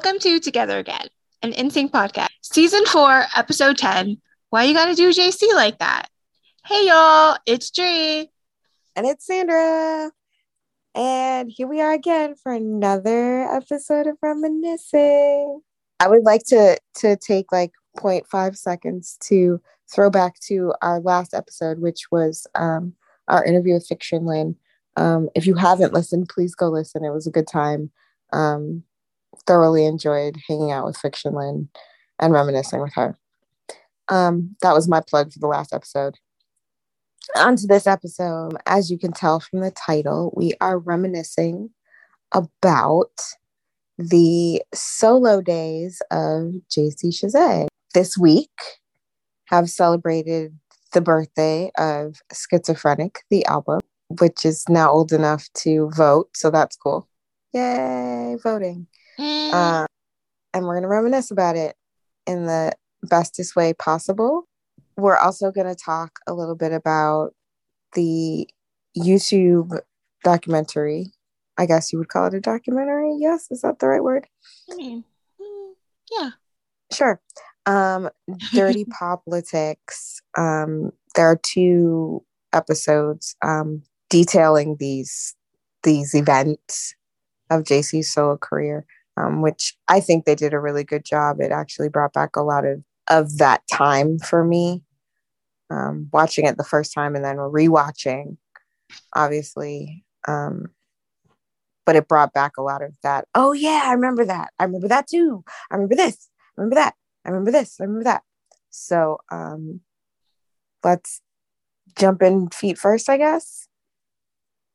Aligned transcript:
Welcome 0.00 0.20
to 0.20 0.38
Together 0.38 0.78
Again, 0.78 1.08
an 1.42 1.50
NSYNC 1.50 1.90
podcast, 1.90 2.28
season 2.40 2.86
four, 2.86 3.24
episode 3.34 3.76
10. 3.76 4.18
Why 4.50 4.62
you 4.62 4.72
gotta 4.72 4.94
do 4.94 5.10
JC 5.10 5.52
like 5.56 5.78
that? 5.78 6.06
Hey 6.64 6.86
y'all, 6.86 7.36
it's 7.46 7.68
Dre. 7.72 8.30
And 8.94 9.06
it's 9.08 9.26
Sandra. 9.26 10.12
And 10.94 11.50
here 11.50 11.66
we 11.66 11.80
are 11.80 11.92
again 11.92 12.36
for 12.36 12.52
another 12.52 13.42
episode 13.52 14.06
of 14.06 14.16
Reminiscing. 14.22 15.62
I 15.98 16.06
would 16.06 16.22
like 16.22 16.44
to 16.44 16.78
to 16.98 17.16
take 17.16 17.50
like 17.50 17.72
0.5 17.96 18.56
seconds 18.56 19.18
to 19.22 19.60
throw 19.92 20.10
back 20.10 20.38
to 20.42 20.74
our 20.80 21.00
last 21.00 21.34
episode, 21.34 21.80
which 21.80 22.12
was 22.12 22.46
um, 22.54 22.92
our 23.26 23.44
interview 23.44 23.74
with 23.74 23.88
Fiction 23.88 24.26
Lynn. 24.26 24.54
Um, 24.96 25.28
if 25.34 25.44
you 25.44 25.56
haven't 25.56 25.92
listened, 25.92 26.28
please 26.28 26.54
go 26.54 26.68
listen. 26.68 27.04
It 27.04 27.10
was 27.10 27.26
a 27.26 27.32
good 27.32 27.48
time. 27.48 27.90
Um, 28.32 28.84
thoroughly 29.48 29.86
enjoyed 29.86 30.36
hanging 30.46 30.70
out 30.70 30.84
with 30.84 30.96
Fiction 30.96 31.34
Lynn 31.34 31.70
and 32.20 32.32
reminiscing 32.32 32.80
with 32.80 32.92
her. 32.94 33.16
Um, 34.08 34.56
that 34.62 34.74
was 34.74 34.86
my 34.86 35.00
plug 35.00 35.32
for 35.32 35.38
the 35.38 35.48
last 35.48 35.72
episode. 35.72 36.16
On 37.36 37.56
to 37.56 37.66
this 37.66 37.86
episode. 37.86 38.56
As 38.66 38.90
you 38.90 38.98
can 38.98 39.12
tell 39.12 39.40
from 39.40 39.60
the 39.60 39.70
title, 39.70 40.32
we 40.36 40.52
are 40.60 40.78
reminiscing 40.78 41.70
about 42.32 43.20
the 43.98 44.62
solo 44.74 45.40
days 45.40 46.00
of 46.10 46.54
JC 46.70 47.06
Chasez. 47.06 47.66
This 47.94 48.16
week 48.16 48.50
have 49.46 49.70
celebrated 49.70 50.56
the 50.92 51.00
birthday 51.00 51.70
of 51.78 52.20
Schizophrenic, 52.32 53.20
the 53.30 53.44
album, 53.46 53.80
which 54.20 54.44
is 54.44 54.64
now 54.68 54.90
old 54.90 55.12
enough 55.12 55.48
to 55.54 55.90
vote. 55.94 56.28
So 56.34 56.50
that's 56.50 56.76
cool. 56.76 57.08
Yay, 57.52 58.36
voting. 58.42 58.86
Uh, 59.18 59.86
and 60.54 60.64
we're 60.64 60.74
going 60.74 60.82
to 60.82 60.88
reminisce 60.88 61.30
about 61.30 61.56
it 61.56 61.76
in 62.26 62.46
the 62.46 62.72
bestest 63.02 63.56
way 63.56 63.72
possible. 63.72 64.46
We're 64.96 65.16
also 65.16 65.50
going 65.50 65.66
to 65.66 65.74
talk 65.74 66.18
a 66.26 66.34
little 66.34 66.54
bit 66.54 66.72
about 66.72 67.34
the 67.94 68.48
YouTube 68.96 69.78
documentary. 70.24 71.12
I 71.56 71.66
guess 71.66 71.92
you 71.92 71.98
would 71.98 72.08
call 72.08 72.26
it 72.26 72.34
a 72.34 72.40
documentary. 72.40 73.16
Yes, 73.18 73.50
is 73.50 73.62
that 73.62 73.78
the 73.78 73.88
right 73.88 74.02
word? 74.02 74.26
I 74.70 74.74
mean, 74.76 75.04
mm, 75.40 75.72
yeah. 76.10 76.30
Sure. 76.92 77.20
Um, 77.66 78.10
Dirty 78.52 78.84
Politics. 78.84 80.20
Um, 80.36 80.92
there 81.14 81.26
are 81.26 81.40
two 81.42 82.24
episodes 82.52 83.36
um, 83.42 83.82
detailing 84.10 84.76
these 84.78 85.34
these 85.84 86.14
events 86.14 86.94
of 87.50 87.62
JC's 87.62 88.12
solo 88.12 88.36
career 88.36 88.84
um, 89.18 89.42
which 89.42 89.76
I 89.88 90.00
think 90.00 90.24
they 90.24 90.34
did 90.34 90.54
a 90.54 90.60
really 90.60 90.84
good 90.84 91.04
job. 91.04 91.40
It 91.40 91.50
actually 91.50 91.88
brought 91.88 92.12
back 92.12 92.36
a 92.36 92.42
lot 92.42 92.64
of, 92.64 92.82
of 93.08 93.38
that 93.38 93.62
time 93.70 94.18
for 94.18 94.44
me. 94.44 94.82
Um, 95.70 96.08
watching 96.12 96.46
it 96.46 96.56
the 96.56 96.64
first 96.64 96.94
time 96.94 97.14
and 97.14 97.24
then 97.24 97.36
rewatching, 97.36 98.38
obviously. 99.14 100.04
Um, 100.26 100.68
but 101.84 101.96
it 101.96 102.08
brought 102.08 102.32
back 102.32 102.56
a 102.56 102.62
lot 102.62 102.82
of 102.82 102.94
that. 103.02 103.26
Oh, 103.34 103.52
yeah, 103.52 103.82
I 103.84 103.92
remember 103.92 104.24
that. 104.24 104.52
I 104.58 104.64
remember 104.64 104.88
that 104.88 105.08
too. 105.08 105.44
I 105.70 105.74
remember 105.74 105.96
this. 105.96 106.28
I 106.56 106.60
remember 106.60 106.76
that. 106.76 106.94
I 107.24 107.30
remember 107.30 107.50
this. 107.50 107.80
I 107.80 107.84
remember 107.84 108.04
that. 108.04 108.22
So 108.70 109.18
um, 109.30 109.80
let's 110.84 111.20
jump 111.98 112.22
in 112.22 112.48
feet 112.48 112.78
first, 112.78 113.08
I 113.10 113.16
guess. 113.16 113.68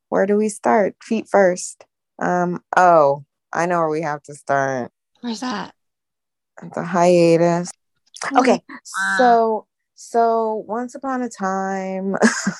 Where 0.10 0.26
do 0.26 0.38
we 0.38 0.50
start? 0.50 0.96
Feet 1.02 1.28
first. 1.28 1.86
Um, 2.20 2.64
oh, 2.78 3.26
I 3.54 3.66
know 3.66 3.80
where 3.80 3.90
we 3.90 4.02
have 4.02 4.24
to 4.24 4.34
start. 4.36 4.92
Where's 5.22 5.42
that? 5.42 5.74
The 6.76 6.84
hiatus. 6.84 7.72
Oh, 8.32 8.40
Okay, 8.40 8.62
wow. 8.70 9.16
so 9.18 9.68
so 9.96 10.64
once 10.68 10.96
upon 10.96 11.22
a 11.22 11.30
time, 11.30 12.16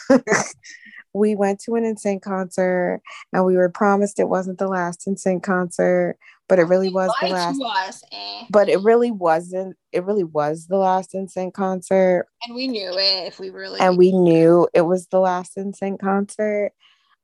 we 1.14 1.36
went 1.36 1.60
to 1.62 1.76
an 1.76 1.84
NSYNC 1.84 2.22
concert, 2.22 3.02
and 3.32 3.46
we 3.46 3.56
were 3.56 3.70
promised 3.70 4.20
it 4.20 4.30
wasn't 4.30 4.58
the 4.58 4.68
last 4.68 5.06
NSYNC 5.08 5.44
concert, 5.44 6.18
but 6.50 6.58
it 6.60 6.64
really 6.64 6.90
was 6.90 7.12
the 7.22 7.28
last. 7.28 7.62
us, 7.62 8.04
eh? 8.12 8.46
But 8.50 8.70
it 8.70 8.82
really 8.82 9.12
wasn't. 9.12 9.76
It 9.92 10.04
really 10.06 10.24
was 10.24 10.68
the 10.68 10.78
last 10.78 11.14
NSYNC 11.14 11.54
concert, 11.54 12.28
And 12.46 12.56
we 12.56 12.68
knew 12.68 12.92
it 12.94 13.28
if 13.28 13.40
we 13.40 13.50
really. 13.50 13.80
and 13.80 13.98
we 13.98 14.12
knew 14.12 14.68
it 14.74 14.82
was 14.82 15.08
the 15.08 15.20
last 15.20 15.56
NSYNC 15.58 16.00
concert. 16.00 16.72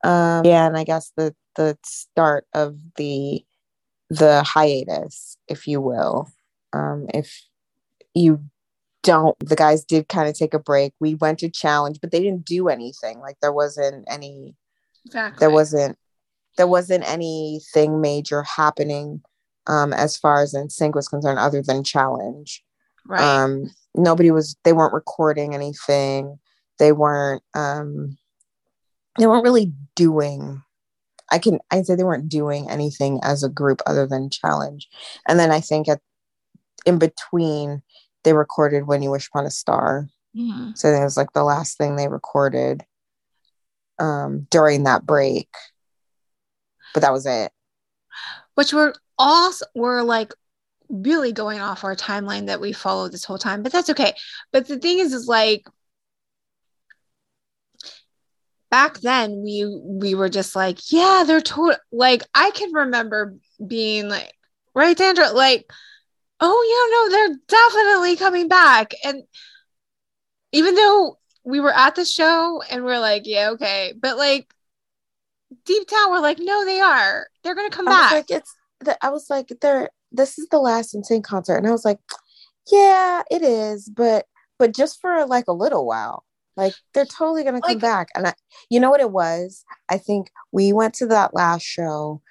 Um, 0.03 0.45
yeah, 0.45 0.65
and 0.67 0.77
I 0.77 0.83
guess 0.83 1.11
the 1.17 1.35
the 1.55 1.77
start 1.83 2.45
of 2.53 2.77
the 2.95 3.43
the 4.09 4.43
hiatus, 4.43 5.37
if 5.47 5.67
you 5.67 5.81
will. 5.81 6.29
Um, 6.73 7.07
if 7.13 7.43
you 8.13 8.43
don't, 9.03 9.37
the 9.39 9.55
guys 9.55 9.83
did 9.83 10.07
kind 10.07 10.27
of 10.27 10.35
take 10.35 10.53
a 10.53 10.59
break. 10.59 10.93
We 10.99 11.15
went 11.15 11.39
to 11.39 11.49
challenge, 11.49 11.99
but 12.01 12.11
they 12.11 12.19
didn't 12.19 12.45
do 12.45 12.67
anything. 12.67 13.19
Like 13.19 13.37
there 13.41 13.53
wasn't 13.53 14.05
any. 14.09 14.55
exactly. 15.05 15.39
There 15.39 15.51
wasn't. 15.51 15.97
There 16.57 16.67
wasn't 16.67 17.09
anything 17.09 18.01
major 18.01 18.43
happening 18.43 19.21
um, 19.67 19.93
as 19.93 20.17
far 20.17 20.41
as 20.41 20.53
NSYNC 20.53 20.93
was 20.93 21.07
concerned, 21.07 21.39
other 21.39 21.61
than 21.61 21.83
challenge 21.85 22.63
right. 23.09 23.21
um 23.21 23.69
nobody 23.95 24.31
was 24.31 24.55
they 24.63 24.71
weren't 24.71 24.93
recording 24.93 25.53
anything 25.53 26.39
they 26.77 26.91
weren't 26.91 27.43
um 27.55 28.17
they 29.17 29.27
weren't 29.27 29.43
really 29.43 29.73
doing 29.95 30.61
i 31.31 31.39
can 31.39 31.59
i 31.71 31.81
say 31.81 31.95
they 31.95 32.03
weren't 32.03 32.29
doing 32.29 32.69
anything 32.69 33.19
as 33.23 33.43
a 33.43 33.49
group 33.49 33.81
other 33.85 34.05
than 34.07 34.29
challenge 34.29 34.87
and 35.27 35.39
then 35.39 35.51
i 35.51 35.59
think 35.59 35.87
at 35.87 35.99
in 36.85 36.97
between 36.99 37.81
they 38.23 38.33
recorded 38.33 38.87
when 38.87 39.01
you 39.01 39.11
wish 39.11 39.27
upon 39.27 39.45
a 39.45 39.51
star 39.51 40.07
Mhm. 40.35 40.77
so 40.77 40.89
it 40.89 41.03
was 41.03 41.17
like 41.17 41.33
the 41.33 41.43
last 41.43 41.77
thing 41.77 41.95
they 41.95 42.07
recorded 42.07 42.85
um 43.97 44.47
during 44.49 44.83
that 44.83 45.05
break 45.05 45.49
but 46.93 47.01
that 47.01 47.11
was 47.13 47.25
it 47.25 47.51
Which 48.55 48.73
were 48.73 48.93
all 49.17 49.51
were 49.75 50.03
like 50.03 50.33
really 50.89 51.31
going 51.31 51.59
off 51.59 51.83
our 51.83 51.95
timeline 51.95 52.47
that 52.47 52.61
we 52.61 52.73
followed 52.73 53.11
this 53.11 53.23
whole 53.23 53.37
time, 53.37 53.61
but 53.61 53.71
that's 53.71 53.89
okay. 53.91 54.13
But 54.51 54.67
the 54.67 54.79
thing 54.79 54.97
is, 54.99 55.13
is 55.13 55.27
like 55.27 55.67
back 58.69 58.99
then 58.99 59.41
we 59.41 59.65
we 59.83 60.15
were 60.15 60.29
just 60.29 60.55
like, 60.55 60.91
yeah, 60.91 61.23
they're 61.25 61.41
total. 61.41 61.77
Like 61.91 62.23
I 62.33 62.51
can 62.51 62.73
remember 62.73 63.35
being 63.65 64.09
like, 64.09 64.31
right, 64.73 64.97
Sandra, 64.97 65.31
like, 65.31 65.69
oh 66.39 66.63
yeah, 66.69 66.95
no, 66.95 67.27
they're 67.29 67.37
definitely 67.47 68.15
coming 68.15 68.47
back, 68.47 68.93
and 69.03 69.23
even 70.51 70.75
though 70.75 71.17
we 71.43 71.59
were 71.59 71.73
at 71.73 71.95
the 71.95 72.05
show 72.05 72.61
and 72.69 72.83
we're 72.83 72.99
like, 72.99 73.23
yeah, 73.25 73.51
okay, 73.51 73.93
but 73.99 74.17
like 74.17 74.51
deep 75.65 75.87
down 75.87 76.11
we're 76.11 76.19
like, 76.19 76.39
no, 76.39 76.65
they 76.65 76.79
are. 76.79 77.27
They're 77.43 77.55
gonna 77.55 77.69
come 77.69 77.87
I 77.87 77.91
back. 77.91 78.11
like, 78.11 78.31
it's 78.31 78.55
the, 78.81 78.97
I 79.05 79.09
was 79.09 79.29
like, 79.29 79.51
there. 79.61 79.89
This 80.11 80.39
is 80.39 80.47
the 80.49 80.59
last 80.59 80.95
NSYNC 80.95 81.23
concert, 81.23 81.57
and 81.57 81.67
I 81.67 81.71
was 81.71 81.85
like, 81.85 81.99
yeah, 82.71 83.21
it 83.29 83.43
is, 83.43 83.89
but 83.89 84.25
but 84.57 84.75
just 84.75 84.99
for 85.01 85.25
like 85.25 85.45
a 85.47 85.53
little 85.53 85.85
while. 85.85 86.23
Like 86.59 86.73
they're 86.93 87.05
totally 87.05 87.43
gonna 87.43 87.61
come 87.61 87.73
Like- 87.75 87.81
back, 87.81 88.09
and 88.15 88.27
I, 88.27 88.33
you 88.69 88.79
know 88.79 88.89
what 88.89 89.01
it 89.01 89.11
was? 89.11 89.63
I 89.89 89.97
think 89.97 90.29
we 90.51 90.73
went 90.73 90.93
to 90.95 91.07
that 91.07 91.33
last 91.33 91.63
show, 91.63 92.21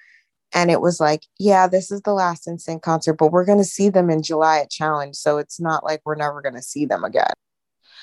and 0.53 0.69
it 0.71 0.81
was 0.81 0.99
like, 0.99 1.23
yeah, 1.39 1.67
this 1.67 1.91
is 1.91 2.01
the 2.01 2.13
last 2.13 2.47
NSYNC 2.47 2.81
concert, 2.81 3.13
but 3.13 3.31
we're 3.31 3.45
gonna 3.45 3.63
see 3.63 3.89
them 3.89 4.09
in 4.09 4.21
July 4.23 4.59
at 4.59 4.69
Challenge, 4.69 5.15
so 5.15 5.37
it's 5.39 5.59
not 5.59 5.83
like 5.83 6.01
we're 6.05 6.15
never 6.15 6.41
gonna 6.41 6.61
see 6.61 6.85
them 6.85 7.03
again. 7.03 7.33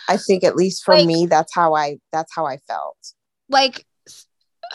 I 0.09 0.17
think 0.17 0.45
at 0.45 0.57
least 0.57 0.84
for 0.84 0.95
Like- 0.97 1.07
me, 1.07 1.27
that's 1.27 1.55
how 1.55 1.75
I 1.75 1.99
that's 2.13 2.34
how 2.34 2.45
I 2.47 2.59
felt. 2.69 2.97
like 3.49 3.87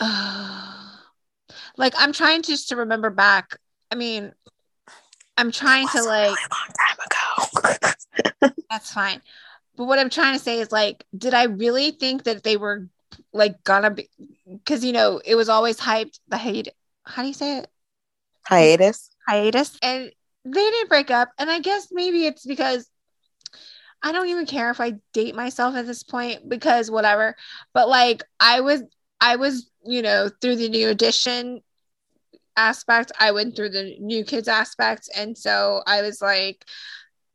like 1.76 1.92
i'm 1.98 2.12
trying 2.12 2.40
just 2.42 2.68
to 2.70 2.76
remember 2.76 3.10
back 3.10 3.56
i 3.90 3.94
mean 3.94 4.32
i'm 5.36 5.52
trying 5.52 5.86
to 5.88 5.98
It 5.98 6.00
was 6.00 6.06
a 6.06 6.08
like 6.08 6.36
really 6.36 6.48
long 6.50 6.70
time 6.80 6.98
ago. 8.40 8.50
that's 8.70 8.90
fine 8.92 9.20
but 9.82 9.88
what 9.88 9.98
i'm 9.98 10.10
trying 10.10 10.38
to 10.38 10.44
say 10.44 10.60
is 10.60 10.72
like 10.72 11.04
did 11.16 11.34
i 11.34 11.44
really 11.44 11.90
think 11.90 12.24
that 12.24 12.42
they 12.44 12.56
were 12.56 12.88
like 13.32 13.62
gonna 13.64 13.90
be 13.90 14.08
because 14.46 14.84
you 14.84 14.92
know 14.92 15.20
it 15.24 15.34
was 15.34 15.48
always 15.48 15.80
hyped 15.80 16.20
the 16.28 16.38
hate 16.38 16.68
how 17.04 17.22
do 17.22 17.28
you 17.28 17.34
say 17.34 17.58
it? 17.58 17.70
Hiatus. 18.48 19.10
hiatus. 19.26 19.78
And 19.82 20.10
they 20.44 20.50
didn't 20.70 20.88
break 20.88 21.10
up. 21.10 21.30
And 21.38 21.50
i 21.50 21.60
guess 21.60 21.88
maybe 21.92 22.26
it's 22.26 22.46
because 22.46 22.88
i 24.02 24.12
don't 24.12 24.28
even 24.28 24.46
care 24.46 24.70
if 24.70 24.80
i 24.80 24.94
date 25.12 25.34
myself 25.34 25.74
at 25.76 25.86
this 25.86 26.02
point 26.02 26.48
because 26.48 26.90
whatever. 26.90 27.36
But 27.74 27.88
like 27.88 28.22
i 28.40 28.60
was 28.60 28.82
i 29.20 29.36
was 29.36 29.70
you 29.84 30.02
know 30.02 30.30
through 30.40 30.56
the 30.56 30.68
new 30.68 30.88
edition 30.88 31.60
aspect. 32.56 33.12
I 33.18 33.32
went 33.32 33.56
through 33.56 33.70
the 33.70 33.96
new 33.98 34.24
kids 34.24 34.48
aspect. 34.48 35.08
And 35.16 35.36
so 35.36 35.82
i 35.86 36.02
was 36.02 36.22
like 36.22 36.64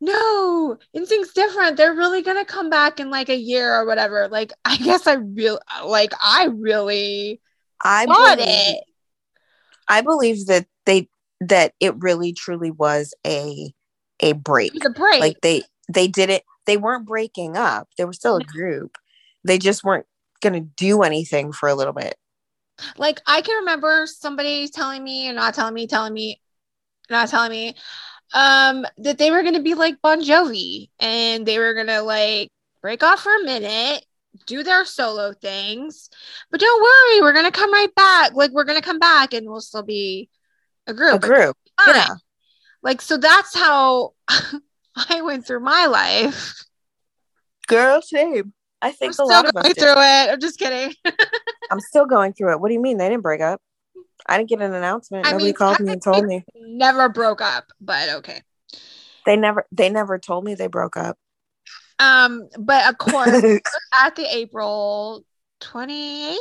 no 0.00 0.76
NSYNC's 0.94 1.32
different 1.32 1.76
they're 1.76 1.94
really 1.94 2.22
gonna 2.22 2.44
come 2.44 2.70
back 2.70 3.00
in 3.00 3.10
like 3.10 3.28
a 3.28 3.36
year 3.36 3.74
or 3.74 3.86
whatever 3.86 4.28
like 4.28 4.52
i 4.64 4.76
guess 4.76 5.06
i 5.06 5.14
real 5.14 5.58
like 5.84 6.12
i 6.22 6.46
really 6.46 7.40
I 7.84 8.06
believe, 8.06 8.38
it 8.40 8.84
I 9.88 10.00
believe 10.02 10.46
that 10.46 10.66
they 10.84 11.08
that 11.40 11.72
it 11.80 11.94
really 11.98 12.32
truly 12.32 12.70
was 12.70 13.14
a 13.26 13.72
a 14.20 14.32
break. 14.32 14.74
It 14.74 14.84
was 14.84 14.86
a 14.86 14.90
break. 14.90 15.20
Like 15.20 15.40
they 15.42 15.62
they 15.88 16.08
did 16.08 16.30
it. 16.30 16.44
They 16.66 16.76
weren't 16.76 17.06
breaking 17.06 17.56
up. 17.56 17.88
They 17.96 18.04
were 18.04 18.12
still 18.12 18.36
a 18.36 18.44
group. 18.44 18.96
They 19.44 19.58
just 19.58 19.84
weren't 19.84 20.06
gonna 20.42 20.60
do 20.60 21.02
anything 21.02 21.52
for 21.52 21.68
a 21.68 21.74
little 21.74 21.92
bit. 21.92 22.16
Like 22.96 23.20
I 23.26 23.40
can 23.40 23.58
remember 23.58 24.06
somebody 24.06 24.68
telling 24.68 25.02
me 25.02 25.26
and 25.26 25.36
not 25.36 25.54
telling 25.54 25.74
me, 25.74 25.86
telling 25.86 26.12
me, 26.12 26.40
not 27.10 27.28
telling 27.28 27.50
me, 27.50 27.74
um, 28.34 28.86
that 28.98 29.18
they 29.18 29.30
were 29.30 29.42
gonna 29.42 29.62
be 29.62 29.74
like 29.74 30.00
Bon 30.02 30.22
Jovi 30.22 30.88
and 31.00 31.46
they 31.46 31.58
were 31.58 31.74
gonna 31.74 32.02
like 32.02 32.50
break 32.82 33.02
off 33.02 33.20
for 33.20 33.34
a 33.34 33.44
minute, 33.44 34.04
do 34.46 34.62
their 34.62 34.84
solo 34.84 35.32
things, 35.32 36.10
but 36.50 36.60
don't 36.60 36.82
worry, 36.82 37.22
we're 37.22 37.34
gonna 37.34 37.50
come 37.50 37.72
right 37.72 37.94
back. 37.94 38.34
Like 38.34 38.50
we're 38.52 38.64
gonna 38.64 38.82
come 38.82 38.98
back 38.98 39.34
and 39.34 39.46
we'll 39.48 39.60
still 39.60 39.82
be 39.82 40.28
a 40.86 40.94
group. 40.94 41.24
A 41.24 41.26
group. 41.26 41.56
Yeah. 41.86 42.08
Like 42.82 43.00
so 43.00 43.16
that's 43.16 43.54
how 43.56 44.12
I 44.28 45.22
went 45.22 45.46
through 45.46 45.60
my 45.60 45.86
life. 45.86 46.54
Girl, 47.66 48.00
same. 48.02 48.52
I 48.80 48.88
I'm 48.88 48.94
think 48.94 49.10
a 49.10 49.14
still 49.14 49.28
lot 49.28 49.46
of 49.46 49.54
going 49.54 49.66
us 49.66 49.72
through 49.74 49.94
did. 49.94 49.98
it. 49.98 50.32
I'm 50.32 50.40
just 50.40 50.58
kidding. 50.58 50.94
I'm 51.70 51.80
still 51.80 52.06
going 52.06 52.32
through 52.32 52.52
it. 52.52 52.60
What 52.60 52.68
do 52.68 52.74
you 52.74 52.80
mean? 52.80 52.96
They 52.98 53.08
didn't 53.08 53.22
break 53.22 53.40
up. 53.40 53.60
I 54.28 54.36
didn't 54.36 54.50
get 54.50 54.60
an 54.60 54.74
announcement. 54.74 55.26
I 55.26 55.32
Nobody 55.32 55.46
mean, 55.46 55.54
called 55.54 55.80
me 55.80 55.92
and 55.92 56.02
told 56.02 56.26
me. 56.26 56.44
Never 56.54 57.08
broke 57.08 57.40
up, 57.40 57.72
but 57.80 58.08
okay. 58.16 58.42
They 59.24 59.36
never 59.36 59.66
they 59.72 59.88
never 59.88 60.18
told 60.18 60.44
me 60.44 60.54
they 60.54 60.68
broke 60.68 60.96
up. 60.96 61.18
Um, 61.98 62.48
but 62.58 62.88
of 62.88 62.98
course, 62.98 63.42
at 64.00 64.16
the 64.16 64.26
April 64.30 65.24
28th, 65.60 66.36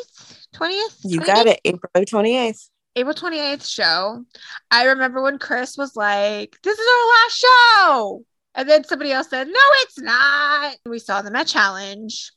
20th, 0.55 0.97
you 1.03 1.19
got 1.21 1.47
it. 1.47 1.59
April 1.65 1.89
28th. 1.95 2.69
April 2.95 3.13
28th 3.13 3.67
show. 3.67 4.25
I 4.71 4.85
remember 4.85 5.21
when 5.21 5.37
Chris 5.37 5.77
was 5.77 5.95
like, 5.95 6.57
This 6.63 6.77
is 6.77 6.87
our 6.87 7.07
last 7.07 7.37
show. 7.37 8.25
And 8.55 8.67
then 8.67 8.83
somebody 8.83 9.11
else 9.11 9.29
said, 9.29 9.47
No, 9.47 9.59
it's 9.75 9.99
not. 9.99 10.75
We 10.85 10.99
saw 10.99 11.21
them 11.21 11.35
at 11.35 11.47
Challenge 11.47 12.31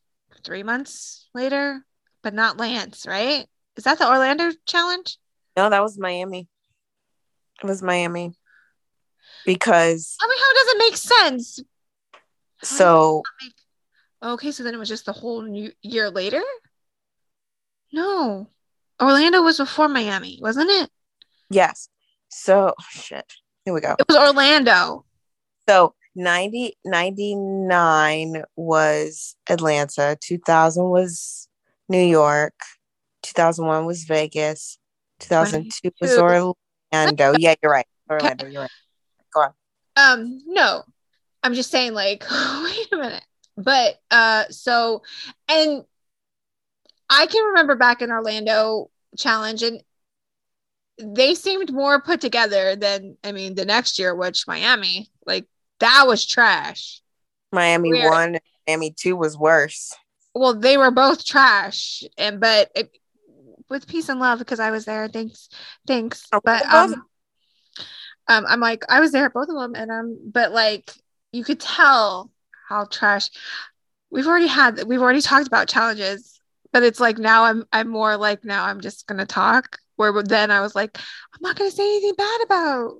three 0.44 0.62
months 0.62 1.28
later, 1.34 1.84
but 2.22 2.34
not 2.34 2.58
Lance, 2.58 3.06
right? 3.06 3.46
Is 3.76 3.84
that 3.84 3.98
the 3.98 4.08
Orlando 4.08 4.50
Challenge? 4.66 5.16
No, 5.60 5.68
that 5.68 5.82
was 5.82 5.98
Miami. 5.98 6.48
It 7.62 7.66
was 7.66 7.82
Miami. 7.82 8.32
Because 9.44 10.16
I 10.18 10.26
mean, 10.26 10.38
how 10.38 10.54
does 10.54 10.68
it 10.68 10.78
make 10.78 10.96
sense? 10.96 11.60
so 12.62 13.22
Okay, 14.22 14.52
so 14.52 14.62
then 14.62 14.72
it 14.72 14.78
was 14.78 14.88
just 14.88 15.04
the 15.04 15.12
whole 15.12 15.42
new 15.42 15.70
year 15.82 16.08
later? 16.08 16.40
No. 17.92 18.48
Orlando 19.02 19.42
was 19.42 19.58
before 19.58 19.88
Miami, 19.88 20.38
wasn't 20.40 20.70
it? 20.70 20.88
yes. 21.50 21.90
So 22.30 22.72
shit. 22.92 23.30
Here 23.66 23.74
we 23.74 23.82
go. 23.82 23.96
It 23.98 24.08
was 24.08 24.16
Orlando. 24.16 25.04
So 25.68 25.94
90 26.14 26.78
99 26.86 28.44
was 28.56 29.36
Atlanta, 29.46 30.16
2000 30.22 30.84
was 30.84 31.48
New 31.90 32.02
York, 32.02 32.54
2001 33.24 33.84
was 33.84 34.04
Vegas, 34.04 34.78
2002 35.20 35.90
was 36.00 36.18
Orlando. 36.18 37.34
Yeah, 37.38 37.54
you're 37.62 37.72
right. 37.72 37.86
Orlando, 38.10 38.46
you're 38.46 38.62
right. 38.62 38.70
Go 39.32 39.40
on. 39.40 39.52
Um, 39.96 40.40
no. 40.46 40.82
I'm 41.42 41.54
just 41.54 41.70
saying, 41.70 41.94
like, 41.94 42.24
wait 42.30 42.88
a 42.92 42.96
minute. 42.96 43.24
But 43.56 44.00
uh 44.10 44.44
so 44.48 45.02
and 45.48 45.84
I 47.10 47.26
can 47.26 47.44
remember 47.44 47.74
back 47.74 48.00
in 48.00 48.10
Orlando 48.10 48.90
challenge 49.18 49.62
and 49.62 49.82
they 50.98 51.34
seemed 51.34 51.72
more 51.72 52.00
put 52.00 52.20
together 52.20 52.76
than 52.76 53.16
I 53.22 53.32
mean 53.32 53.54
the 53.54 53.64
next 53.64 53.98
year, 53.98 54.14
which 54.14 54.46
Miami, 54.46 55.10
like 55.26 55.46
that 55.80 56.06
was 56.06 56.24
trash. 56.24 57.02
Miami. 57.52 58.04
1, 58.04 58.38
Miami 58.66 58.94
2 58.96 59.16
was 59.16 59.36
worse. 59.36 59.92
well 60.34 60.54
they 60.54 60.76
were 60.76 60.92
both 60.92 61.24
trash 61.24 62.04
and 62.16 62.38
but 62.40 62.70
it, 62.74 62.90
with 63.70 63.86
peace 63.86 64.08
and 64.08 64.20
love 64.20 64.38
because 64.38 64.60
i 64.60 64.70
was 64.70 64.84
there. 64.84 65.08
Thanks 65.08 65.48
thanks. 65.86 66.26
Oh, 66.32 66.40
but 66.44 66.62
um 66.72 66.94
um 68.28 68.44
i'm 68.48 68.60
like 68.60 68.84
i 68.88 69.00
was 69.00 69.12
there 69.12 69.26
at 69.26 69.32
both 69.32 69.48
of 69.48 69.54
them 69.54 69.74
and 69.74 69.90
um 69.90 70.18
but 70.30 70.52
like 70.52 70.92
you 71.32 71.44
could 71.44 71.60
tell 71.60 72.30
how 72.68 72.84
trash 72.84 73.30
we've 74.10 74.26
already 74.26 74.46
had 74.48 74.82
we've 74.84 75.00
already 75.02 75.20
talked 75.20 75.46
about 75.46 75.68
challenges 75.68 76.40
but 76.72 76.82
it's 76.82 77.00
like 77.00 77.18
now 77.18 77.44
i'm 77.44 77.64
i'm 77.72 77.88
more 77.88 78.16
like 78.16 78.44
now 78.44 78.64
i'm 78.64 78.80
just 78.80 79.06
gonna 79.06 79.26
talk 79.26 79.78
where 79.96 80.22
then 80.22 80.50
i 80.50 80.60
was 80.60 80.74
like 80.74 80.98
i'm 80.98 81.40
not 81.40 81.56
gonna 81.56 81.70
say 81.70 81.82
anything 81.84 82.14
bad 82.16 82.40
about 82.44 82.94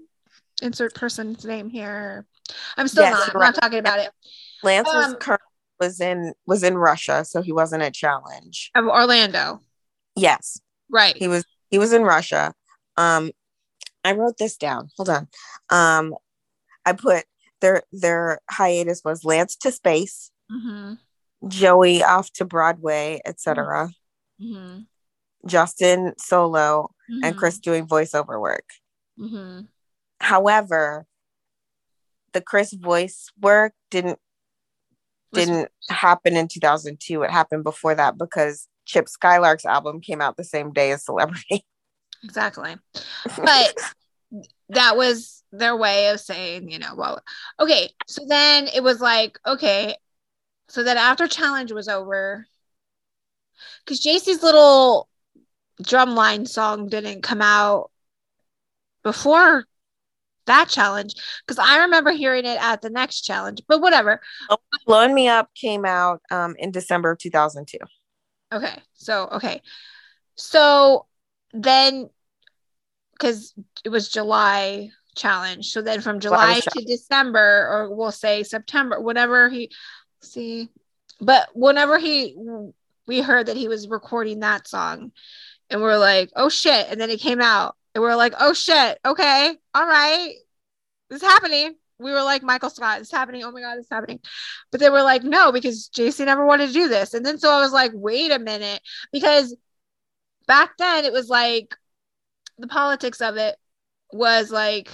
insert 0.63 0.95
person's 0.95 1.45
name 1.45 1.69
here. 1.71 2.27
I'm 2.77 2.89
still 2.89 3.05
Yes, 3.05 3.13
not 3.13 3.35
i'm 3.35 3.41
not 3.41 3.55
talking 3.55 3.79
about 3.79 3.99
it. 4.01 4.11
Lance 4.63 4.87
was 4.93 5.07
Um, 5.07 5.17
current 5.17 5.41
was 5.79 6.01
in 6.01 6.35
was 6.47 6.63
in 6.63 6.77
Russia, 6.77 7.25
so 7.25 7.43
he 7.43 7.53
wasn't 7.53 7.83
at 7.83 7.95
challenge. 7.95 8.71
of 8.75 8.87
orlando 8.87 9.61
Yes. 10.17 10.61
right 10.91 11.17
he 11.17 11.29
was 11.29 11.45
he 11.71 11.79
was 11.79 11.93
in 11.93 12.03
Russia. 12.03 12.53
Um, 12.97 13.31
I 14.05 14.12
wrote 14.12 14.39
this 14.39 14.57
down. 14.57 14.89
Hold 14.97 15.09
on. 15.09 15.29
Um, 15.71 16.15
I 16.85 16.93
put 16.95 17.25
their 17.61 17.83
their 17.93 18.41
hiatus 18.51 19.03
was 19.05 19.25
Lance 19.25 19.55
to 19.57 19.71
space, 19.71 20.31
mm-hmm. 20.51 20.95
Joey 21.49 22.03
off 22.03 22.33
to 22.35 22.45
Broadway, 22.45 23.21
etc. 23.25 23.91
Mm-hmm. 24.43 24.81
Justin 25.47 26.15
solo, 26.19 26.91
and 27.09 27.35
Mhm. 27.35 27.39
Chris 27.39 27.59
doing 27.59 27.87
voiceover 27.87 28.41
work. 28.41 28.65
Mhm. 29.19 29.69
However, 30.21 31.07
the 32.33 32.41
Chris 32.41 32.73
voice 32.73 33.27
work 33.41 33.73
didn't 33.91 34.19
didn't 35.33 35.71
happen 35.89 36.37
in 36.37 36.49
2002. 36.49 37.23
It 37.23 37.31
happened 37.31 37.62
before 37.62 37.95
that 37.95 38.19
because 38.19 38.67
Chip 38.85 39.09
Skylark's 39.09 39.65
album 39.65 40.00
came 40.00 40.21
out 40.21 40.37
the 40.37 40.44
same 40.44 40.73
day 40.73 40.93
as 40.93 41.05
Celebrity. 41.05 41.65
exactly. 42.25 42.77
But 43.37 43.75
that 44.71 44.97
was 44.97 45.43
their 45.53 45.77
way 45.77 46.09
of 46.09 46.21
saying, 46.21 46.71
you 46.71 46.79
know, 46.79 46.94
well, 46.97 47.21
okay. 47.59 47.91
So 48.06 48.23
then 48.27 48.69
it 48.75 48.82
was 48.82 49.00
like, 49.00 49.38
okay. 49.47 49.97
So 50.69 50.82
then 50.82 50.97
after 50.97 51.27
challenge 51.27 51.73
was 51.73 51.88
over, 51.88 52.47
because 53.85 54.00
JC's 54.00 54.43
little 54.43 55.09
drumline 55.83 56.47
song 56.47 56.88
didn't 56.88 57.23
come 57.23 57.43
out 57.43 57.90
before 59.02 59.64
that 60.47 60.69
challenge, 60.69 61.14
because 61.47 61.59
I 61.59 61.83
remember 61.83 62.12
hearing 62.12 62.45
it 62.45 62.62
at 62.62 62.83
the 62.83 62.90
next 62.90 63.23
challenge, 63.23 63.62
but 63.66 63.81
whatever. 63.81 64.21
Blowing 64.87 65.14
Me 65.14 65.28
Up 65.28 65.49
came 65.55 65.85
out 65.85 66.21
um, 66.31 66.55
in 66.59 66.71
December 66.71 67.12
of 67.12 67.19
2002. 67.19 67.78
Okay. 68.52 68.76
So, 68.95 69.28
okay. 69.33 69.62
So 70.37 71.07
then, 71.52 72.11
because 73.12 73.54
it 73.85 73.90
was 73.90 74.09
July 74.09 74.90
challenge. 75.14 75.73
So 75.73 75.83
then 75.83 76.00
from 76.00 76.21
July 76.21 76.54
was 76.54 76.64
to 76.64 76.85
December, 76.85 77.69
or 77.71 77.95
we'll 77.95 78.12
say 78.12 78.42
September, 78.42 79.00
whenever 79.00 79.49
he, 79.49 79.71
see, 80.23 80.69
but 81.21 81.49
whenever 81.54 81.99
he, 81.99 82.37
we 83.07 83.21
heard 83.21 83.47
that 83.47 83.57
he 83.57 83.69
was 83.69 83.88
recording 83.88 84.40
that 84.40 84.66
song 84.66 85.12
and 85.69 85.83
we're 85.83 85.99
like, 85.99 86.30
oh 86.37 86.49
shit. 86.49 86.87
And 86.88 87.00
then 87.00 87.11
it 87.11 87.21
came 87.21 87.40
out 87.40 87.76
and 87.95 88.02
we're 88.02 88.16
like, 88.16 88.35
oh 88.40 88.52
shit. 88.52 88.99
Okay. 89.04 89.57
All 89.75 89.87
right. 89.87 90.35
This 91.09 91.23
is 91.23 91.28
happening. 91.28 91.75
We 92.00 92.12
were 92.12 92.23
like, 92.23 92.42
Michael 92.42 92.71
Scott, 92.71 93.00
it's 93.00 93.12
happening. 93.12 93.45
Oh 93.45 93.50
my 93.52 93.61
God, 93.61 93.78
it's 93.78 93.90
happening. 93.90 94.21
But 94.71 94.80
they 94.80 94.90
were 94.90 95.02
like, 95.02 95.23
no, 95.23 95.52
because 95.52 95.88
JC 95.95 96.25
never 96.25 96.45
wanted 96.47 96.69
to 96.69 96.73
do 96.73 96.88
this. 96.88 97.14
And 97.14 97.25
then 97.25 97.38
so 97.38 97.50
I 97.50 97.61
was 97.61 97.73
like, 97.73 97.92
wait 97.95 98.33
a 98.33 98.38
minute. 98.38 98.80
Because 99.12 99.54
back 100.47 100.76
then 100.78 101.04
it 101.04 101.12
was 101.12 101.28
like 101.28 101.76
the 102.59 102.66
politics 102.66 103.21
of 103.21 103.37
it 103.37 103.57
was 104.12 104.50
like 104.50 104.88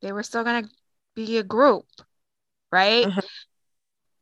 they 0.00 0.12
were 0.12 0.22
still 0.22 0.44
going 0.44 0.64
to 0.64 0.70
be 1.14 1.38
a 1.38 1.42
group, 1.42 1.86
right? 2.70 3.06
Mhm. 3.06 3.24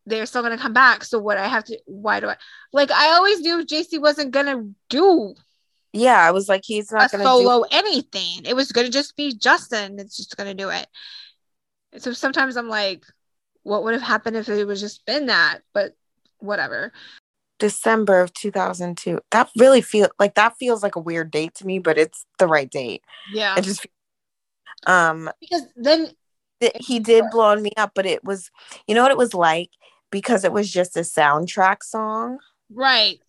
They're 0.07 0.27
still 0.27 0.43
going 0.43 0.57
to 0.57 0.63
come 0.63 0.73
back. 0.73 1.05
So 1.05 1.19
what 1.19 1.39
I 1.39 1.47
have 1.47 1.65
to, 1.65 1.79
why 1.87 2.21
do 2.21 2.29
I, 2.29 2.37
like, 2.73 2.91
I 2.91 3.13
always 3.15 3.41
knew 3.41 3.65
JC 3.65 4.01
wasn't 4.01 4.33
going 4.33 4.47
to 4.47 4.75
do 4.89 5.35
Yeah, 5.93 6.19
I 6.19 6.31
was 6.31 6.49
like, 6.49 6.63
he's 6.65 6.91
not 6.91 7.11
going 7.11 7.21
to 7.21 7.25
do. 7.25 7.45
solo 7.45 7.65
anything. 7.71 8.45
It 8.45 8.55
was 8.55 8.73
going 8.73 8.87
to 8.87 8.93
just 8.93 9.17
be 9.17 9.35
Justin. 9.35 9.99
It's 9.99 10.17
just 10.17 10.37
going 10.37 10.49
to 10.49 10.55
do 10.63 10.71
it. 10.71 10.87
So 11.99 12.13
sometimes 12.13 12.57
I'm 12.57 12.69
like, 12.69 13.05
what 13.63 13.85
would 13.85 13.95
have 13.95 14.03
happened 14.03 14.37
if 14.37 14.49
it 14.49 14.65
was 14.65 14.81
just 14.81 15.05
been 15.07 15.27
that? 15.27 15.61
But 15.73 15.97
whatever. 16.39 16.93
December 17.59 18.21
of 18.21 18.33
2002. 18.33 19.21
That 19.31 19.51
really 19.57 19.83
feel 19.83 20.09
like 20.19 20.35
that 20.35 20.57
feels 20.59 20.83
like 20.83 20.97
a 20.97 21.01
weird 21.01 21.31
date 21.31 21.55
to 21.57 21.67
me, 21.67 21.79
but 21.79 21.99
it's 21.99 22.25
the 22.39 22.47
right 22.47 22.71
date. 22.71 23.03
Yeah. 23.33 23.57
It 23.57 23.63
just 23.63 23.87
um 24.87 25.31
because 25.41 25.63
then 25.77 26.11
th- 26.61 26.73
he 26.81 26.99
did 26.99 27.25
blowing 27.31 27.63
me 27.63 27.73
up, 27.77 27.93
but 27.95 28.07
it 28.07 28.25
was 28.25 28.51
you 28.87 28.95
know 28.95 29.03
what 29.03 29.11
it 29.11 29.19
was 29.19 29.35
like 29.35 29.71
because 30.11 30.45
it 30.45 30.53
was 30.53 30.71
just 30.71 30.97
a 30.97 31.01
soundtrack 31.01 31.83
song. 31.83 32.39
right. 32.73 33.21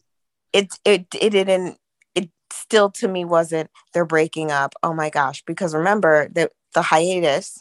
It 0.54 0.70
it 0.86 1.08
it 1.20 1.32
didn't 1.32 1.78
it 2.16 2.30
still 2.52 2.90
to 2.92 3.08
me 3.08 3.26
wasn't 3.26 3.70
they're 3.94 4.06
breaking 4.06 4.50
up. 4.50 4.74
Oh 4.82 4.94
my 4.94 5.10
gosh, 5.10 5.44
because 5.46 5.76
remember 5.76 6.30
that 6.30 6.54
the 6.74 6.84
hiatus 6.84 7.58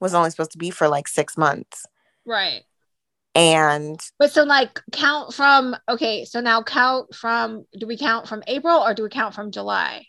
was 0.00 0.14
only 0.14 0.30
supposed 0.30 0.52
to 0.52 0.58
be 0.58 0.70
for 0.70 0.88
like 0.88 1.08
6 1.08 1.36
months. 1.36 1.86
Right. 2.24 2.62
And 3.34 4.00
But 4.18 4.32
so 4.32 4.42
like 4.44 4.80
count 4.92 5.32
from 5.34 5.76
okay, 5.88 6.24
so 6.24 6.40
now 6.40 6.62
count 6.62 7.14
from 7.14 7.64
do 7.78 7.86
we 7.86 7.96
count 7.96 8.26
from 8.28 8.42
April 8.46 8.76
or 8.78 8.94
do 8.94 9.02
we 9.04 9.08
count 9.10 9.34
from 9.34 9.50
July? 9.50 10.06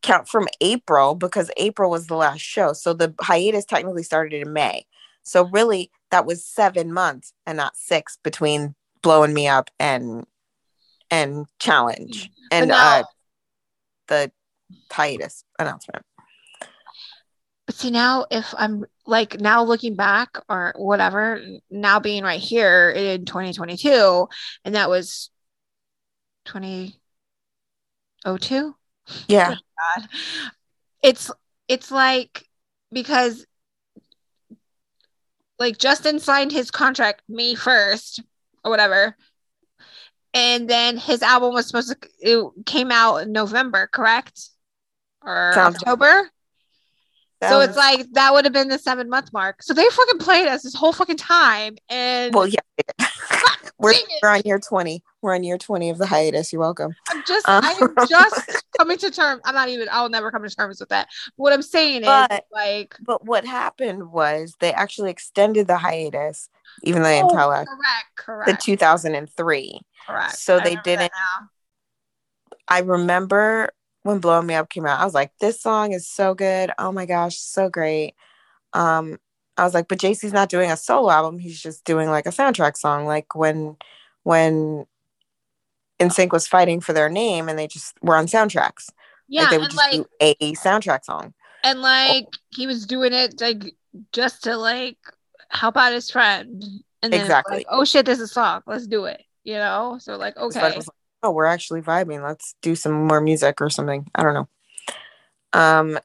count 0.00 0.28
from 0.28 0.46
April 0.60 1.16
because 1.16 1.50
April 1.56 1.90
was 1.90 2.06
the 2.06 2.14
last 2.14 2.40
show. 2.40 2.72
So 2.72 2.92
the 2.94 3.12
hiatus 3.20 3.64
technically 3.64 4.04
started 4.04 4.40
in 4.46 4.52
May. 4.52 4.86
So 5.24 5.46
really 5.46 5.90
that 6.10 6.24
was 6.24 6.44
7 6.46 6.92
months 6.92 7.32
and 7.46 7.56
not 7.56 7.76
6 7.76 8.16
between 8.22 8.74
blowing 9.02 9.34
me 9.34 9.48
up 9.48 9.70
and 9.78 10.24
and 11.10 11.46
challenge 11.58 12.30
and 12.52 12.68
now- 12.68 13.00
uh 13.00 13.02
the 14.08 14.32
hiatus 14.92 15.44
announcement. 15.58 16.04
See 17.78 17.90
now 17.92 18.26
if 18.28 18.52
I'm 18.58 18.84
like 19.06 19.38
now 19.40 19.62
looking 19.62 19.94
back 19.94 20.36
or 20.48 20.74
whatever, 20.76 21.40
now 21.70 22.00
being 22.00 22.24
right 22.24 22.40
here 22.40 22.90
in 22.90 23.24
2022 23.24 24.26
and 24.64 24.74
that 24.74 24.90
was 24.90 25.30
2002 26.46 28.74
Yeah. 29.28 29.54
God. 29.54 30.08
It's 31.04 31.30
it's 31.68 31.92
like 31.92 32.48
because 32.90 33.46
like 35.60 35.78
Justin 35.78 36.18
signed 36.18 36.50
his 36.50 36.72
contract 36.72 37.22
May 37.28 37.54
1st 37.54 38.24
or 38.64 38.72
whatever. 38.72 39.14
And 40.34 40.68
then 40.68 40.96
his 40.96 41.22
album 41.22 41.54
was 41.54 41.68
supposed 41.68 41.90
to 41.90 41.96
it 42.18 42.44
came 42.66 42.90
out 42.90 43.18
in 43.18 43.30
November, 43.30 43.86
correct? 43.86 44.48
Or 45.22 45.52
Sounds- 45.54 45.76
October. 45.76 46.28
That 47.40 47.50
so 47.50 47.58
was- 47.58 47.68
it's 47.68 47.76
like 47.76 48.06
that 48.12 48.32
would 48.32 48.44
have 48.44 48.52
been 48.52 48.68
the 48.68 48.78
seven 48.78 49.08
month 49.08 49.32
mark. 49.32 49.62
So 49.62 49.74
they 49.74 49.88
fucking 49.88 50.18
played 50.18 50.48
us 50.48 50.62
this 50.62 50.74
whole 50.74 50.92
fucking 50.92 51.16
time. 51.18 51.76
And 51.88 52.34
well, 52.34 52.48
yeah. 52.48 52.58
we're, 53.78 53.94
we're 54.22 54.28
on 54.30 54.42
year 54.44 54.58
20. 54.58 55.02
We're 55.22 55.34
on 55.34 55.44
year 55.44 55.56
20 55.58 55.90
of 55.90 55.98
the 55.98 56.06
hiatus. 56.06 56.52
You're 56.52 56.60
welcome. 56.60 56.94
I'm 57.08 57.22
just 57.26 57.48
Uh. 57.48 57.60
I'm 57.62 58.06
just 58.08 58.64
coming 58.78 58.98
to 58.98 59.10
terms. 59.10 59.40
I'm 59.44 59.54
not 59.54 59.68
even 59.68 59.86
I'll 59.92 60.08
never 60.08 60.30
come 60.32 60.42
to 60.42 60.50
terms 60.50 60.80
with 60.80 60.88
that. 60.88 61.08
What 61.36 61.52
I'm 61.52 61.62
saying 61.62 62.02
is 62.02 62.28
like 62.52 62.96
But 63.06 63.24
what 63.24 63.44
happened 63.44 64.10
was 64.10 64.54
they 64.58 64.72
actually 64.72 65.10
extended 65.10 65.68
the 65.68 65.76
hiatus, 65.78 66.48
even 66.82 67.02
though 67.02 67.08
they 67.08 67.18
didn't 67.18 67.30
Oh, 67.32 67.36
tell 67.36 67.50
us, 67.52 67.66
correct, 68.16 68.46
correct. 68.46 68.62
2003. 68.64 69.80
Correct. 70.08 70.36
So 70.36 70.56
I 70.56 70.64
they 70.64 70.76
didn't- 70.82 71.12
I 72.66 72.80
remember 72.80 73.70
when 74.08 74.20
Blow 74.20 74.40
Me 74.40 74.54
Up 74.54 74.70
came 74.70 74.86
out, 74.86 75.00
I 75.00 75.04
was 75.04 75.12
like, 75.12 75.32
this 75.38 75.60
song 75.60 75.92
is 75.92 76.08
so 76.08 76.34
good. 76.34 76.70
Oh 76.78 76.90
my 76.90 77.04
gosh, 77.04 77.36
so 77.36 77.68
great. 77.68 78.14
Um, 78.72 79.18
I 79.58 79.64
was 79.64 79.74
like, 79.74 79.86
but 79.86 79.98
JC's 79.98 80.32
not 80.32 80.48
doing 80.48 80.70
a 80.70 80.78
solo 80.78 81.10
album. 81.10 81.38
He's 81.38 81.60
just 81.60 81.84
doing 81.84 82.08
like 82.08 82.24
a 82.24 82.30
soundtrack 82.30 82.78
song. 82.78 83.04
Like 83.04 83.34
when 83.34 83.76
when 84.22 84.86
NSYNC 86.00 86.32
was 86.32 86.48
fighting 86.48 86.80
for 86.80 86.94
their 86.94 87.10
name 87.10 87.50
and 87.50 87.58
they 87.58 87.66
just 87.66 87.94
were 88.00 88.16
on 88.16 88.26
soundtracks. 88.26 88.88
Yeah, 89.28 89.42
like 89.42 89.50
they 89.50 89.58
would 89.58 89.70
just 89.70 89.76
like 89.76 89.92
do 89.92 90.06
a 90.20 90.54
soundtrack 90.54 91.04
song. 91.04 91.34
and 91.62 91.82
like 91.82 92.28
he 92.48 92.66
was 92.66 92.86
doing 92.86 93.12
it 93.12 93.38
like 93.42 93.74
just 94.12 94.44
to 94.44 94.56
like 94.56 94.96
help 95.50 95.76
out 95.76 95.92
his 95.92 96.10
friend. 96.10 96.64
And 97.02 97.12
then 97.12 97.20
Exactly. 97.20 97.58
like, 97.58 97.66
oh 97.70 97.84
shit, 97.84 98.06
this 98.06 98.20
is 98.20 98.30
a 98.30 98.32
song. 98.32 98.62
Let's 98.66 98.86
do 98.86 99.04
it. 99.04 99.22
You 99.44 99.54
know? 99.54 99.98
So 100.00 100.16
like 100.16 100.38
okay. 100.38 100.80
Oh, 101.22 101.30
we're 101.30 101.44
actually 101.44 101.82
vibing. 101.82 102.22
Let's 102.22 102.54
do 102.62 102.74
some 102.74 103.06
more 103.06 103.20
music 103.20 103.60
or 103.60 103.70
something. 103.70 104.06
I 104.14 104.22
don't 104.22 104.34
know. 104.34 104.48
Um 105.52 105.98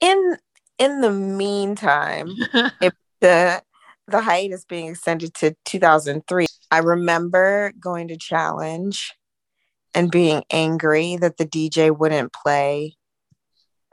in 0.00 0.36
in 0.78 1.00
the 1.00 1.10
meantime, 1.10 2.34
if 2.80 2.92
the 3.20 3.62
the 4.08 4.20
hiatus 4.22 4.64
being 4.64 4.88
extended 4.88 5.34
to 5.34 5.54
2003 5.64 6.46
i 6.70 6.78
remember 6.78 7.72
going 7.78 8.08
to 8.08 8.16
challenge 8.16 9.14
and 9.94 10.10
being 10.10 10.42
angry 10.50 11.16
that 11.16 11.36
the 11.36 11.46
dj 11.46 11.96
wouldn't 11.96 12.32
play 12.32 12.96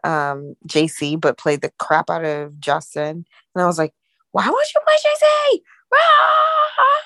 um 0.03 0.55
jc 0.67 1.19
but 1.19 1.37
played 1.37 1.61
the 1.61 1.71
crap 1.77 2.09
out 2.09 2.23
of 2.23 2.59
justin 2.59 3.25
and 3.53 3.61
i 3.61 3.65
was 3.65 3.77
like 3.77 3.93
why 4.31 4.47
won't 4.47 4.67
you 4.73 4.81
play 4.85 4.95
jc 4.95 5.59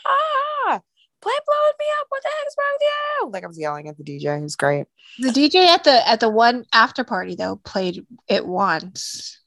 Ah! 0.05 0.81
Play 1.21 1.33
blowing 1.45 1.73
me 1.79 1.85
up 1.99 2.07
what 2.09 2.21
the 2.23 2.29
heck 2.29 2.47
is 2.47 2.55
wrong 2.57 2.77
with 2.79 2.87
you 2.87 3.29
like 3.31 3.43
i 3.43 3.47
was 3.47 3.59
yelling 3.59 3.87
at 3.89 3.97
the 3.97 4.03
dj 4.03 4.23
it 4.37 4.41
was 4.41 4.55
great 4.55 4.87
the 5.19 5.29
DJ 5.29 5.65
at 5.67 5.83
the 5.83 6.07
at 6.07 6.21
the 6.21 6.29
one 6.29 6.65
after 6.71 7.03
party 7.03 7.35
though 7.35 7.57
played 7.57 8.05
it 8.29 8.45
once. 8.45 9.41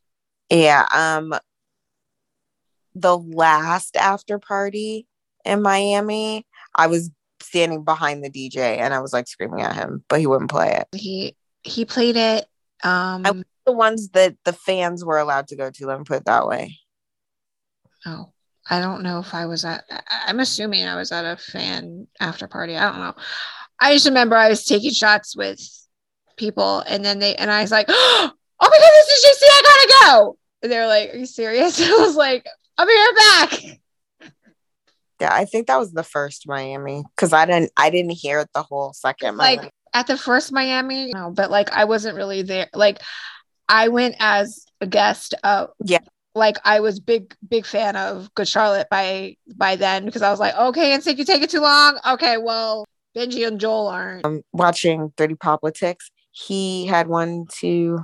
Yeah, 0.51 0.87
um 0.95 1.33
the 2.95 3.17
last 3.17 3.97
after 3.97 4.39
party 4.39 5.07
in 5.47 5.63
Miami, 5.63 6.47
I 6.75 6.89
was 6.89 7.11
standing 7.41 7.85
behind 7.85 8.23
the 8.23 8.31
DJ 8.31 8.77
and 8.79 8.93
I 8.93 9.01
was 9.01 9.15
like 9.15 9.29
screaming 9.29 9.63
at 9.63 9.75
him, 9.75 10.05
but 10.09 10.21
he 10.21 10.27
wouldn't 10.27 10.51
play 10.51 10.75
it. 10.77 10.89
He 10.95 11.37
he 11.63 11.87
played 11.87 12.17
it 12.17 12.47
um 12.85 13.25
I- 13.25 13.45
The 13.65 13.73
ones 13.73 14.11
that 14.11 14.37
the 14.45 14.53
fans 14.53 15.05
were 15.05 15.19
allowed 15.19 15.49
to 15.49 15.57
go 15.57 15.71
to, 15.71 15.87
let 15.87 15.99
me 15.99 16.05
put 16.05 16.19
it 16.19 16.25
that 16.27 16.47
way. 16.47 16.77
oh 18.05 18.31
I 18.71 18.81
don't 18.81 19.03
know 19.03 19.19
if 19.19 19.35
I 19.35 19.47
was 19.47 19.65
at 19.65 19.85
I'm 20.27 20.41
assuming 20.41 20.87
I 20.87 20.97
was 20.97 21.11
at 21.13 21.25
a 21.25 21.37
fan 21.37 22.07
after 22.21 22.47
party. 22.47 22.77
I 22.77 22.91
don't 22.91 23.01
know. 23.01 23.15
I 23.81 23.93
just 23.95 24.07
remember 24.07 24.37
I 24.37 24.49
was 24.49 24.65
taking 24.65 24.93
shots 24.93 25.37
with 25.37 25.61
people 26.37 26.81
and 26.87 27.05
then 27.05 27.19
they 27.19 27.35
and 27.35 27.51
I 27.51 27.63
was 27.63 27.71
like, 27.71 27.87
Oh 28.65 28.69
my 28.71 28.79
god, 28.79 28.91
this 28.95 29.09
is 29.09 29.25
JC, 29.25 29.45
I 29.45 29.63
gotta 29.65 29.95
go. 30.07 30.39
And 30.63 30.73
they 30.73 30.79
were 30.79 30.87
like, 30.87 31.13
Are 31.15 31.17
you 31.17 31.27
serious? 31.27 31.81
I 31.83 31.91
was 31.91 32.17
like, 32.17 32.47
I'll 32.79 32.87
be 32.87 32.93
right 32.93 33.49
back. 33.51 33.61
Yeah, 35.21 35.33
I 35.33 35.45
think 35.45 35.67
that 35.69 35.79
was 35.79 35.93
the 35.93 36.03
first 36.03 36.49
Miami 36.49 37.05
because 37.15 37.33
I 37.33 37.47
didn't 37.47 37.71
I 37.77 37.91
didn't 37.91 38.11
hear 38.13 38.41
it 38.41 38.49
the 38.55 38.63
whole 38.63 38.93
second 38.93 39.37
Like 39.37 39.59
Miami. 39.59 39.73
at 39.95 40.07
the 40.07 40.17
first 40.17 40.53
Miami, 40.53 41.13
no, 41.13 41.31
but 41.31 41.51
like 41.51 41.71
I 41.73 41.85
wasn't 41.85 42.17
really 42.17 42.43
there. 42.43 42.69
Like 42.75 43.01
I 43.69 43.89
went 43.89 44.17
as 44.19 44.65
a 44.81 44.87
guest 44.87 45.35
of 45.45 45.71
Yeah. 45.85 46.01
Like 46.35 46.57
I 46.65 46.81
was 46.81 46.99
big, 47.01 47.35
big 47.49 47.67
fan 47.67 47.97
of 47.97 48.33
Good 48.35 48.49
Charlotte 48.49 48.89
by 48.91 49.37
by 49.57 49.77
then 49.77 50.07
because 50.07 50.23
I 50.23 50.31
was 50.31 50.41
like, 50.41 50.57
okay, 50.57 50.93
and 50.95 51.03
say 51.03 51.13
you 51.15 51.25
take 51.25 51.43
it 51.43 51.51
too 51.51 51.61
long. 51.61 51.99
Okay, 52.09 52.39
well, 52.39 52.85
Benji 53.17 53.47
and 53.47 53.61
Joel 53.61 53.89
aren't. 53.89 54.25
Um, 54.25 54.43
watching 54.53 55.13
Dirty 55.17 55.35
Politics, 55.35 56.11
he 56.31 56.87
had 56.87 57.09
one, 57.09 57.47
two, 57.53 57.99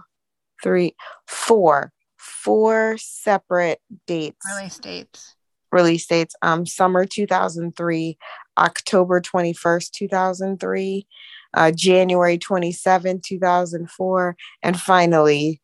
three, 0.63 0.95
four, 1.27 1.91
four 2.19 2.97
separate 2.99 3.81
dates. 4.07 4.45
Release 4.55 4.79
dates. 4.79 5.35
release 5.73 6.07
dates 6.07 6.35
um 6.43 6.65
summer 6.67 7.05
2003 7.05 8.17
october 8.57 9.21
21st 9.21 9.91
2003 9.91 11.07
uh 11.55 11.71
january 11.71 12.39
27 12.39 13.21
2004 13.25 14.37
and 14.63 14.81
finally 14.81 15.61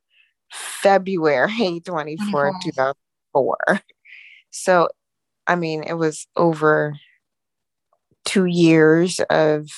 february 0.82 1.80
24 1.84 2.16
mm-hmm. 2.16 2.30
24. 2.30 2.94
2004 3.32 3.80
so 4.50 4.88
i 5.46 5.54
mean 5.54 5.82
it 5.82 5.94
was 5.94 6.26
over 6.36 6.94
two 8.24 8.46
years 8.46 9.20
of 9.30 9.68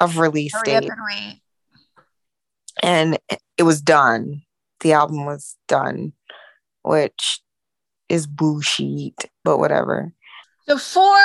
of 0.00 0.18
release 0.18 0.52
Hurry 0.54 0.64
date 0.64 0.90
and 0.90 1.40
and 2.82 3.18
it 3.56 3.62
was 3.64 3.80
done. 3.80 4.42
The 4.80 4.92
album 4.92 5.26
was 5.26 5.56
done, 5.68 6.12
which 6.82 7.40
is 8.08 8.26
bullshit, 8.26 9.26
but 9.44 9.58
whatever. 9.58 10.12
The 10.66 10.78
four 10.78 11.18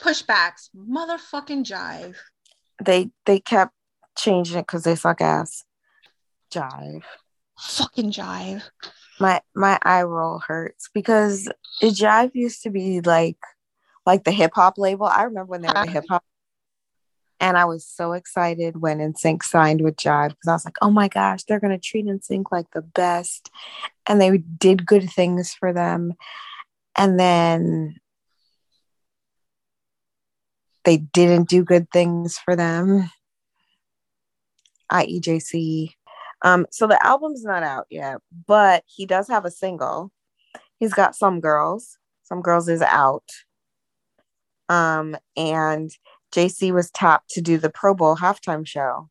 pushbacks, 0.00 0.70
motherfucking 0.76 1.64
jive. 1.64 2.16
They 2.84 3.10
they 3.26 3.38
kept 3.38 3.74
changing 4.18 4.58
it 4.58 4.66
because 4.66 4.82
they 4.82 4.96
suck 4.96 5.20
ass. 5.20 5.64
Jive. 6.52 7.02
Fucking 7.58 8.12
jive. 8.12 8.62
My 9.20 9.40
my 9.54 9.78
eye 9.82 10.02
roll 10.02 10.38
hurts 10.38 10.88
because 10.92 11.48
Jive 11.82 12.34
used 12.34 12.62
to 12.62 12.70
be 12.70 13.00
like 13.00 13.38
like 14.06 14.24
the 14.24 14.32
hip 14.32 14.52
hop 14.54 14.78
label. 14.78 15.06
I 15.06 15.24
remember 15.24 15.50
when 15.50 15.62
they 15.62 15.68
were 15.68 15.86
the 15.86 15.90
hip 15.90 16.04
hop. 16.08 16.24
And 17.40 17.56
I 17.56 17.64
was 17.64 17.84
so 17.84 18.12
excited 18.12 18.80
when 18.80 18.98
NSYNC 18.98 19.42
signed 19.42 19.80
with 19.80 19.96
Jive 19.96 20.28
because 20.28 20.48
I 20.48 20.52
was 20.52 20.64
like, 20.64 20.76
oh 20.80 20.90
my 20.90 21.08
gosh, 21.08 21.42
they're 21.42 21.58
going 21.58 21.72
to 21.72 21.78
treat 21.78 22.06
NSYNC 22.06 22.44
like 22.52 22.70
the 22.72 22.82
best. 22.82 23.50
And 24.06 24.20
they 24.20 24.38
did 24.38 24.86
good 24.86 25.10
things 25.10 25.52
for 25.52 25.72
them. 25.72 26.12
And 26.94 27.18
then 27.18 27.96
they 30.84 30.98
didn't 30.98 31.48
do 31.48 31.64
good 31.64 31.90
things 31.90 32.38
for 32.38 32.54
them, 32.54 33.10
i.e., 34.90 35.20
JC. 35.20 35.94
Um, 36.44 36.66
so 36.70 36.86
the 36.86 37.04
album's 37.04 37.44
not 37.44 37.62
out 37.62 37.86
yet, 37.90 38.18
but 38.46 38.82
he 38.86 39.06
does 39.06 39.28
have 39.28 39.44
a 39.44 39.50
single. 39.50 40.10
He's 40.78 40.92
got 40.92 41.14
Some 41.14 41.40
Girls. 41.40 41.98
Some 42.24 42.42
Girls 42.42 42.68
is 42.68 42.82
out. 42.82 43.24
Um, 44.68 45.16
and 45.36 45.90
JC 46.34 46.72
was 46.72 46.90
tapped 46.90 47.30
to 47.30 47.40
do 47.40 47.58
the 47.58 47.70
Pro 47.70 47.94
Bowl 47.94 48.16
halftime 48.16 48.66
show 48.66 49.08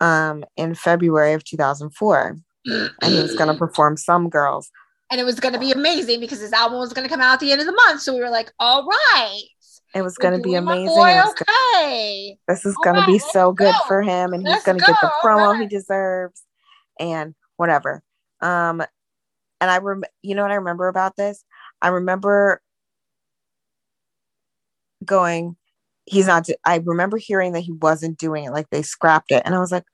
um, 0.00 0.44
in 0.56 0.74
February 0.74 1.34
of 1.34 1.44
2004. 1.44 2.36
and 2.64 2.90
he 3.04 3.22
was 3.22 3.36
going 3.36 3.52
to 3.52 3.58
perform 3.58 3.96
Some 3.96 4.28
Girls. 4.28 4.70
And 5.10 5.20
it 5.20 5.24
was 5.24 5.40
going 5.40 5.54
to 5.54 5.60
be 5.60 5.72
amazing 5.72 6.20
because 6.20 6.40
his 6.40 6.52
album 6.52 6.80
was 6.80 6.92
going 6.92 7.06
to 7.06 7.12
come 7.12 7.20
out 7.20 7.34
at 7.34 7.40
the 7.40 7.52
end 7.52 7.60
of 7.60 7.66
the 7.66 7.72
month. 7.72 8.02
So 8.02 8.14
we 8.14 8.20
were 8.20 8.28
like, 8.28 8.52
all 8.58 8.86
right. 8.86 9.42
It 9.94 10.02
was 10.02 10.16
going 10.18 10.36
to 10.36 10.42
be 10.42 10.54
amazing. 10.54 10.94
Boy, 10.94 11.20
okay. 11.30 12.36
This 12.46 12.66
is 12.66 12.76
going 12.84 12.96
right, 12.96 13.06
to 13.06 13.12
be 13.12 13.18
so 13.18 13.52
good 13.52 13.72
go. 13.72 13.86
for 13.86 14.02
him, 14.02 14.32
and 14.32 14.42
let's 14.42 14.56
he's 14.56 14.64
going 14.64 14.78
to 14.78 14.84
get 14.84 14.96
the 15.00 15.10
promo 15.22 15.52
right. 15.52 15.62
he 15.62 15.66
deserves, 15.66 16.42
and 17.00 17.34
whatever. 17.56 18.02
Um, 18.40 18.82
and 19.60 19.70
I 19.70 19.78
rem, 19.78 20.04
you 20.22 20.34
know 20.34 20.42
what 20.42 20.50
I 20.50 20.56
remember 20.56 20.88
about 20.88 21.16
this? 21.16 21.44
I 21.80 21.88
remember 21.88 22.60
going, 25.04 25.56
he's 26.04 26.26
not. 26.26 26.48
I 26.64 26.76
remember 26.84 27.16
hearing 27.16 27.52
that 27.52 27.60
he 27.60 27.72
wasn't 27.72 28.18
doing 28.18 28.44
it, 28.44 28.52
like 28.52 28.68
they 28.70 28.82
scrapped 28.82 29.30
it, 29.30 29.42
and 29.46 29.54
I 29.54 29.58
was 29.58 29.72
like, 29.72 29.84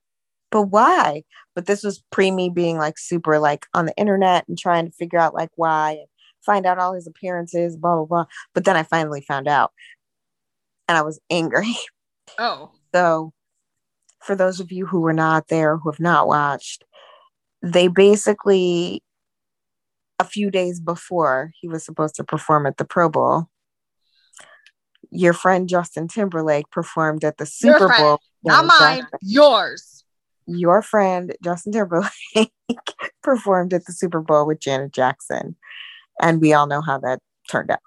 but 0.51 0.63
why? 0.63 1.23
But 1.55 1.67
this 1.67 1.85
was 1.85 2.03
pre 2.11 2.31
me 2.31 2.51
being 2.51 2.79
like 2.79 2.99
super 2.99 3.39
like 3.39 3.67
on 3.75 3.87
the 3.87 3.97
internet 3.97 4.45
and 4.49 4.59
trying 4.59 4.87
to 4.87 4.93
figure 4.93 5.19
out 5.19 5.35
like 5.35 5.51
why 5.57 5.99
find 6.45 6.67
out 6.67 6.79
all 6.79 6.95
his 6.95 7.07
appearances, 7.07 7.77
blah 7.77 7.97
blah 7.97 8.05
blah. 8.05 8.25
But 8.55 8.65
then 8.65 8.77
I 8.77 8.83
finally 8.83 9.21
found 9.21 9.49
out, 9.49 9.73
and 10.89 10.97
I 10.97 11.03
was 11.03 11.21
angry. 11.31 11.75
Oh, 12.39 12.73
so 12.95 13.35
for 14.19 14.35
those 14.35 14.59
of 14.59 14.73
you 14.73 14.87
who 14.87 15.03
were 15.03 15.13
not 15.13 15.49
there, 15.49 15.77
who 15.77 15.91
have 15.91 16.01
not 16.01 16.27
watched, 16.27 16.85
they 17.63 17.87
basically 17.87 19.03
a 20.19 20.25
few 20.25 20.51
days 20.51 20.81
before 20.81 21.53
he 21.61 21.69
was 21.69 21.85
supposed 21.85 22.15
to 22.17 22.25
perform 22.25 22.67
at 22.67 22.77
the 22.77 22.85
Pro 22.85 23.09
Bowl, 23.09 23.49
your 25.11 25.33
friend 25.33 25.69
Justin 25.69 26.09
Timberlake 26.09 26.71
performed 26.71 27.25
at 27.25 27.39
the 27.39 27.47
Super 27.47 27.93
Bowl. 27.97 28.21
Not 28.43 28.67
mine, 28.67 29.07
yours. 29.23 30.05
Your 30.47 30.83
friend 30.83 31.35
Justin 31.43 31.73
Timberlake 31.73 32.11
performed 33.23 33.73
at 33.73 33.87
the 33.87 33.93
Super 33.93 34.21
Bowl 34.21 34.47
with 34.47 34.61
Janet 34.61 34.93
Jackson. 34.93 35.57
And 36.21 36.41
we 36.41 36.53
all 36.53 36.67
know 36.67 36.81
how 36.81 36.99
that 36.99 37.21
turned 37.51 37.71
out. 37.71 37.81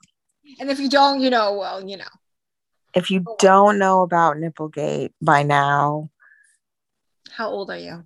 And 0.59 0.69
if 0.69 0.79
you 0.79 0.89
don't, 0.89 1.21
you 1.21 1.29
know, 1.29 1.57
well, 1.57 1.87
you 1.87 1.97
know. 1.97 2.05
If 2.93 3.11
you 3.11 3.25
don't 3.39 3.77
know 3.77 4.01
about 4.01 4.37
Nipplegate 4.37 5.11
by 5.21 5.43
now, 5.43 6.09
how 7.31 7.49
old 7.49 7.69
are 7.69 7.77
you? 7.77 8.03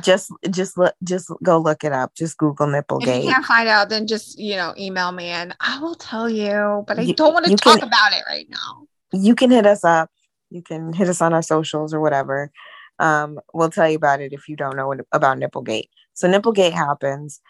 just 0.00 0.32
just 0.50 0.78
look 0.78 0.94
just 1.04 1.30
go 1.42 1.58
look 1.58 1.84
it 1.84 1.92
up. 1.92 2.14
Just 2.14 2.38
google 2.38 2.66
nipplegate 2.66 3.18
if 3.18 3.24
you 3.24 3.30
can't 3.30 3.44
find 3.44 3.68
out 3.68 3.88
then 3.88 4.06
just 4.06 4.38
you 4.38 4.56
know 4.56 4.72
email 4.78 5.12
me 5.12 5.26
and 5.26 5.54
i 5.60 5.78
will 5.80 5.94
tell 5.94 6.30
you 6.30 6.84
but 6.86 6.98
i 6.98 7.02
you, 7.02 7.14
don't 7.14 7.34
want 7.34 7.46
to 7.46 7.56
talk 7.56 7.80
can, 7.80 7.88
about 7.88 8.12
it 8.12 8.22
right 8.28 8.48
now. 8.48 8.86
You 9.12 9.34
can 9.34 9.50
hit 9.50 9.66
us 9.66 9.84
up. 9.84 10.10
You 10.50 10.62
can 10.62 10.92
hit 10.92 11.08
us 11.08 11.20
on 11.20 11.34
our 11.34 11.42
socials 11.42 11.92
or 11.92 12.00
whatever. 12.00 12.50
Um, 12.98 13.40
we'll 13.52 13.70
tell 13.70 13.88
you 13.88 13.96
about 13.96 14.20
it 14.20 14.32
if 14.32 14.48
you 14.48 14.56
don't 14.56 14.76
know 14.76 14.88
what, 14.88 15.00
about 15.12 15.38
nipplegate. 15.38 15.88
So 16.14 16.28
nipplegate 16.28 16.72
happens 16.72 17.40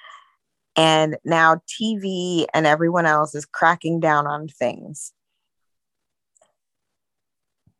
and 0.76 1.16
now 1.24 1.60
tv 1.68 2.46
and 2.54 2.66
everyone 2.66 3.06
else 3.06 3.34
is 3.34 3.44
cracking 3.44 4.00
down 4.00 4.26
on 4.26 4.48
things 4.48 5.12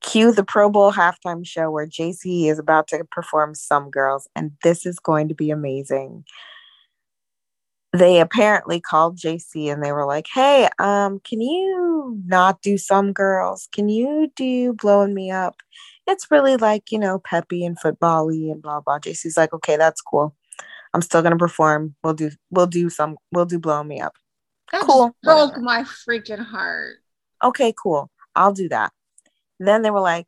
Cue 0.03 0.33
the 0.33 0.45
Pro 0.45 0.69
Bowl 0.69 0.93
halftime 0.93 1.47
show 1.47 1.71
where 1.71 1.87
JC 1.87 2.51
is 2.51 2.59
about 2.59 2.89
to 2.89 3.05
perform 3.11 3.55
Some 3.55 3.89
Girls, 3.91 4.29
and 4.35 4.53
this 4.63 4.85
is 4.85 4.99
going 4.99 5.29
to 5.29 5.35
be 5.35 5.51
amazing. 5.51 6.25
They 7.93 8.21
apparently 8.21 8.81
called 8.81 9.19
JC 9.19 9.73
and 9.73 9.83
they 9.83 9.93
were 9.93 10.07
like, 10.07 10.27
"Hey, 10.35 10.69
um, 10.79 11.21
can 11.21 11.41
you 11.41 12.21
not 12.27 12.63
do 12.63 12.79
Some 12.79 13.13
Girls? 13.13 13.69
Can 13.73 13.89
you 13.89 14.31
do 14.35 14.73
Blowing 14.73 15.15
Me 15.15 15.31
Up? 15.31 15.57
It's 16.07 16.31
really 16.31 16.57
like 16.57 16.91
you 16.91 16.99
know 16.99 17.21
peppy 17.21 17.65
and 17.65 17.79
footbally 17.79 18.51
and 18.51 18.63
blah 18.63 18.81
blah." 18.81 18.99
JC's 18.99 19.37
like, 19.37 19.53
"Okay, 19.53 19.77
that's 19.77 20.01
cool. 20.01 20.35
I'm 20.95 21.03
still 21.03 21.23
gonna 21.23 21.37
perform. 21.37 21.95
We'll 22.03 22.15
do 22.15 22.31
we'll 22.51 22.67
do 22.67 22.91
some 22.91 23.17
we'll 23.33 23.47
do 23.47 23.59
Blowing 23.59 23.89
Me 23.89 24.01
Up." 24.01 24.15
That 24.73 24.83
cool. 24.83 25.15
broke 25.23 25.59
my 25.59 25.83
freaking 25.83 26.45
heart. 26.45 26.97
Okay, 27.43 27.75
cool. 27.83 28.11
I'll 28.35 28.53
do 28.53 28.69
that 28.71 28.93
then 29.67 29.83
they 29.83 29.91
were 29.91 30.01
like, 30.01 30.27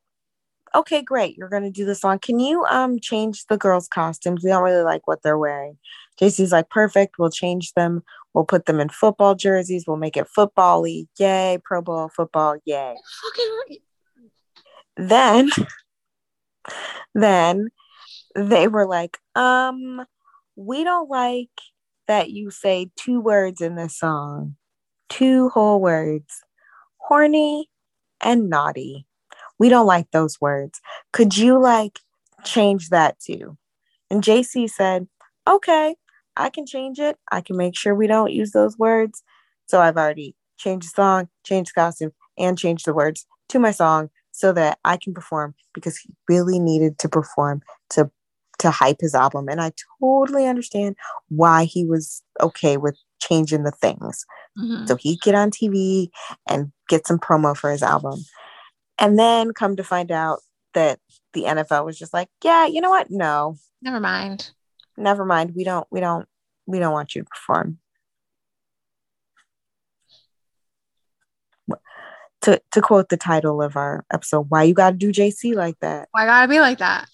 okay, 0.75 1.03
great, 1.03 1.37
you're 1.37 1.49
gonna 1.49 1.71
do 1.71 1.85
the 1.85 1.95
song. 1.95 2.19
Can 2.19 2.41
you 2.41 2.65
um 2.65 2.99
change 3.01 3.47
the 3.47 3.57
girls' 3.57 3.89
costumes? 3.89 4.43
We 4.43 4.51
don't 4.51 4.63
really 4.63 4.83
like 4.83 5.07
what 5.07 5.23
they're 5.23 5.39
wearing. 5.39 5.79
JC's 6.21 6.53
like, 6.53 6.71
perfect, 6.71 7.17
we'll 7.19 7.31
change 7.31 7.73
them. 7.75 8.03
We'll 8.33 8.45
put 8.45 8.67
them 8.67 8.81
in 8.81 8.89
football 8.89 9.35
jerseys. 9.35 9.85
We'll 9.87 9.97
make 9.97 10.17
it 10.17 10.29
football-y. 10.29 11.05
Yay, 11.19 11.59
Pro 11.65 11.83
Bowl 11.83 12.09
football, 12.15 12.57
yay. 12.65 12.95
Fucking 13.23 13.79
then 14.97 15.51
then 17.15 17.69
they 18.37 18.69
were 18.69 18.87
like, 18.87 19.19
um, 19.35 20.05
we 20.57 20.85
don't 20.85 21.09
like 21.11 21.51
that 22.07 22.31
you 22.31 22.51
say 22.51 22.91
two 22.97 23.21
words 23.21 23.61
in 23.61 23.77
this 23.77 23.99
song. 23.99 24.57
Two 25.09 25.49
whole 25.51 25.81
words. 25.81 26.43
Horny 26.99 27.71
and 28.21 28.49
naughty. 28.49 29.07
We 29.59 29.69
don't 29.69 29.87
like 29.87 30.11
those 30.11 30.41
words. 30.41 30.81
Could 31.13 31.37
you 31.37 31.59
like 31.61 32.01
change 32.45 32.91
that 32.91 33.19
too? 33.21 33.57
And 34.11 34.23
JC 34.23 34.69
said, 34.69 35.07
Okay, 35.49 35.97
I 36.37 36.51
can 36.51 36.67
change 36.67 36.99
it. 36.99 37.19
I 37.31 37.41
can 37.41 37.57
make 37.57 37.77
sure 37.77 37.95
we 37.95 38.07
don't 38.07 38.33
use 38.33 38.53
those 38.53 38.79
words. 38.79 39.23
So 39.67 39.81
I've 39.81 39.97
already 39.97 40.35
changed 40.57 40.89
the 40.89 40.95
song, 40.97 41.29
changed 41.45 41.73
the 41.75 41.81
costume, 41.81 42.13
and 42.39 42.59
changed 42.59 42.87
the 42.87 42.95
words 42.95 43.27
to 43.51 43.59
my 43.59 43.71
song 43.71 44.11
so 44.31 44.53
that 44.53 44.79
I 44.85 44.97
can 44.97 45.15
perform 45.15 45.55
because 45.73 45.97
he 45.99 46.11
really 46.29 46.59
needed 46.59 46.99
to 46.99 47.09
perform 47.09 47.63
to 47.91 48.11
to 48.59 48.71
hype 48.71 49.01
his 49.01 49.15
album. 49.15 49.49
And 49.49 49.61
I 49.61 49.73
totally 50.01 50.47
understand 50.47 50.97
why 51.29 51.65
he 51.65 51.85
was 51.85 52.23
okay 52.41 52.77
with 52.77 52.97
changing 53.21 53.65
the 53.65 53.71
things. 53.71 54.25
Mm-hmm. 54.59 54.87
So 54.87 54.97
he'd 54.97 55.21
get 55.21 55.35
on 55.35 55.51
TV 55.51 56.09
and 56.49 56.73
get 56.89 57.07
some 57.07 57.19
promo 57.19 57.57
for 57.57 57.71
his 57.71 57.83
album. 57.83 58.21
And 58.99 59.19
then 59.19 59.53
come 59.53 59.77
to 59.77 59.85
find 59.85 60.13
out 60.13 60.41
that 60.75 61.01
the 61.33 61.45
NFL 61.45 61.85
was 61.85 61.99
just 61.99 62.15
like, 62.15 62.29
yeah, 62.43 62.67
you 62.67 62.81
know 62.81 62.91
what? 62.91 63.11
No. 63.11 63.57
Never 63.83 64.01
mind. 64.01 64.51
Never 64.97 65.25
mind. 65.25 65.55
We 65.57 65.65
don't, 65.65 65.87
we 65.91 66.01
don't, 66.01 66.27
we 66.67 66.79
don't 66.79 66.93
want 66.93 67.15
you 67.15 67.23
to 67.23 67.29
perform. 67.29 67.79
To, 72.43 72.61
to 72.73 72.83
quote 72.83 73.09
the 73.09 73.17
title 73.17 73.63
of 73.63 73.75
our 73.75 74.05
episode, 74.13 74.47
why 74.51 74.65
you 74.65 74.75
gotta 74.75 74.97
do 74.97 75.11
JC 75.11 75.55
like 75.55 75.81
that? 75.81 76.09
Why 76.13 76.27
gotta 76.27 76.47
be 76.47 76.61
like 76.61 76.77
that? 76.77 77.09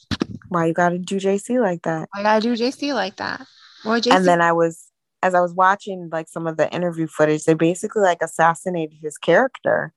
Why 0.51 0.67
you 0.67 0.75
gotta 0.75 0.99
do 0.99 1.17
JC 1.17 1.61
like 1.61 1.83
that? 1.83 2.09
Why 2.13 2.23
gotta 2.23 2.43
do 2.43 2.53
JC 2.55 2.93
like 2.93 3.17
that? 3.17 3.47
JC- 3.85 4.13
and 4.15 4.27
then 4.27 4.43
I 4.43 4.53
was, 4.53 4.87
as 5.23 5.35
I 5.35 5.41
was 5.41 5.55
watching 5.55 6.11
like 6.13 6.29
some 6.29 6.47
of 6.47 6.59
the 6.59 6.71
interview 6.71 7.07
footage, 7.07 7.45
they 7.45 7.55
basically 7.55 8.03
like 8.03 8.21
assassinated 8.23 8.99
his 9.01 9.17
character 9.17 9.95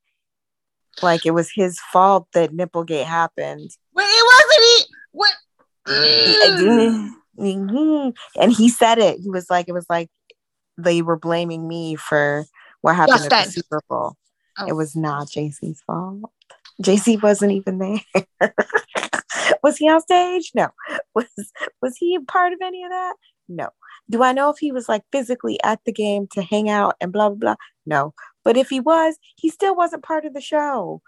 like 1.02 1.26
it 1.26 1.32
was 1.32 1.50
his 1.52 1.80
fault 1.92 2.28
that 2.34 2.52
Nipplegate 2.52 3.06
happened. 3.06 3.72
Wait, 3.94 4.04
it 4.06 4.26
wasn't 4.26 4.88
What? 5.12 5.34
Mm-hmm. 7.40 8.10
and 8.42 8.54
he 8.54 8.70
said 8.70 9.00
it. 9.00 9.20
He 9.20 9.30
was 9.30 9.50
like, 9.50 9.68
it 9.68 9.74
was 9.74 9.88
like 9.90 10.10
they 10.78 11.02
were 11.02 11.18
blaming 11.18 11.68
me 11.68 11.96
for 11.96 12.46
what 12.82 12.96
happened 12.96 13.18
Justin. 13.18 13.34
at 13.40 13.46
the 13.46 13.52
Super 13.52 13.82
Bowl. 13.90 14.16
Oh. 14.60 14.68
It 14.68 14.74
was 14.74 14.96
not 14.96 15.28
JC's 15.28 15.82
fault. 15.82 16.32
JC 16.82 17.22
wasn't 17.22 17.54
even 17.54 17.80
there. 17.80 18.00
was 19.64 19.78
he 19.78 19.90
on 19.90 20.02
stage? 20.02 20.52
No. 20.56 20.70
Was 21.16 21.28
was 21.82 21.96
he 21.98 22.18
part 22.20 22.54
of 22.54 22.60
any 22.64 22.84
of 22.84 22.90
that? 22.90 23.16
No. 23.48 23.70
Do 24.10 24.24
I 24.24 24.34
know 24.34 24.50
if 24.50 24.58
he 24.58 24.72
was 24.72 24.90
like 24.90 25.04
physically 25.12 25.60
at 25.64 25.80
the 25.86 25.92
game 25.92 26.28
to 26.32 26.42
hang 26.42 26.70
out 26.70 26.96
and 27.00 27.12
blah 27.12 27.30
blah 27.30 27.38
blah? 27.38 27.56
No. 27.86 28.14
But 28.44 28.58
if 28.58 28.70
he 28.70 28.80
was, 28.80 29.18
he 29.36 29.50
still 29.50 29.76
wasn't 29.76 30.04
part 30.04 30.26
of 30.26 30.34
the 30.34 30.42
show. 30.42 31.02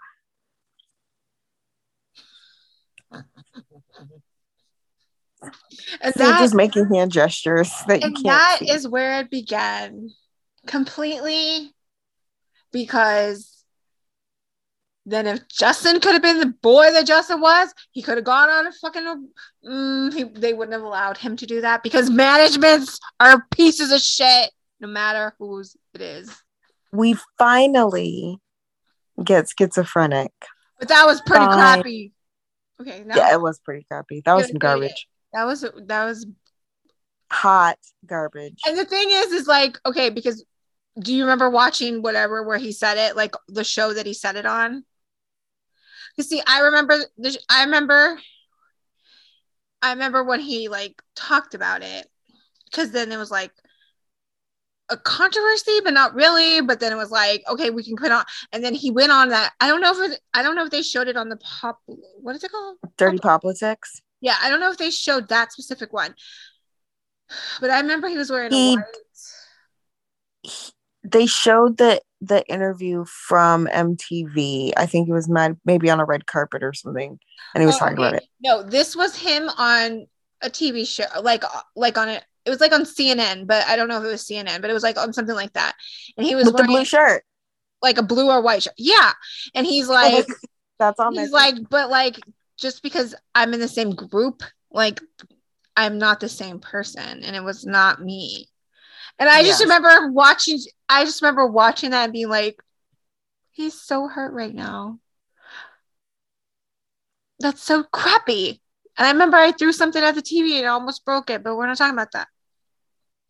And 6.00 6.14
They're 6.14 6.28
that, 6.28 6.40
just 6.40 6.54
making 6.54 6.92
hand 6.92 7.12
gestures 7.12 7.70
that 7.88 8.02
you 8.02 8.12
can't. 8.12 8.24
That 8.24 8.58
see. 8.60 8.70
is 8.70 8.88
where 8.88 9.20
it 9.20 9.30
began 9.30 10.10
completely 10.66 11.74
because 12.72 13.55
then 15.06 15.26
if 15.26 15.48
Justin 15.48 16.00
could 16.00 16.12
have 16.12 16.22
been 16.22 16.40
the 16.40 16.54
boy 16.62 16.92
that 16.92 17.06
Justin 17.06 17.40
was, 17.40 17.72
he 17.92 18.02
could 18.02 18.18
have 18.18 18.24
gone 18.24 18.48
on 18.48 18.66
a 18.66 18.72
fucking. 18.72 19.28
Mm, 19.64 20.12
he, 20.12 20.24
they 20.24 20.52
wouldn't 20.52 20.74
have 20.74 20.82
allowed 20.82 21.16
him 21.16 21.36
to 21.36 21.46
do 21.46 21.60
that 21.62 21.82
because 21.82 22.10
managements 22.10 22.98
are 23.20 23.46
pieces 23.52 23.92
of 23.92 24.00
shit, 24.00 24.50
no 24.80 24.88
matter 24.88 25.32
whose 25.38 25.76
it 25.94 26.00
is 26.02 26.42
we 26.96 27.14
finally 27.38 28.38
get 29.22 29.48
schizophrenic. 29.58 30.32
But 30.78 30.88
that 30.88 31.06
was 31.06 31.20
pretty 31.20 31.46
crappy. 31.46 32.12
Okay. 32.80 33.04
yeah, 33.06 33.32
it 33.32 33.40
was 33.40 33.58
pretty 33.60 33.86
crappy. 33.90 34.22
That 34.24 34.34
was 34.34 34.48
some 34.48 34.58
garbage. 34.58 35.06
That 35.32 35.44
was 35.44 35.60
that 35.60 36.04
was 36.04 36.26
hot 37.30 37.78
garbage. 38.04 38.60
And 38.66 38.76
the 38.76 38.84
thing 38.84 39.08
is, 39.10 39.32
is 39.32 39.46
like 39.46 39.78
okay, 39.86 40.10
because 40.10 40.44
do 40.98 41.14
you 41.14 41.24
remember 41.24 41.48
watching 41.50 42.02
whatever 42.02 42.42
where 42.42 42.58
he 42.58 42.72
said 42.72 42.98
it, 42.98 43.16
like 43.16 43.34
the 43.48 43.64
show 43.64 43.94
that 43.94 44.06
he 44.06 44.14
said 44.14 44.36
it 44.36 44.46
on? 44.46 44.84
You 46.16 46.24
see, 46.24 46.42
I 46.46 46.60
remember. 46.60 46.98
The, 47.18 47.38
I 47.48 47.64
remember. 47.64 48.18
I 49.82 49.92
remember 49.92 50.24
when 50.24 50.40
he 50.40 50.68
like 50.68 51.00
talked 51.14 51.54
about 51.54 51.82
it, 51.82 52.08
because 52.64 52.90
then 52.90 53.12
it 53.12 53.18
was 53.18 53.30
like 53.30 53.52
a 54.88 54.96
controversy, 54.96 55.80
but 55.84 55.92
not 55.92 56.14
really. 56.14 56.60
But 56.62 56.80
then 56.80 56.92
it 56.92 56.96
was 56.96 57.10
like, 57.10 57.44
okay, 57.48 57.70
we 57.70 57.84
can 57.84 57.96
put 57.96 58.10
on. 58.10 58.24
And 58.52 58.64
then 58.64 58.74
he 58.74 58.90
went 58.90 59.12
on 59.12 59.28
that. 59.28 59.52
I 59.60 59.68
don't 59.68 59.80
know 59.80 59.92
if 59.92 60.12
it, 60.12 60.20
I 60.32 60.42
don't 60.42 60.56
know 60.56 60.64
if 60.64 60.70
they 60.70 60.82
showed 60.82 61.08
it 61.08 61.16
on 61.16 61.28
the 61.28 61.36
pop. 61.36 61.80
What 61.86 62.34
is 62.34 62.42
it 62.42 62.50
called? 62.50 62.78
Dirty 62.96 63.18
politics. 63.18 64.00
Yeah, 64.20 64.36
I 64.40 64.48
don't 64.48 64.60
know 64.60 64.70
if 64.70 64.78
they 64.78 64.90
showed 64.90 65.28
that 65.28 65.52
specific 65.52 65.92
one, 65.92 66.14
but 67.60 67.70
I 67.70 67.80
remember 67.80 68.08
he 68.08 68.16
was 68.16 68.30
wearing 68.30 68.52
He- 68.52 68.72
a 68.72 68.76
white. 68.76 68.84
They 71.04 71.26
showed 71.26 71.76
the 71.76 72.00
the 72.20 72.46
interview 72.48 73.04
from 73.06 73.66
MTV. 73.66 74.72
I 74.76 74.86
think 74.86 75.08
it 75.08 75.12
was 75.12 75.28
mad, 75.28 75.58
maybe 75.64 75.90
on 75.90 76.00
a 76.00 76.04
red 76.04 76.26
carpet 76.26 76.62
or 76.62 76.72
something, 76.72 77.18
and 77.54 77.62
he 77.62 77.66
was 77.66 77.76
Oh, 77.76 77.78
talking 77.78 77.98
about 77.98 78.14
it. 78.14 78.24
No, 78.40 78.62
this 78.62 78.96
was 78.96 79.16
him 79.16 79.48
on 79.50 80.06
a 80.42 80.50
TV 80.50 80.86
show, 80.86 81.04
like 81.22 81.44
like 81.74 81.98
on 81.98 82.08
it. 82.08 82.24
It 82.44 82.50
was 82.50 82.60
like 82.60 82.72
on 82.72 82.82
CNN, 82.82 83.46
but 83.46 83.64
I 83.66 83.76
don't 83.76 83.88
know 83.88 83.98
if 83.98 84.04
it 84.04 84.08
was 84.08 84.24
CNN, 84.26 84.60
but 84.60 84.70
it 84.70 84.74
was 84.74 84.82
like 84.84 84.96
on 84.98 85.12
something 85.12 85.34
like 85.34 85.52
that. 85.54 85.74
And 86.16 86.26
he 86.26 86.34
was 86.36 86.46
With 86.46 86.56
the 86.56 86.64
blue 86.64 86.84
shirt. 86.84 87.24
like 87.82 87.98
a 87.98 88.02
blue 88.02 88.30
or 88.30 88.40
white 88.42 88.62
shirt. 88.62 88.74
Yeah, 88.78 89.12
and 89.54 89.66
he's 89.66 89.88
oh 89.88 89.92
like, 89.94 90.26
That's 90.78 90.98
all. 91.00 91.12
he's 91.12 91.30
like, 91.32 91.56
but 91.68 91.90
like 91.90 92.18
just 92.58 92.82
because 92.82 93.14
I'm 93.34 93.52
in 93.54 93.60
the 93.60 93.68
same 93.68 93.90
group, 93.90 94.42
like 94.70 95.00
I'm 95.76 95.98
not 95.98 96.20
the 96.20 96.28
same 96.28 96.60
person, 96.60 97.22
and 97.24 97.36
it 97.36 97.42
was 97.42 97.66
not 97.66 98.00
me. 98.02 98.48
And 99.18 99.28
I 99.28 99.42
just 99.42 99.62
remember 99.62 100.10
watching. 100.12 100.58
I 100.88 101.04
just 101.04 101.22
remember 101.22 101.46
watching 101.46 101.90
that 101.90 102.04
and 102.04 102.12
being 102.12 102.28
like, 102.28 102.62
he's 103.52 103.80
so 103.80 104.08
hurt 104.08 104.32
right 104.32 104.54
now. 104.54 104.98
That's 107.40 107.62
so 107.62 107.82
crappy. 107.82 108.60
And 108.98 109.06
I 109.06 109.10
remember 109.12 109.36
I 109.36 109.52
threw 109.52 109.72
something 109.72 110.02
at 110.02 110.14
the 110.14 110.22
TV 110.22 110.58
and 110.58 110.66
I 110.66 110.70
almost 110.70 111.04
broke 111.04 111.30
it, 111.30 111.42
but 111.42 111.56
we're 111.56 111.66
not 111.66 111.76
talking 111.76 111.94
about 111.94 112.12
that. 112.12 112.28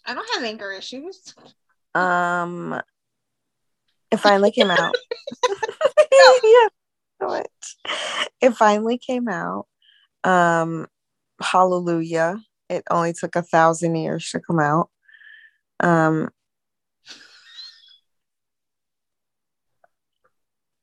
I 0.05 0.15
don't 0.15 0.29
have 0.35 0.45
anger 0.45 0.71
issues. 0.73 1.35
Um, 1.95 2.81
it 4.11 4.19
finally 4.19 4.53
came 4.53 4.71
out. 4.71 4.95
yeah, 6.43 6.69
much. 7.21 7.77
It 8.41 8.55
finally 8.55 8.99
came 8.99 9.29
out. 9.29 9.67
Um, 10.23 10.87
hallelujah! 11.41 12.41
It 12.69 12.85
only 12.91 13.13
took 13.13 13.37
a 13.37 13.43
thousand 13.43 13.97
years 13.97 14.31
to 14.31 14.41
come 14.41 14.61
out. 14.61 14.91
Um, 15.81 16.31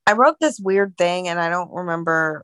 I 0.05 0.13
wrote 0.13 0.37
this 0.39 0.59
weird 0.59 0.97
thing, 0.97 1.27
and 1.27 1.39
I 1.39 1.49
don't 1.49 1.71
remember 1.71 2.43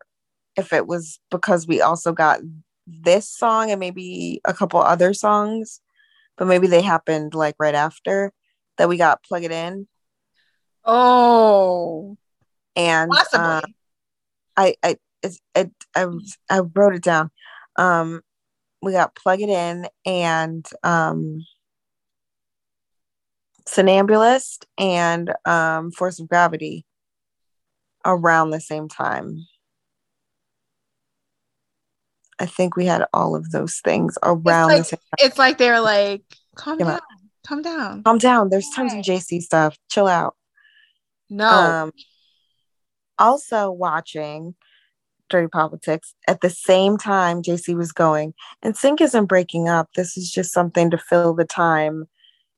if 0.55 0.73
it 0.73 0.87
was 0.87 1.19
because 1.31 1.67
we 1.67 1.81
also 1.81 2.11
got 2.11 2.39
this 2.87 3.29
song 3.29 3.71
and 3.71 3.79
maybe 3.79 4.41
a 4.45 4.53
couple 4.53 4.79
other 4.81 5.13
songs, 5.13 5.81
but 6.37 6.47
maybe 6.47 6.67
they 6.67 6.81
happened 6.81 7.33
like 7.33 7.55
right 7.59 7.75
after 7.75 8.31
that 8.77 8.89
we 8.89 8.97
got 8.97 9.23
plug 9.23 9.43
it 9.43 9.51
in 9.51 9.87
Oh, 10.85 12.17
and 12.75 13.11
possibly. 13.11 13.39
uh, 13.47 13.61
I 14.57 14.75
I 14.81 14.97
it's, 15.21 15.39
it 15.53 15.71
I 15.95 16.07
I 16.49 16.59
wrote 16.59 16.95
it 16.95 17.03
down. 17.03 17.29
Um, 17.75 18.21
we 18.81 18.93
got 18.93 19.15
plug 19.15 19.41
it 19.41 19.49
in 19.49 19.87
and 20.05 20.65
um, 20.83 21.45
Somnambulist 23.69 24.65
and 24.77 25.33
um, 25.45 25.91
Force 25.91 26.19
of 26.19 26.27
Gravity 26.27 26.85
around 28.05 28.49
the 28.49 28.61
same 28.61 28.87
time. 28.87 29.45
I 32.39 32.45
think 32.45 32.75
we 32.75 32.85
had 32.85 33.03
all 33.13 33.35
of 33.35 33.51
those 33.51 33.79
things 33.83 34.17
around 34.23 34.69
like- 34.69 34.77
the 34.79 34.83
same. 34.85 34.99
it's 35.19 35.37
like 35.37 35.57
they're 35.57 35.81
like, 35.81 36.23
calm 36.55 36.77
down, 36.77 36.99
calm 37.45 37.61
down. 37.61 38.03
Calm 38.03 38.17
down. 38.17 38.49
There's 38.49 38.69
tons 38.73 38.93
of 38.93 38.99
JC 38.99 39.41
stuff. 39.41 39.77
Chill 39.89 40.07
out. 40.07 40.35
No, 41.29 41.47
Um, 41.49 41.91
also 43.19 43.69
watching 43.69 44.55
Dirty 45.29 45.47
Politics 45.49 46.15
at 46.27 46.41
the 46.41 46.49
same 46.49 46.97
time 46.97 47.43
JC 47.43 47.75
was 47.75 47.91
going, 47.91 48.33
NSYNC 48.63 49.01
isn't 49.01 49.25
breaking 49.25 49.67
up. 49.69 49.89
This 49.95 50.17
is 50.17 50.31
just 50.31 50.51
something 50.53 50.89
to 50.89 50.97
fill 50.97 51.35
the 51.35 51.45
time, 51.45 52.05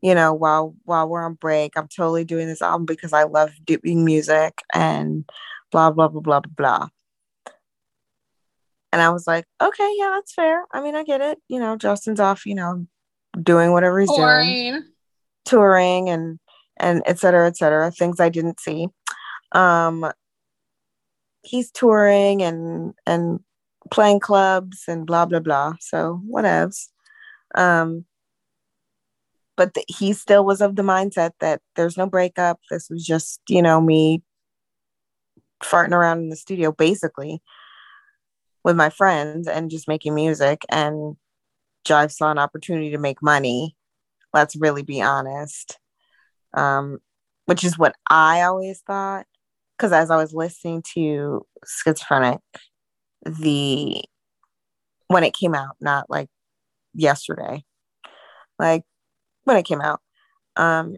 you 0.01 0.15
know, 0.15 0.33
while 0.33 0.75
while 0.83 1.07
we're 1.07 1.23
on 1.23 1.35
break. 1.35 1.73
I'm 1.75 1.87
totally 1.87 2.25
doing 2.25 2.47
this 2.47 2.61
album 2.61 2.85
because 2.85 3.13
I 3.13 3.23
love 3.23 3.51
doing 3.65 4.05
music 4.05 4.59
and 4.73 5.29
blah 5.71 5.91
blah 5.91 6.07
blah 6.07 6.21
blah 6.21 6.39
blah 6.41 6.51
blah. 6.55 6.87
And 8.93 9.01
I 9.01 9.09
was 9.09 9.25
like, 9.25 9.45
okay, 9.61 9.89
yeah, 9.97 10.09
that's 10.15 10.33
fair. 10.33 10.65
I 10.73 10.81
mean, 10.81 10.95
I 10.95 11.03
get 11.03 11.21
it. 11.21 11.37
You 11.47 11.59
know, 11.59 11.77
Justin's 11.77 12.19
off, 12.19 12.45
you 12.45 12.55
know, 12.55 12.85
doing 13.41 13.71
whatever 13.71 14.01
he's 14.01 14.11
doing 14.11 14.83
touring 15.45 16.09
and 16.09 16.39
and 16.77 17.03
et 17.05 17.19
cetera, 17.19 17.47
et 17.47 17.57
cetera, 17.57 17.91
things 17.91 18.19
I 18.19 18.29
didn't 18.29 18.59
see. 18.59 18.87
Um, 19.51 20.11
he's 21.43 21.71
touring 21.71 22.41
and 22.41 22.93
and 23.05 23.39
playing 23.89 24.19
clubs 24.19 24.83
and 24.87 25.05
blah 25.05 25.25
blah 25.25 25.39
blah. 25.39 25.73
So 25.79 26.21
whatevs. 26.29 26.87
Um, 27.55 28.05
but 29.57 29.73
th- 29.73 29.85
he 29.87 30.13
still 30.13 30.45
was 30.45 30.61
of 30.61 30.75
the 30.75 30.83
mindset 30.83 31.31
that 31.39 31.61
there's 31.75 31.97
no 31.97 32.07
breakup. 32.07 32.59
This 32.69 32.89
was 32.89 33.05
just 33.05 33.41
you 33.49 33.61
know 33.61 33.81
me 33.81 34.23
farting 35.63 35.91
around 35.91 36.19
in 36.19 36.29
the 36.29 36.35
studio 36.35 36.71
basically 36.71 37.41
with 38.63 38.75
my 38.75 38.89
friends 38.89 39.47
and 39.47 39.69
just 39.69 39.87
making 39.87 40.15
music 40.15 40.63
and 40.69 41.15
Jive 41.85 42.11
saw 42.11 42.31
an 42.31 42.37
opportunity 42.37 42.91
to 42.91 42.97
make 42.97 43.21
money 43.21 43.75
let's 44.33 44.55
really 44.55 44.83
be 44.83 45.01
honest 45.01 45.79
um 46.55 46.99
which 47.45 47.63
is 47.63 47.77
what 47.77 47.95
i 48.09 48.41
always 48.41 48.81
thought 48.85 49.25
because 49.77 49.91
as 49.91 50.11
i 50.11 50.17
was 50.17 50.33
listening 50.33 50.83
to 50.93 51.45
schizophrenic 51.65 52.39
the 53.25 54.01
when 55.07 55.23
it 55.23 55.33
came 55.33 55.55
out 55.55 55.75
not 55.79 56.09
like 56.09 56.29
yesterday 56.93 57.63
like 58.59 58.83
when 59.43 59.57
it 59.57 59.65
came 59.65 59.81
out 59.81 60.01
um 60.55 60.97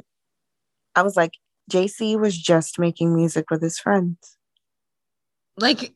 i 0.96 1.02
was 1.02 1.16
like 1.16 1.34
jc 1.72 2.20
was 2.20 2.38
just 2.38 2.78
making 2.80 3.16
music 3.16 3.50
with 3.50 3.62
his 3.62 3.80
friends. 3.80 4.38
Like, 5.58 5.94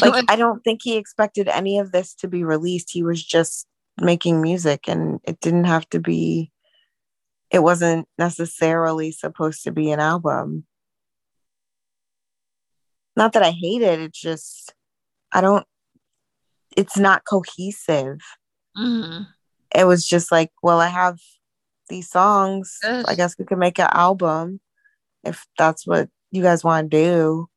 like 0.00 0.24
i 0.28 0.36
don't 0.36 0.62
think 0.64 0.80
he 0.82 0.96
expected 0.96 1.48
any 1.48 1.78
of 1.78 1.92
this 1.92 2.14
to 2.16 2.28
be 2.28 2.42
released. 2.44 2.90
He 2.90 3.02
was 3.02 3.22
just 3.22 3.66
making 4.00 4.40
music 4.40 4.88
and 4.88 5.20
it 5.24 5.38
didn't 5.40 5.64
have 5.64 5.88
to 5.90 6.00
be 6.00 6.50
it 7.50 7.62
wasn't 7.62 8.08
necessarily 8.18 9.12
supposed 9.12 9.62
to 9.64 9.70
be 9.70 9.90
an 9.90 10.00
album. 10.00 10.64
Not 13.14 13.34
that 13.34 13.42
i 13.42 13.50
hate 13.50 13.82
it 13.82 14.00
it's 14.00 14.20
just 14.20 14.74
i 15.32 15.40
don't 15.40 15.66
it's 16.76 16.96
not 16.96 17.24
cohesive. 17.24 18.18
Mhm. 18.76 19.26
it 19.74 19.84
was 19.84 20.06
just 20.06 20.32
like 20.32 20.50
well 20.62 20.80
i 20.80 20.88
have 20.88 21.18
these 21.88 22.08
songs 22.10 22.78
i 22.84 23.14
guess 23.14 23.36
we 23.38 23.44
could 23.44 23.58
make 23.58 23.78
an 23.78 23.88
album 23.90 24.60
if 25.24 25.46
that's 25.58 25.86
what 25.86 26.08
you 26.30 26.42
guys 26.42 26.64
want 26.64 26.90
to 26.90 26.96
do 26.96 27.48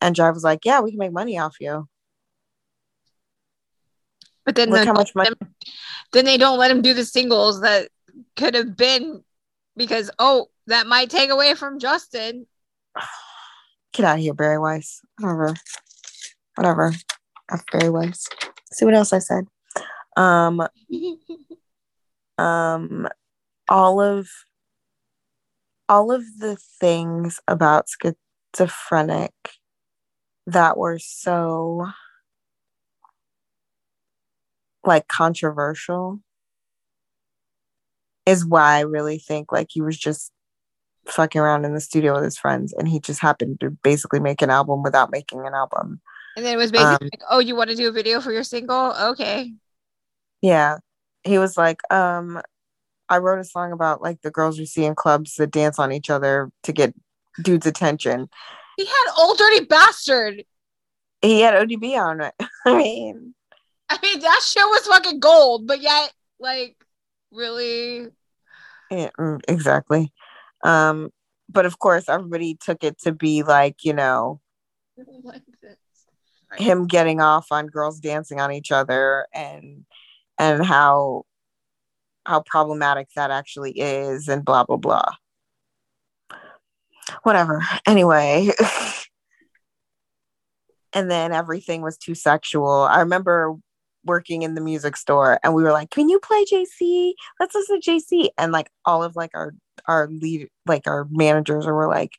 and 0.00 0.14
Jive 0.14 0.34
was 0.34 0.44
like 0.44 0.64
yeah 0.64 0.80
we 0.80 0.90
can 0.90 0.98
make 0.98 1.12
money 1.12 1.38
off 1.38 1.56
you 1.60 1.88
but 4.44 4.54
then 4.54 4.70
look 4.70 4.86
how 4.86 4.92
much 4.92 5.14
money 5.14 5.30
then 6.12 6.24
they 6.24 6.38
don't 6.38 6.58
let 6.58 6.70
him 6.70 6.82
do 6.82 6.94
the 6.94 7.04
singles 7.04 7.60
that 7.60 7.88
could 8.36 8.54
have 8.54 8.76
been 8.76 9.22
because 9.76 10.10
oh 10.18 10.48
that 10.68 10.86
might 10.86 11.10
take 11.10 11.30
away 11.30 11.54
from 11.54 11.78
Justin. 11.78 12.46
get 13.92 14.04
out 14.04 14.16
of 14.16 14.20
here, 14.20 14.34
Barry 14.34 14.58
Weiss. 14.58 15.00
Whatever. 15.18 15.54
Whatever. 16.54 16.92
F 17.50 17.64
Barry 17.72 17.90
Weiss. 17.90 18.26
See 18.72 18.84
what 18.84 18.94
else 18.94 19.12
I 19.12 19.18
said. 19.18 19.46
Um, 20.18 20.66
um, 22.38 23.08
all 23.68 24.00
of 24.00 24.28
all 25.88 26.10
of 26.10 26.24
the 26.38 26.56
things 26.80 27.38
about 27.46 27.86
schizophrenic 27.88 29.32
that 30.46 30.76
were 30.76 30.98
so 30.98 31.86
like 34.84 35.06
controversial 35.06 36.20
is 38.26 38.44
why 38.44 38.78
I 38.78 38.80
really 38.80 39.18
think 39.18 39.52
like 39.52 39.68
he 39.70 39.80
was 39.80 39.96
just 39.96 40.32
fucking 41.06 41.40
around 41.40 41.64
in 41.64 41.74
the 41.74 41.80
studio 41.80 42.14
with 42.14 42.24
his 42.24 42.38
friends 42.38 42.74
and 42.76 42.88
he 42.88 42.98
just 42.98 43.20
happened 43.20 43.60
to 43.60 43.70
basically 43.70 44.20
make 44.20 44.42
an 44.42 44.50
album 44.50 44.82
without 44.82 45.10
making 45.12 45.46
an 45.46 45.54
album. 45.54 46.00
and 46.36 46.44
then 46.44 46.54
it 46.54 46.58
was 46.58 46.72
basically 46.72 47.06
Um, 47.06 47.10
like, 47.12 47.22
oh, 47.30 47.38
you 47.38 47.54
want 47.54 47.70
to 47.70 47.76
do 47.76 47.88
a 47.88 47.92
video 47.92 48.20
for 48.20 48.32
your 48.32 48.44
single? 48.44 48.94
Okay. 49.10 49.54
Yeah. 50.42 50.78
He 51.24 51.38
was 51.38 51.56
like, 51.56 51.80
um, 51.92 52.40
I 53.08 53.18
wrote 53.18 53.40
a 53.40 53.44
song 53.44 53.72
about 53.72 54.02
like 54.02 54.20
the 54.22 54.30
girls 54.30 54.58
we 54.58 54.66
see 54.66 54.84
in 54.84 54.94
clubs 54.94 55.34
that 55.36 55.50
dance 55.50 55.78
on 55.78 55.92
each 55.92 56.10
other 56.10 56.50
to 56.64 56.72
get 56.72 56.94
dudes' 57.42 57.66
attention. 57.66 58.28
He 58.76 58.84
had 58.84 59.12
old 59.16 59.38
dirty 59.38 59.64
bastard. 59.64 60.44
He 61.22 61.40
had 61.40 61.54
ODB 61.54 61.98
on 61.98 62.20
it. 62.20 62.34
I 62.66 62.76
mean, 62.76 63.34
I 63.88 63.98
mean 64.02 64.20
that 64.20 64.40
shit 64.44 64.64
was 64.64 64.86
fucking 64.86 65.20
gold, 65.20 65.66
but 65.66 65.80
yet 65.80 66.12
like 66.38 66.76
really 67.30 68.08
yeah, 68.90 69.10
mm, 69.18 69.40
exactly. 69.48 70.12
Um, 70.64 71.10
but 71.48 71.66
of 71.66 71.78
course, 71.78 72.08
everybody 72.08 72.56
took 72.60 72.84
it 72.84 72.98
to 73.00 73.12
be 73.12 73.42
like 73.42 73.84
you 73.84 73.94
know 73.94 74.40
like 75.24 75.42
him 76.56 76.86
getting 76.86 77.20
off 77.20 77.48
on 77.50 77.66
girls 77.66 78.00
dancing 78.00 78.40
on 78.40 78.52
each 78.52 78.72
other 78.72 79.26
and 79.34 79.84
and 80.38 80.64
how 80.64 81.24
how 82.26 82.42
problematic 82.42 83.08
that 83.16 83.30
actually 83.30 83.72
is 83.72 84.28
and 84.28 84.44
blah 84.44 84.64
blah 84.64 84.76
blah. 84.76 85.12
Whatever. 87.22 87.62
Anyway. 87.86 88.50
And 90.94 91.10
then 91.10 91.32
everything 91.32 91.82
was 91.82 91.98
too 91.98 92.14
sexual. 92.14 92.88
I 92.90 93.00
remember 93.00 93.54
working 94.06 94.40
in 94.40 94.54
the 94.54 94.60
music 94.62 94.96
store 94.96 95.38
and 95.44 95.54
we 95.54 95.62
were 95.62 95.72
like 95.72 95.90
can 95.90 96.08
you 96.08 96.18
play 96.20 96.42
jc 96.50 97.12
let's 97.38 97.54
listen 97.54 97.78
to 97.80 97.90
jc 97.90 98.28
and 98.38 98.52
like 98.52 98.70
all 98.86 99.02
of 99.02 99.16
like 99.16 99.30
our 99.34 99.52
our 99.86 100.08
lead 100.08 100.48
like 100.66 100.86
our 100.86 101.06
managers 101.10 101.66
were 101.66 101.88
like 101.88 102.12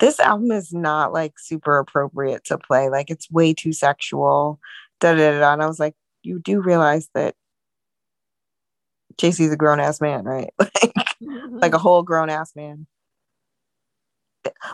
this 0.00 0.18
album 0.18 0.50
is 0.50 0.72
not 0.72 1.12
like 1.12 1.38
super 1.38 1.78
appropriate 1.78 2.44
to 2.44 2.58
play. 2.58 2.88
Like 2.88 3.10
it's 3.10 3.30
way 3.30 3.54
too 3.54 3.72
sexual. 3.72 4.58
Da 4.98 5.14
da 5.14 5.38
da. 5.38 5.52
And 5.52 5.62
i 5.62 5.66
was 5.66 5.78
like 5.78 5.94
you 6.22 6.40
do 6.40 6.60
realize 6.60 7.08
that 7.14 7.34
jc's 9.16 9.52
a 9.52 9.56
grown-ass 9.56 10.00
man 10.00 10.24
right? 10.24 10.50
Like 10.58 10.94
like 11.50 11.74
a 11.74 11.78
whole 11.78 12.02
grown-ass 12.02 12.56
man. 12.56 12.86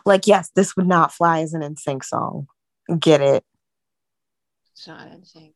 Like 0.05 0.27
yes 0.27 0.51
this 0.55 0.77
would 0.77 0.87
not 0.87 1.13
fly 1.13 1.41
as 1.41 1.55
an 1.55 1.63
NSYNC 1.63 2.05
song. 2.05 2.47
Get 2.99 3.21
it? 3.21 3.45
It's 4.73 4.87
not 4.87 5.11
in 5.11 5.25
sync. 5.25 5.55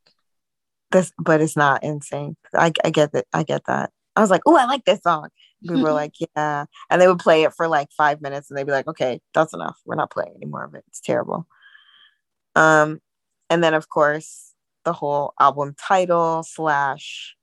this 0.90 1.12
but 1.18 1.40
it's 1.40 1.56
not 1.56 1.82
NSYNC 1.82 2.34
i, 2.54 2.72
I 2.84 2.90
get 2.90 3.12
that 3.12 3.26
i 3.32 3.42
get 3.44 3.64
that. 3.66 3.90
I 4.16 4.20
was 4.20 4.30
like 4.30 4.42
oh 4.46 4.56
i 4.56 4.64
like 4.64 4.84
this 4.84 5.02
song. 5.02 5.28
We 5.62 5.80
were 5.82 5.92
like 6.02 6.14
yeah. 6.36 6.64
And 6.90 7.00
they 7.00 7.06
would 7.06 7.20
play 7.20 7.44
it 7.44 7.52
for 7.54 7.68
like 7.68 7.88
five 7.96 8.20
minutes 8.20 8.50
and 8.50 8.58
they'd 8.58 8.66
be 8.66 8.72
like 8.72 8.88
okay 8.88 9.20
that's 9.34 9.54
enough. 9.54 9.78
We're 9.86 9.94
not 9.94 10.10
playing 10.10 10.32
any 10.36 10.46
more 10.46 10.64
of 10.64 10.74
it. 10.74 10.84
It's 10.88 11.00
terrible. 11.00 11.46
Um 12.56 13.00
and 13.48 13.62
then 13.62 13.74
of 13.74 13.88
course 13.88 14.52
the 14.84 14.92
whole 14.92 15.34
album 15.38 15.74
title 15.78 16.42
slash 16.42 17.36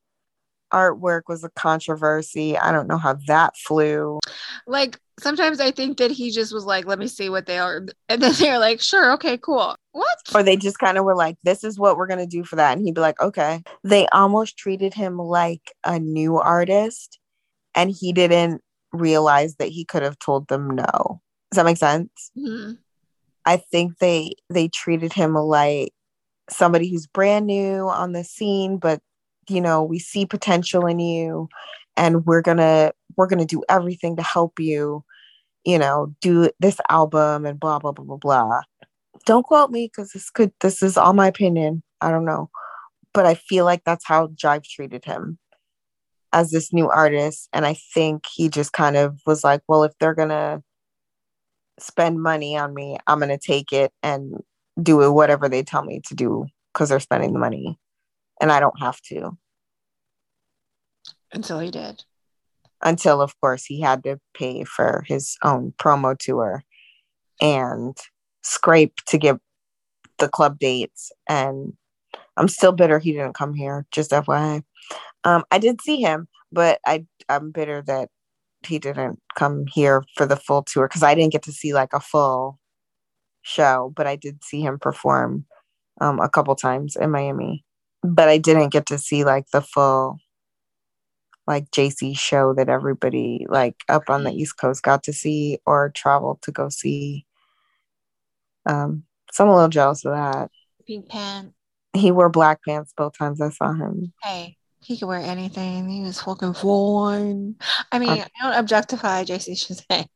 artwork 0.74 1.22
was 1.28 1.44
a 1.44 1.50
controversy 1.50 2.58
i 2.58 2.72
don't 2.72 2.88
know 2.88 2.98
how 2.98 3.14
that 3.28 3.56
flew 3.58 4.20
Like 4.66 5.00
sometimes 5.20 5.60
I 5.60 5.72
think 5.72 5.98
that 5.98 6.12
he 6.12 6.30
just 6.30 6.54
was 6.54 6.66
like, 6.66 6.86
let 6.86 7.00
me 7.00 7.08
see 7.08 7.30
what 7.30 7.48
they 7.48 7.58
are. 7.58 7.86
And 8.10 8.22
then 8.22 8.34
they're 8.40 8.60
like, 8.60 8.82
sure, 8.82 9.12
okay, 9.14 9.38
cool. 9.38 9.76
What? 9.94 10.18
or 10.36 10.44
they 10.44 10.58
just 10.58 10.78
kind 10.78 10.98
of 10.98 11.06
were 11.06 11.16
like 11.16 11.38
this 11.44 11.64
is 11.64 11.80
what 11.80 11.98
we're 11.98 12.06
going 12.06 12.20
to 12.20 12.28
do 12.28 12.44
for 12.44 12.58
that 12.58 12.78
and 12.78 12.86
he'd 12.86 12.94
be 12.94 13.02
like 13.02 13.20
okay 13.20 13.64
they 13.84 14.06
almost 14.10 14.58
treated 14.58 14.94
him 14.94 15.18
like 15.18 15.74
a 15.84 15.98
new 16.00 16.38
artist 16.38 17.18
and 17.74 17.90
he 17.90 18.14
didn't 18.14 18.62
realize 18.92 19.56
that 19.56 19.70
he 19.70 19.84
could 19.86 20.04
have 20.04 20.20
told 20.20 20.48
them 20.50 20.70
no 20.70 21.22
does 21.50 21.56
that 21.56 21.66
make 21.66 21.78
sense 21.78 22.32
Mhm. 22.38 22.78
I 23.46 23.58
think 23.58 23.98
they 24.00 24.36
they 24.50 24.68
treated 24.68 25.14
him 25.14 25.34
like 25.34 25.94
somebody 26.50 26.90
who's 26.90 27.08
brand 27.08 27.48
new 27.48 27.88
on 27.88 28.12
the 28.12 28.24
scene, 28.24 28.78
but 28.78 29.00
you 29.50 29.62
know, 29.62 29.84
we 29.84 30.00
see 30.00 30.26
potential 30.26 30.86
in 30.86 31.00
you 31.00 31.48
and 31.96 32.26
we're 32.26 32.42
gonna 32.42 32.92
we're 33.16 33.28
gonna 33.28 33.46
do 33.46 33.64
everything 33.70 34.16
to 34.18 34.24
help 34.24 34.60
you, 34.60 35.04
you 35.66 35.80
know, 35.80 36.14
do 36.22 36.50
this 36.60 36.78
album 36.90 37.46
and 37.46 37.60
blah 37.60 37.80
blah 37.80 37.92
blah 37.92 38.06
blah 38.06 38.18
blah. 38.18 38.62
Don't 39.26 39.44
quote 39.46 39.72
me 39.72 39.88
because 39.88 40.12
this 40.12 40.30
could 40.30 40.52
this 40.62 40.84
is 40.84 40.98
all 40.98 41.14
my 41.14 41.28
opinion. 41.28 41.84
I 42.02 42.12
don't 42.12 42.26
know. 42.26 42.50
But 43.14 43.26
I 43.26 43.36
feel 43.36 43.66
like 43.66 43.84
that's 43.84 44.06
how 44.06 44.28
Jive 44.28 44.64
treated 44.64 45.06
him 45.06 45.40
as 46.34 46.52
this 46.52 46.74
new 46.74 46.90
artist. 46.90 47.50
And 47.54 47.66
I 47.66 47.76
think 47.94 48.26
he 48.32 48.50
just 48.50 48.74
kind 48.74 48.96
of 48.98 49.20
was 49.26 49.44
like, 49.44 49.62
well, 49.68 49.84
if 49.84 49.94
they're 50.00 50.14
gonna 50.14 50.62
spend 51.80 52.22
money 52.22 52.58
on 52.58 52.74
me, 52.74 52.98
I'm 53.08 53.20
gonna 53.20 53.38
take 53.38 53.74
it 53.74 53.92
and 54.04 54.36
do 54.82 55.12
whatever 55.12 55.50
they 55.50 55.64
tell 55.64 55.84
me 55.84 56.02
to 56.08 56.16
do 56.16 56.46
because 56.74 56.90
they're 56.90 57.00
spending 57.00 57.34
the 57.34 57.40
money, 57.40 57.78
and 58.42 58.52
I 58.52 58.60
don't 58.60 58.80
have 58.80 59.02
to. 59.04 59.38
Until 61.32 61.60
he 61.60 61.72
did. 61.72 62.04
Until, 62.82 63.22
of 63.22 63.40
course, 63.42 63.66
he 63.66 63.82
had 63.82 64.04
to 64.04 64.20
pay 64.34 64.64
for 64.64 65.04
his 65.08 65.38
own 65.44 65.74
promo 65.78 66.18
tour 66.18 66.64
and 67.42 67.98
scrape 68.44 68.96
to 69.08 69.18
get 69.18 69.38
the 70.20 70.28
club 70.28 70.60
dates. 70.60 71.12
And 71.28 71.74
I'm 72.36 72.48
still 72.48 72.72
bitter 72.72 73.00
he 73.00 73.12
didn't 73.12 73.34
come 73.34 73.54
here. 73.54 73.86
Just 73.92 74.12
FYI. 74.12 74.64
Um, 75.24 75.44
I 75.52 75.58
did 75.58 75.82
see 75.82 76.00
him, 76.02 76.28
but 76.52 76.80
I 76.86 77.06
I'm 77.28 77.52
bitter 77.52 77.84
that 77.88 78.10
he 78.66 78.80
didn't 78.80 79.20
come 79.36 79.66
here 79.68 80.04
for 80.16 80.26
the 80.26 80.36
full 80.36 80.64
tour 80.64 80.88
because 80.88 81.04
I 81.04 81.16
didn't 81.16 81.34
get 81.34 81.44
to 81.44 81.52
see 81.52 81.74
like 81.74 81.94
a 81.94 82.00
full 82.00 82.60
show, 83.42 83.92
but 83.96 84.08
I 84.08 84.16
did 84.16 84.44
see 84.44 84.62
him 84.62 84.80
perform 84.80 85.46
um, 86.00 86.20
a 86.20 86.30
couple 86.30 86.56
times 86.56 86.96
in 86.96 87.12
Miami. 87.12 87.64
But 88.08 88.30
I 88.30 88.38
didn't 88.38 88.70
get 88.70 88.86
to 88.88 88.98
see 88.98 89.24
like 89.26 89.50
the 89.52 89.62
full 89.62 90.20
like 91.46 91.72
JC 91.72 92.18
show 92.18 92.54
that 92.54 92.70
everybody 92.70 93.46
like 93.50 93.76
up 93.88 94.10
on 94.10 94.24
the 94.24 94.32
East 94.32 94.58
Coast 94.58 94.84
got 94.84 95.04
to 95.04 95.14
see 95.14 95.60
or 95.66 95.90
traveled 95.90 96.42
to 96.44 96.52
go 96.52 96.70
see. 96.70 97.26
Um, 98.66 99.04
so 99.32 99.46
I'm 99.46 99.50
a 99.50 99.56
little 99.56 99.70
jealous 99.70 100.04
of 100.06 100.14
that. 100.14 100.52
Pink 100.86 101.08
pants. 101.10 101.54
He 101.94 102.12
wore 102.12 102.30
black 102.30 102.60
pants 102.64 102.94
both 102.96 103.18
times 103.18 103.42
I 103.42 103.50
saw 103.50 103.74
him. 103.74 104.14
Hey, 104.22 104.58
he 104.82 104.98
could 104.98 105.08
wear 105.08 105.20
anything. 105.20 105.90
He 105.90 106.02
was 106.02 106.22
fucking 106.22 106.54
fine. 106.54 107.56
I 107.92 108.00
mean, 108.00 108.10
Okay. 108.10 108.26
I 108.40 108.44
don't 108.44 108.60
objectify 108.60 109.24
JC 109.24 109.54
Chasez 109.54 110.08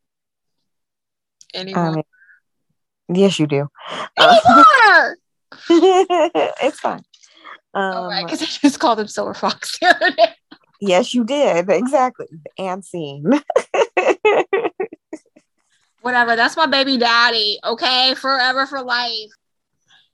anymore. 1.53 1.85
I 1.85 1.91
mean, 1.91 2.03
yes, 3.13 3.39
you 3.39 3.47
do. 3.47 3.67
anymore! 4.17 5.17
it's 5.69 6.79
fine. 6.79 7.03
Um, 7.73 7.93
oh, 7.95 8.07
right, 8.07 8.25
because 8.25 8.41
I 8.43 8.45
just 8.45 8.79
called 8.79 8.99
him 8.99 9.07
Silver 9.07 9.33
Fox 9.33 9.79
the 9.79 9.87
other 9.87 10.11
day. 10.11 10.35
Yes, 10.81 11.13
you 11.13 11.23
did. 11.23 11.69
Exactly. 11.69 12.25
And 12.57 12.83
scene. 12.83 13.23
Whatever. 16.01 16.35
That's 16.35 16.57
my 16.57 16.65
baby 16.65 16.97
daddy. 16.97 17.59
Okay, 17.63 18.15
forever 18.15 18.65
for 18.65 18.81
life. 18.81 19.29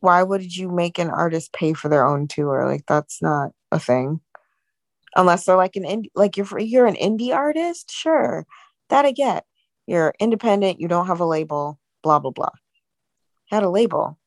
Why 0.01 0.21
would 0.21 0.55
you 0.55 0.69
make 0.69 0.99
an 0.99 1.09
artist 1.09 1.53
pay 1.53 1.71
for 1.73 1.87
their 1.87 2.05
own 2.05 2.27
tour? 2.27 2.65
Like 2.65 2.83
that's 2.85 3.21
not 3.21 3.51
a 3.71 3.79
thing. 3.79 4.19
Unless 5.15 5.45
they're 5.45 5.55
like 5.55 5.77
an 5.77 5.83
indie, 5.83 6.11
like 6.15 6.35
you're 6.35 6.59
you're 6.59 6.85
an 6.85 6.95
indie 6.95 7.33
artist, 7.33 7.89
sure, 7.89 8.45
that 8.89 9.05
I 9.05 9.11
get. 9.11 9.45
You're 9.87 10.13
independent. 10.19 10.81
You 10.81 10.89
don't 10.89 11.07
have 11.07 11.21
a 11.21 11.25
label. 11.25 11.79
Blah 12.03 12.19
blah 12.19 12.31
blah. 12.31 12.51
Had 13.49 13.63
a 13.63 13.69
label, 13.69 14.19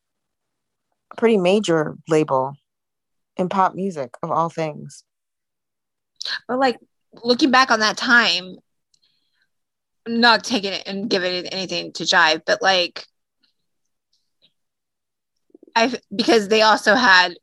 a 1.12 1.16
pretty 1.16 1.37
major 1.37 1.99
label, 2.09 2.55
in 3.40 3.48
pop 3.48 3.74
music 3.74 4.14
of 4.22 4.31
all 4.31 4.48
things. 4.48 5.05
But 6.46 6.59
like 6.59 6.79
looking 7.24 7.50
back 7.50 7.70
on 7.70 7.81
that 7.81 7.96
time, 7.96 8.57
not 10.07 10.44
taking 10.44 10.72
it 10.72 10.83
and 10.87 11.11
giving 11.11 11.35
it 11.35 11.48
anything 11.53 11.92
to 11.94 12.05
jive, 12.05 12.42
but 12.46 12.62
like 12.62 13.07
I 15.74 15.94
because 16.14 16.48
they 16.48 16.62
also 16.62 16.94
had 16.94 17.35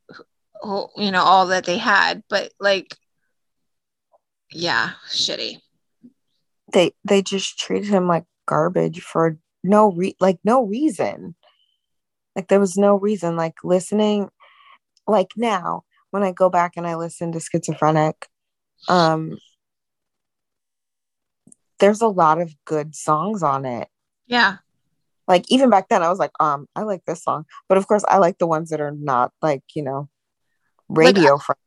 you 0.95 1.11
know 1.11 1.23
all 1.23 1.47
that 1.47 1.65
they 1.65 1.77
had, 1.77 2.23
but 2.29 2.51
like 2.59 2.95
yeah, 4.51 4.91
shitty. 5.09 5.57
They 6.73 6.93
they 7.03 7.21
just 7.21 7.59
treated 7.59 7.89
him 7.89 8.07
like 8.07 8.25
garbage 8.45 9.01
for 9.01 9.37
no 9.63 9.91
re 9.91 10.15
like 10.19 10.39
no 10.43 10.65
reason. 10.65 11.35
Like 12.35 12.47
there 12.47 12.59
was 12.59 12.77
no 12.77 12.95
reason. 12.95 13.35
Like 13.35 13.55
listening, 13.63 14.29
like 15.07 15.31
now 15.35 15.83
when 16.11 16.23
I 16.23 16.31
go 16.31 16.49
back 16.49 16.73
and 16.77 16.87
I 16.87 16.95
listen 16.95 17.31
to 17.33 17.39
Schizophrenic, 17.39 18.27
um, 18.87 19.37
there's 21.79 22.01
a 22.01 22.07
lot 22.07 22.41
of 22.41 22.53
good 22.65 22.95
songs 22.95 23.43
on 23.43 23.65
it. 23.65 23.87
Yeah. 24.25 24.57
Like 25.27 25.45
even 25.49 25.69
back 25.69 25.89
then, 25.89 26.03
I 26.03 26.09
was 26.09 26.19
like, 26.19 26.31
um, 26.39 26.67
I 26.75 26.83
like 26.83 27.03
this 27.05 27.23
song, 27.23 27.45
but 27.67 27.77
of 27.77 27.87
course, 27.87 28.03
I 28.07 28.17
like 28.17 28.37
the 28.37 28.47
ones 28.47 28.69
that 28.69 28.81
are 28.81 28.91
not 28.91 29.33
like 29.41 29.63
you 29.75 29.83
know, 29.83 30.09
radio 30.87 31.37
friendly. 31.37 31.61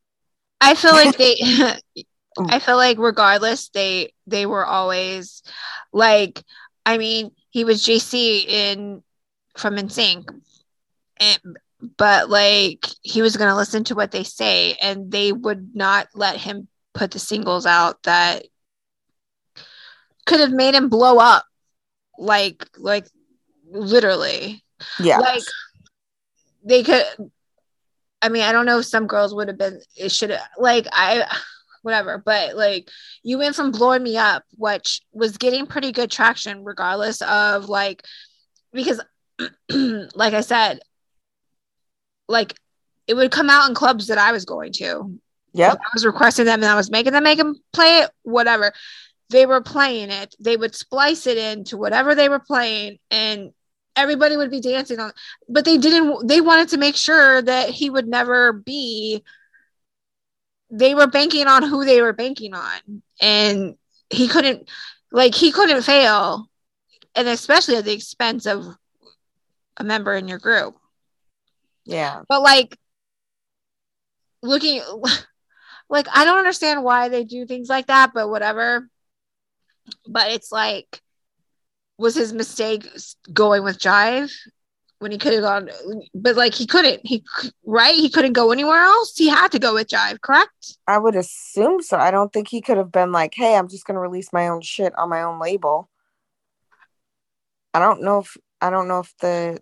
I 0.61 0.74
feel 0.74 0.92
like 0.92 1.16
they 1.16 1.37
I 2.48 2.59
feel 2.59 2.76
like 2.76 2.98
regardless 2.98 3.68
they 3.70 4.12
they 4.26 4.46
were 4.46 4.64
always 4.64 5.42
like 5.92 6.42
I 6.87 6.98
mean 6.98 7.33
he 7.50 7.64
was 7.64 7.85
JC 7.85 8.46
in 8.46 9.03
from 9.57 9.76
NSYNC 9.76 10.29
and 11.18 11.40
but 11.96 12.28
like 12.28 12.86
he 13.02 13.22
was 13.22 13.36
going 13.36 13.50
to 13.50 13.56
listen 13.56 13.84
to 13.84 13.94
what 13.94 14.10
they 14.10 14.24
say 14.24 14.74
and 14.80 15.10
they 15.10 15.32
would 15.32 15.74
not 15.74 16.08
let 16.14 16.36
him 16.36 16.68
put 16.92 17.10
the 17.10 17.18
singles 17.18 17.66
out 17.66 18.02
that 18.02 18.44
could 20.26 20.40
have 20.40 20.52
made 20.52 20.74
him 20.74 20.88
blow 20.88 21.18
up 21.18 21.44
like 22.18 22.66
like 22.76 23.06
literally. 23.70 24.62
Yeah. 24.98 25.18
Like 25.18 25.42
they 26.64 26.82
could 26.82 27.04
I 28.22 28.28
mean, 28.28 28.42
I 28.42 28.52
don't 28.52 28.66
know 28.66 28.80
if 28.80 28.84
some 28.84 29.06
girls 29.06 29.34
would 29.34 29.48
have 29.48 29.58
been 29.58 29.80
it 29.96 30.12
should 30.12 30.30
have 30.30 30.46
like 30.58 30.86
I 30.92 31.26
whatever, 31.82 32.18
but 32.18 32.56
like 32.56 32.90
you 33.22 33.38
went 33.38 33.56
from 33.56 33.70
blowing 33.70 34.02
me 34.02 34.16
up, 34.18 34.44
which 34.56 35.00
was 35.12 35.38
getting 35.38 35.66
pretty 35.66 35.92
good 35.92 36.10
traction 36.10 36.64
regardless 36.64 37.22
of 37.22 37.68
like 37.68 38.04
because 38.72 39.00
like 40.14 40.34
I 40.34 40.42
said, 40.42 40.80
like 42.30 42.54
it 43.06 43.14
would 43.14 43.30
come 43.30 43.50
out 43.50 43.68
in 43.68 43.74
clubs 43.74 44.06
that 44.06 44.18
I 44.18 44.32
was 44.32 44.44
going 44.44 44.72
to. 44.74 45.18
Yeah. 45.52 45.72
I 45.72 45.90
was 45.94 46.06
requesting 46.06 46.44
them 46.44 46.60
and 46.60 46.70
I 46.70 46.76
was 46.76 46.90
making 46.90 47.12
them 47.12 47.24
make 47.24 47.38
them 47.38 47.56
play 47.72 47.98
it, 47.98 48.10
whatever. 48.22 48.72
They 49.30 49.46
were 49.46 49.60
playing 49.60 50.10
it. 50.10 50.34
They 50.38 50.56
would 50.56 50.74
splice 50.74 51.26
it 51.26 51.38
into 51.38 51.76
whatever 51.76 52.14
they 52.14 52.28
were 52.28 52.38
playing 52.38 52.98
and 53.10 53.52
everybody 53.96 54.36
would 54.36 54.50
be 54.50 54.60
dancing 54.60 55.00
on 55.00 55.12
but 55.48 55.64
they 55.64 55.76
didn't 55.76 56.26
they 56.26 56.40
wanted 56.40 56.68
to 56.68 56.78
make 56.78 56.96
sure 56.96 57.42
that 57.42 57.70
he 57.70 57.90
would 57.90 58.06
never 58.06 58.52
be 58.52 59.22
they 60.70 60.94
were 60.94 61.06
banking 61.06 61.46
on 61.46 61.62
who 61.62 61.84
they 61.84 62.00
were 62.00 62.12
banking 62.12 62.54
on 62.54 63.02
and 63.20 63.74
he 64.08 64.28
couldn't 64.28 64.68
like 65.10 65.34
he 65.34 65.50
couldn't 65.50 65.82
fail 65.82 66.48
and 67.14 67.28
especially 67.28 67.76
at 67.76 67.84
the 67.84 67.92
expense 67.92 68.46
of 68.46 68.64
a 69.76 69.84
member 69.84 70.14
in 70.14 70.28
your 70.28 70.38
group 70.38 70.76
Yeah. 71.90 72.22
but 72.29 72.42
like 72.42 72.76
looking 74.42 74.81
like 75.90 76.07
i 76.14 76.24
don't 76.24 76.38
understand 76.38 76.85
why 76.85 77.09
they 77.09 77.24
do 77.24 77.46
things 77.46 77.68
like 77.68 77.88
that 77.88 78.12
but 78.14 78.29
whatever 78.29 78.88
but 80.07 80.31
it's 80.31 80.53
like 80.53 81.03
was 81.98 82.14
his 82.14 82.33
mistake 82.33 82.87
going 83.33 83.64
with 83.64 83.79
jive 83.79 84.33
when 85.00 85.11
he 85.11 85.18
could 85.18 85.33
have 85.33 85.42
gone 85.42 85.68
but 86.14 86.37
like 86.37 86.55
he 86.55 86.64
couldn't 86.64 87.00
he 87.05 87.24
right 87.64 87.96
he 87.96 88.09
couldn't 88.09 88.35
go 88.35 88.53
anywhere 88.53 88.83
else 88.83 89.16
he 89.16 89.29
had 89.29 89.50
to 89.50 89.59
go 89.59 89.74
with 89.74 89.88
jive 89.88 90.20
correct 90.20 90.79
I 90.87 90.98
would 90.98 91.16
assume 91.16 91.83
so. 91.83 91.96
I 91.96 92.11
don't 92.11 92.33
think 92.33 92.48
he 92.48 92.61
could 92.61 92.76
have 92.76 92.90
been 92.90 93.12
like, 93.12 93.33
"Hey, 93.35 93.55
I'm 93.57 93.68
just 93.68 93.85
going 93.85 93.94
to 93.94 94.00
release 94.00 94.33
my 94.33 94.48
own 94.48 94.61
shit 94.61 94.92
on 94.98 95.09
my 95.09 95.22
own 95.22 95.38
label." 95.38 95.88
I 97.72 97.79
don't 97.79 98.03
know 98.03 98.18
if 98.18 98.37
I 98.61 98.70
don't 98.70 98.88
know 98.88 98.98
if 98.98 99.16
the 99.18 99.61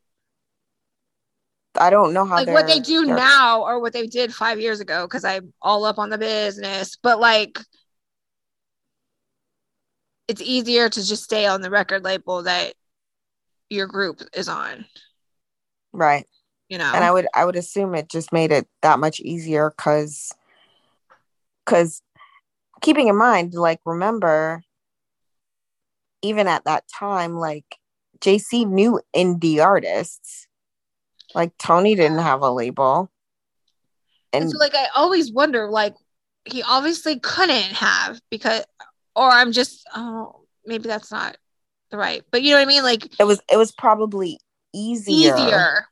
I 1.81 1.91
don't 1.91 2.13
know 2.13 2.25
how 2.25 2.37
like 2.37 2.49
what 2.49 2.67
they 2.67 2.81
do 2.81 3.05
now 3.05 3.63
or 3.63 3.81
what 3.81 3.93
they 3.93 4.07
did 4.07 4.35
five 4.35 4.61
years 4.61 4.81
ago 4.81 5.07
because 5.07 5.25
i'm 5.25 5.53
all 5.63 5.85
up 5.85 5.99
on 5.99 6.11
the 6.11 6.19
business 6.19 6.97
but 7.03 7.21
like 7.21 7.59
it's 10.29 10.43
easier 10.43 10.89
to 10.89 11.07
just 11.07 11.25
stay 11.25 11.47
on 11.47 11.63
the 11.63 11.71
record 11.71 12.05
label 12.05 12.43
that 12.43 12.75
your 13.71 13.87
group 13.87 14.23
is 14.35 14.49
on. 14.49 14.85
Right. 15.93 16.27
you 16.69 16.79
know? 16.79 16.93
And 16.95 17.03
i 17.03 17.11
would 17.11 17.27
i 17.35 17.45
would 17.45 17.57
assume 17.57 17.95
it 17.95 18.09
just 18.09 18.33
made 18.33 18.53
it 18.53 18.69
that 18.83 18.99
much 18.99 19.21
easier 19.21 19.71
because 19.71 20.31
because 21.65 22.03
keeping 22.83 23.09
in 23.09 23.17
mind 23.17 23.55
like 23.55 23.81
remember 23.85 24.63
even 26.23 26.47
at 26.47 26.65
that 26.65 26.85
time 26.99 27.35
like 27.35 27.65
jc 28.21 28.67
knew 28.67 29.01
indie 29.15 29.65
artists 29.65 30.48
like 31.35 31.57
tony 31.59 31.95
didn't 31.95 32.19
have 32.19 32.43
a 32.43 32.51
label. 32.51 33.11
And 34.33 34.45
and 34.45 34.51
so 34.53 34.59
like 34.59 34.75
i 34.75 34.87
always 34.95 35.33
wonder 35.33 35.69
like 35.71 35.95
he 36.45 36.63
obviously 36.63 37.19
couldn't 37.19 37.73
have 37.75 38.21
because 38.31 38.65
or 39.17 39.31
i'm 39.31 39.53
just 39.53 39.87
oh 39.95 40.41
maybe 40.67 40.87
that's 40.89 41.11
not 41.11 41.37
the 41.91 41.97
right 41.97 42.23
but 42.31 42.43
you 42.43 42.51
know 42.51 42.57
what 42.57 42.63
i 42.63 42.67
mean? 42.67 42.83
Like 42.83 43.11
it 43.19 43.25
was 43.25 43.41
it 43.51 43.57
was 43.57 43.73
probably 43.73 44.39
easier, 44.75 45.35
easier. 45.35 45.87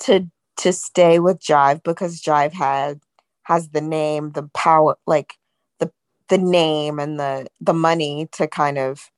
to 0.00 0.30
to 0.58 0.72
stay 0.72 1.18
with 1.18 1.40
jive 1.40 1.82
because 1.82 2.20
jive 2.20 2.52
had 2.52 3.00
has 3.42 3.70
the 3.70 3.80
name 3.80 4.30
the 4.32 4.44
power 4.54 4.96
like 5.06 5.34
the 5.80 5.90
the 6.28 6.38
name 6.38 6.98
and 7.00 7.18
the 7.18 7.48
the 7.60 7.74
money 7.74 8.28
to 8.32 8.46
kind 8.46 8.78
of 8.78 9.10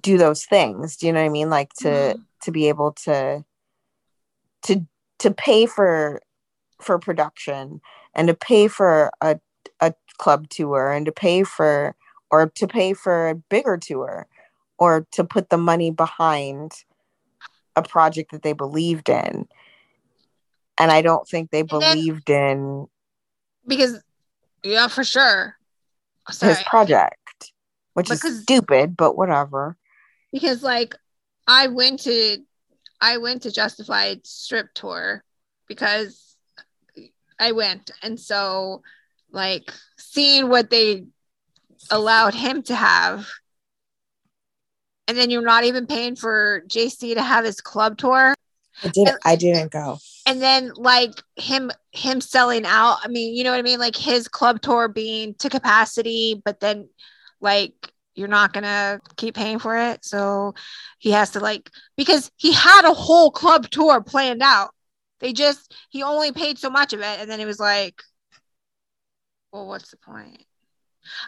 do 0.00 0.18
those 0.18 0.44
things. 0.44 0.96
Do 0.96 1.06
you 1.06 1.12
know 1.12 1.20
what 1.20 1.26
i 1.26 1.30
mean? 1.30 1.50
Like 1.50 1.72
to 1.80 1.88
Mhm. 1.88 2.24
to 2.42 2.50
be 2.50 2.68
able 2.68 2.92
to 3.04 3.44
to 4.64 4.84
to 5.20 5.30
pay 5.32 5.66
for 5.66 6.20
for 6.80 6.98
production 6.98 7.80
and 8.14 8.28
to 8.28 8.34
pay 8.34 8.68
for 8.68 9.10
a 9.20 9.38
a 9.80 9.94
club 10.18 10.48
tour 10.48 10.90
and 10.92 11.06
to 11.06 11.12
pay 11.12 11.42
for 11.44 11.94
or 12.30 12.48
to 12.50 12.66
pay 12.66 12.92
for 12.92 13.28
a 13.30 13.34
bigger 13.34 13.76
tour 13.76 14.26
or 14.78 15.06
to 15.12 15.24
put 15.24 15.50
the 15.50 15.56
money 15.56 15.90
behind 15.90 16.72
a 17.76 17.82
project 17.82 18.32
that 18.32 18.42
they 18.42 18.52
believed 18.52 19.08
in. 19.08 19.46
And 20.78 20.90
i 20.90 21.02
don't 21.02 21.26
think 21.28 21.50
they 21.50 21.62
then- 21.62 21.80
believed 21.80 22.28
in 22.30 22.86
because 23.66 24.02
yeah 24.62 24.88
for 24.88 25.04
sure. 25.04 25.56
sorry. 26.30 26.54
his 26.54 26.62
project 26.64 27.52
which 27.94 28.08
Because- 28.08 28.24
is 28.24 28.42
stupid 28.42 28.96
but 28.96 29.16
whatever. 29.16 29.76
Because 30.32 30.62
like 30.64 30.96
I 31.46 31.68
went 31.68 32.00
to 32.00 32.38
I 33.04 33.18
went 33.18 33.42
to 33.42 33.52
Justified 33.52 34.26
strip 34.26 34.72
tour 34.72 35.22
because 35.68 36.36
I 37.38 37.52
went. 37.52 37.90
And 38.02 38.18
so 38.18 38.80
like 39.30 39.70
seeing 39.98 40.48
what 40.48 40.70
they 40.70 41.04
allowed 41.90 42.32
him 42.32 42.62
to 42.62 42.74
have 42.74 43.28
and 45.06 45.18
then 45.18 45.28
you're 45.28 45.42
not 45.42 45.64
even 45.64 45.86
paying 45.86 46.16
for 46.16 46.62
JC 46.66 47.12
to 47.14 47.22
have 47.22 47.44
his 47.44 47.60
club 47.60 47.98
tour. 47.98 48.34
I 48.82 48.88
didn't 48.88 49.18
i 49.24 49.36
didn't 49.36 49.70
go. 49.70 49.98
and 50.26 50.40
then 50.40 50.72
like 50.74 51.12
him 51.36 51.70
him 51.92 52.20
selling 52.20 52.64
out 52.66 52.98
i 53.04 53.08
mean 53.08 53.36
you 53.36 53.44
know 53.44 53.50
what 53.50 53.58
i 53.58 53.62
mean? 53.62 53.78
Like 53.78 53.96
his 53.96 54.28
club 54.28 54.62
tour 54.62 54.88
being 54.88 55.34
to 55.34 55.50
capacity 55.50 56.40
but 56.42 56.58
then 56.58 56.88
like 57.40 57.74
you're 58.14 58.28
not 58.28 58.52
gonna 58.52 59.00
keep 59.16 59.34
paying 59.34 59.58
for 59.58 59.76
it. 59.76 60.04
So 60.04 60.54
he 60.98 61.10
has 61.10 61.30
to 61.30 61.40
like 61.40 61.70
because 61.96 62.30
he 62.36 62.52
had 62.52 62.84
a 62.84 62.94
whole 62.94 63.30
club 63.30 63.68
tour 63.70 64.02
planned 64.02 64.42
out. 64.42 64.70
They 65.20 65.32
just 65.32 65.74
he 65.90 66.02
only 66.02 66.32
paid 66.32 66.58
so 66.58 66.70
much 66.70 66.92
of 66.92 67.00
it. 67.00 67.20
And 67.20 67.30
then 67.30 67.38
he 67.38 67.46
was 67.46 67.60
like 67.60 68.02
well 69.52 69.66
what's 69.66 69.90
the 69.90 69.96
point? 69.96 70.44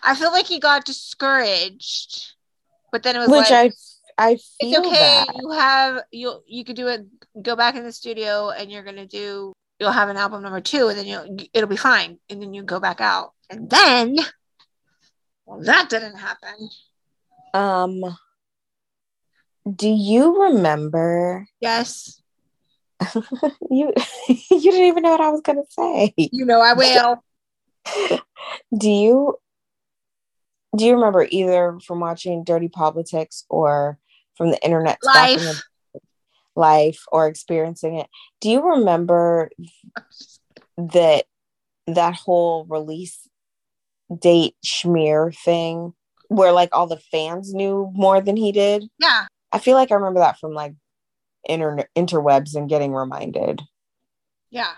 I 0.02 0.14
feel 0.14 0.32
like 0.32 0.46
he 0.46 0.58
got 0.58 0.84
discouraged 0.84 2.32
but 2.92 3.02
then 3.02 3.16
it 3.16 3.18
was 3.18 3.28
which 3.28 3.50
like 3.50 3.72
i 4.16 4.28
i 4.30 4.30
it's 4.60 4.78
okay 4.78 4.90
that. 4.90 5.26
you 5.36 5.50
have 5.50 6.02
you 6.10 6.40
you 6.46 6.64
could 6.64 6.76
do 6.76 6.86
it 6.86 7.04
go 7.42 7.54
back 7.54 7.74
in 7.74 7.84
the 7.84 7.92
studio 7.92 8.48
and 8.50 8.70
you're 8.70 8.84
gonna 8.84 9.06
do 9.06 9.52
you'll 9.78 9.92
have 9.92 10.08
an 10.08 10.16
album 10.16 10.42
number 10.42 10.60
two 10.60 10.88
and 10.88 10.98
then 10.98 11.06
you'll 11.06 11.36
it'll 11.52 11.68
be 11.68 11.76
fine. 11.76 12.18
And 12.30 12.40
then 12.40 12.54
you 12.54 12.62
go 12.62 12.80
back 12.80 13.00
out. 13.00 13.32
And 13.50 13.68
then 13.68 14.16
well 15.46 15.60
that 15.60 15.88
didn't 15.88 16.16
happen. 16.16 16.68
Um 17.54 18.16
do 19.74 19.88
you 19.88 20.42
remember? 20.44 21.46
Yes. 21.60 22.20
You 23.70 23.92
you 24.28 24.70
didn't 24.70 24.86
even 24.86 25.02
know 25.02 25.10
what 25.10 25.20
i 25.20 25.30
was 25.30 25.42
gonna 25.42 25.62
say. 25.68 26.14
You 26.16 26.44
know 26.44 26.60
i 26.60 26.72
will. 26.72 27.22
Do 28.76 28.90
you 28.90 29.38
do 30.76 30.84
you 30.84 30.94
remember 30.94 31.26
either 31.30 31.78
from 31.86 32.00
watching 32.00 32.44
dirty 32.44 32.68
politics 32.68 33.44
or 33.48 33.98
from 34.36 34.50
the 34.50 34.62
internet 34.62 34.98
life. 35.02 35.62
life 36.54 37.04
or 37.10 37.26
experiencing 37.28 37.98
it? 37.98 38.08
Do 38.40 38.50
you 38.50 38.62
remember 38.62 39.50
that 40.76 41.24
that 41.86 42.14
whole 42.14 42.66
release 42.66 43.25
date 44.14 44.54
schmear 44.64 45.34
thing 45.44 45.92
where 46.28 46.52
like 46.52 46.70
all 46.72 46.86
the 46.86 47.00
fans 47.10 47.54
knew 47.54 47.90
more 47.94 48.20
than 48.20 48.36
he 48.36 48.52
did. 48.52 48.84
Yeah. 48.98 49.26
I 49.52 49.58
feel 49.58 49.74
like 49.74 49.90
i 49.90 49.94
remember 49.94 50.20
that 50.20 50.38
from 50.38 50.52
like 50.52 50.74
inter- 51.44 51.88
interwebs 51.96 52.54
and 52.54 52.68
getting 52.68 52.92
reminded. 52.92 53.62
Yeah. 54.50 54.72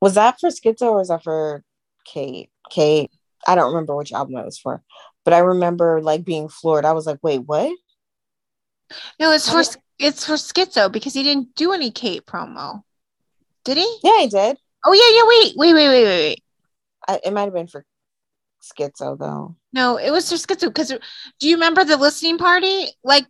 Was 0.00 0.14
that 0.14 0.40
for 0.40 0.48
schizo 0.50 0.82
or 0.82 0.96
was 0.96 1.08
that 1.08 1.22
for 1.22 1.62
kate? 2.04 2.50
Kate. 2.70 3.10
I 3.46 3.54
don't 3.54 3.72
remember 3.72 3.96
which 3.96 4.12
album 4.12 4.36
it 4.36 4.44
was 4.44 4.58
for 4.58 4.82
but 5.24 5.34
i 5.34 5.38
remember 5.38 6.00
like 6.02 6.24
being 6.24 6.48
floored. 6.48 6.84
I 6.84 6.92
was 6.92 7.06
like 7.06 7.18
wait 7.22 7.38
what? 7.38 7.72
No 9.18 9.32
it's 9.32 9.50
for 9.50 9.62
it's 9.98 10.24
for 10.24 10.34
schizo 10.34 10.90
because 10.90 11.14
he 11.14 11.22
didn't 11.22 11.54
do 11.54 11.72
any 11.72 11.90
kate 11.90 12.26
promo. 12.26 12.82
Did 13.64 13.76
he? 13.76 13.98
Yeah 14.02 14.20
he 14.20 14.28
did. 14.28 14.56
Oh 14.84 14.92
yeah 14.92 15.16
yeah 15.16 15.26
wait 15.28 15.54
wait 15.56 15.74
wait 15.74 15.88
wait 15.88 16.04
wait 16.04 16.28
wait. 16.28 16.44
I, 17.08 17.20
it 17.24 17.32
might 17.32 17.44
have 17.44 17.54
been 17.54 17.66
for 17.66 17.84
schizo 18.62 19.18
though 19.18 19.56
no 19.72 19.96
it 19.96 20.10
was 20.10 20.28
just 20.30 20.48
schizo 20.48 20.66
because 20.66 20.88
do 21.38 21.48
you 21.48 21.56
remember 21.56 21.84
the 21.84 21.96
listening 21.96 22.38
party 22.38 22.86
like 23.04 23.26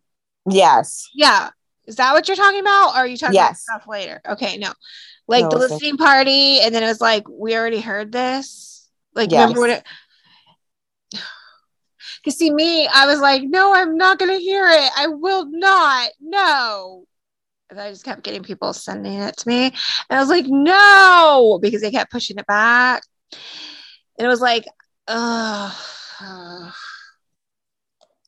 yes 0.50 1.08
Yeah. 1.14 1.50
Is 1.86 1.96
that 1.96 2.12
what 2.12 2.28
you're 2.28 2.36
talking 2.36 2.60
about? 2.60 2.90
Or 2.90 2.98
are 2.98 3.06
you 3.06 3.16
talking 3.16 3.34
Yes. 3.34 3.66
about 3.66 3.82
stuff 3.82 3.88
later? 3.88 4.20
Okay, 4.28 4.58
no. 4.58 4.72
Like 5.26 5.42
No, 5.44 5.48
the 5.50 5.56
listening 5.58 5.96
party, 5.96 6.60
and 6.60 6.72
then 6.72 6.82
it 6.84 6.86
was 6.86 7.00
like, 7.00 7.24
we 7.28 7.56
already 7.56 7.80
heard 7.80 8.12
this. 8.12 8.88
Like, 9.14 9.30
Yes. 9.32 9.40
remember 9.40 9.60
what 9.60 9.70
it 9.70 9.84
Because 12.22 12.38
see 12.38 12.50
me, 12.52 12.86
I 12.86 13.06
was 13.06 13.20
like, 13.20 13.42
no, 13.42 13.74
I'm 13.74 13.96
not 13.96 14.18
gonna 14.18 14.38
hear 14.38 14.68
it. 14.68 14.90
I 14.96 15.08
will 15.08 15.46
not. 15.50 16.10
No. 16.20 17.04
And 17.70 17.80
I 17.80 17.90
just 17.90 18.04
kept 18.04 18.22
getting 18.22 18.42
people 18.42 18.72
sending 18.72 19.14
it 19.14 19.36
to 19.38 19.48
me. 19.48 19.64
And 19.66 20.18
I 20.18 20.20
was 20.20 20.28
like, 20.28 20.46
no, 20.48 21.58
because 21.60 21.80
they 21.82 21.90
kept 21.90 22.12
pushing 22.12 22.38
it 22.38 22.46
back. 22.46 23.02
And 24.18 24.26
it 24.26 24.28
was 24.28 24.40
like, 24.40 24.64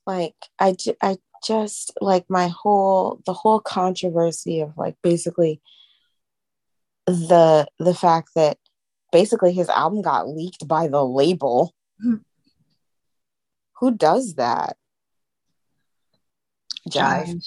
like 0.07 0.35
I, 0.59 0.73
ju- 0.73 0.97
I 1.03 1.17
just 1.45 1.93
like 2.01 2.25
my 2.29 2.49
whole 2.49 3.21
the 3.27 3.33
whole 3.33 3.61
controversy 3.61 4.61
of 4.61 4.77
like 4.77 4.97
basically 5.03 5.61
the 7.07 7.67
the 7.79 7.95
fact 7.95 8.31
that 8.35 8.59
basically 9.11 9.53
his 9.53 9.69
album 9.69 10.03
got 10.03 10.29
leaked 10.29 10.67
by 10.67 10.89
the 10.89 11.05
label. 11.05 11.75
Hmm. 12.01 12.17
who 13.79 13.95
does 13.95 14.35
that? 14.35 14.77
Jive. 16.89 17.45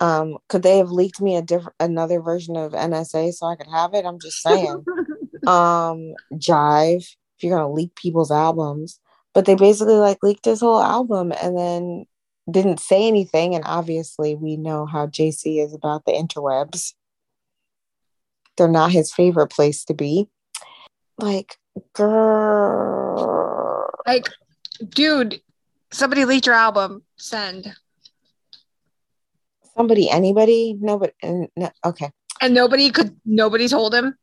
Um 0.00 0.38
could 0.48 0.62
they 0.62 0.78
have 0.78 0.90
leaked 0.90 1.20
me 1.20 1.36
a 1.36 1.42
different 1.42 1.74
another 1.80 2.20
version 2.20 2.56
of 2.56 2.72
nsa 2.72 3.32
so 3.32 3.46
i 3.46 3.56
could 3.56 3.68
have 3.68 3.94
it? 3.94 4.04
I'm 4.04 4.18
just 4.18 4.42
saying. 4.42 4.84
Um 5.46 6.14
jive 6.34 7.06
if 7.36 7.44
you're 7.44 7.56
gonna 7.56 7.72
leak 7.72 7.94
people's 7.96 8.30
albums. 8.30 9.00
But 9.34 9.44
they 9.44 9.54
basically 9.54 9.96
like 9.96 10.22
leaked 10.22 10.46
his 10.46 10.60
whole 10.60 10.80
album 10.80 11.32
and 11.42 11.56
then 11.56 12.06
didn't 12.50 12.80
say 12.80 13.06
anything. 13.06 13.54
And 13.54 13.64
obviously 13.66 14.34
we 14.34 14.56
know 14.56 14.86
how 14.86 15.06
jc 15.06 15.62
is 15.62 15.74
about 15.74 16.04
the 16.04 16.12
interwebs. 16.12 16.94
They're 18.56 18.68
not 18.68 18.92
his 18.92 19.12
favorite 19.12 19.48
place 19.48 19.84
to 19.84 19.94
be. 19.94 20.28
Like 21.18 21.58
girl. 21.92 23.90
Like, 24.06 24.28
dude, 24.88 25.40
somebody 25.92 26.24
leaked 26.24 26.46
your 26.46 26.54
album. 26.54 27.02
Send. 27.16 27.74
somebody 29.76 30.08
anybody? 30.08 30.76
Nobody 30.80 31.12
no, 31.22 31.70
okay. 31.84 32.10
And 32.40 32.54
nobody 32.54 32.90
could 32.90 33.16
nobody 33.24 33.68
told 33.68 33.94
him. 33.94 34.16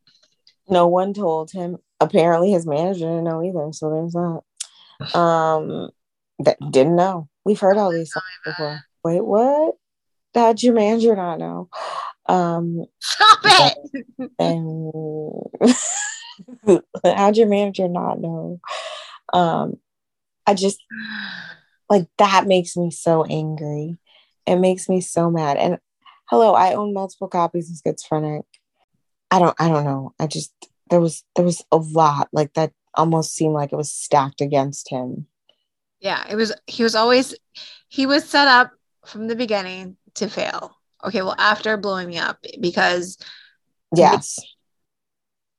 no 0.69 0.87
one 0.87 1.13
told 1.13 1.51
him 1.51 1.77
apparently 2.03 2.51
his 2.51 2.65
manager 2.65 3.05
didn't 3.05 3.23
know 3.23 3.43
either 3.43 3.71
so 3.71 3.89
there's 3.89 4.13
that. 4.13 4.41
Um 5.19 5.89
that 6.39 6.57
didn't 6.71 6.95
know. 6.95 7.29
We've 7.45 7.59
heard 7.59 7.77
all 7.77 7.91
these 7.91 8.11
songs 8.11 8.23
before. 8.45 8.81
wait 9.03 9.23
what? 9.23 9.75
How'd 10.35 10.63
your 10.63 10.73
manager 10.73 11.15
not 11.15 11.39
know. 11.39 11.69
Um 12.27 12.85
Stop 12.99 13.39
it. 13.43 14.05
and 14.39 14.91
how'd 17.17 17.37
your 17.37 17.47
manager 17.47 17.87
not 17.87 18.19
know. 18.19 18.59
Um 19.33 19.77
i 20.45 20.53
just 20.53 20.79
like 21.89 22.07
that 22.17 22.47
makes 22.47 22.75
me 22.77 22.91
so 22.91 23.23
angry. 23.25 23.97
It 24.45 24.57
makes 24.57 24.89
me 24.89 25.01
so 25.01 25.29
mad. 25.29 25.57
And 25.57 25.79
hello 26.29 26.53
i 26.53 26.73
own 26.73 26.93
multiple 26.93 27.27
copies 27.27 27.69
of 27.69 27.77
schizophrenic. 27.85 28.45
I 29.31 29.39
don't 29.39 29.55
i 29.59 29.67
don't 29.67 29.85
know. 29.85 30.13
I 30.19 30.27
just 30.27 30.53
there 30.89 30.99
was 31.01 31.23
there 31.35 31.45
was 31.45 31.63
a 31.71 31.77
lot 31.77 32.29
like 32.31 32.53
that 32.53 32.71
almost 32.95 33.33
seemed 33.33 33.53
like 33.53 33.73
it 33.73 33.77
was 33.77 33.91
stacked 33.91 34.41
against 34.41 34.89
him 34.89 35.25
Yeah, 35.99 36.23
it 36.29 36.35
was 36.35 36.53
he 36.67 36.83
was 36.83 36.95
always 36.95 37.35
he 37.89 38.05
was 38.05 38.27
set 38.27 38.47
up 38.47 38.71
from 39.05 39.27
the 39.27 39.35
beginning 39.35 39.97
to 40.15 40.27
fail. 40.29 40.77
Okay, 41.03 41.21
well 41.21 41.35
after 41.37 41.77
blowing 41.77 42.07
me 42.07 42.17
up 42.17 42.37
because 42.59 43.17
yes 43.95 44.39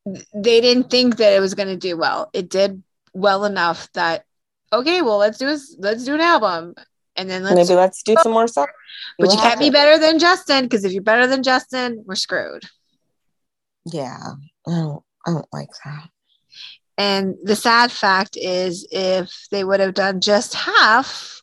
they 0.06 0.60
didn't 0.60 0.90
think 0.90 1.16
that 1.16 1.32
it 1.32 1.40
was 1.40 1.54
going 1.54 1.68
to 1.68 1.76
do 1.76 1.96
well. 1.96 2.28
It 2.34 2.50
did 2.50 2.82
well 3.14 3.44
enough 3.44 3.90
that 3.94 4.24
okay, 4.72 5.02
well 5.02 5.18
let's 5.18 5.38
do 5.38 5.46
this 5.46 5.76
let's 5.78 6.04
do 6.04 6.14
an 6.14 6.20
album 6.20 6.74
and 7.16 7.30
then 7.30 7.42
let's 7.42 7.56
maybe 7.56 7.76
let's 7.76 8.02
do 8.02 8.14
some 8.22 8.32
more 8.32 8.48
stuff 8.48 8.68
but 9.18 9.32
you 9.32 9.38
can't 9.38 9.60
be 9.60 9.70
better 9.70 9.98
than 9.98 10.18
Justin 10.18 10.64
because 10.64 10.84
if 10.84 10.92
you're 10.92 11.02
better 11.02 11.26
than 11.26 11.42
Justin, 11.42 12.04
we're 12.06 12.14
screwed. 12.14 12.64
yeah 13.86 14.18
don't 14.66 15.02
i 15.26 15.30
don't 15.30 15.52
like 15.52 15.70
that 15.84 16.08
And 16.96 17.34
the 17.42 17.56
sad 17.56 17.90
fact 17.90 18.36
is, 18.40 18.86
if 18.92 19.48
they 19.50 19.64
would 19.64 19.80
have 19.80 19.94
done 19.94 20.20
just 20.20 20.54
half, 20.54 21.42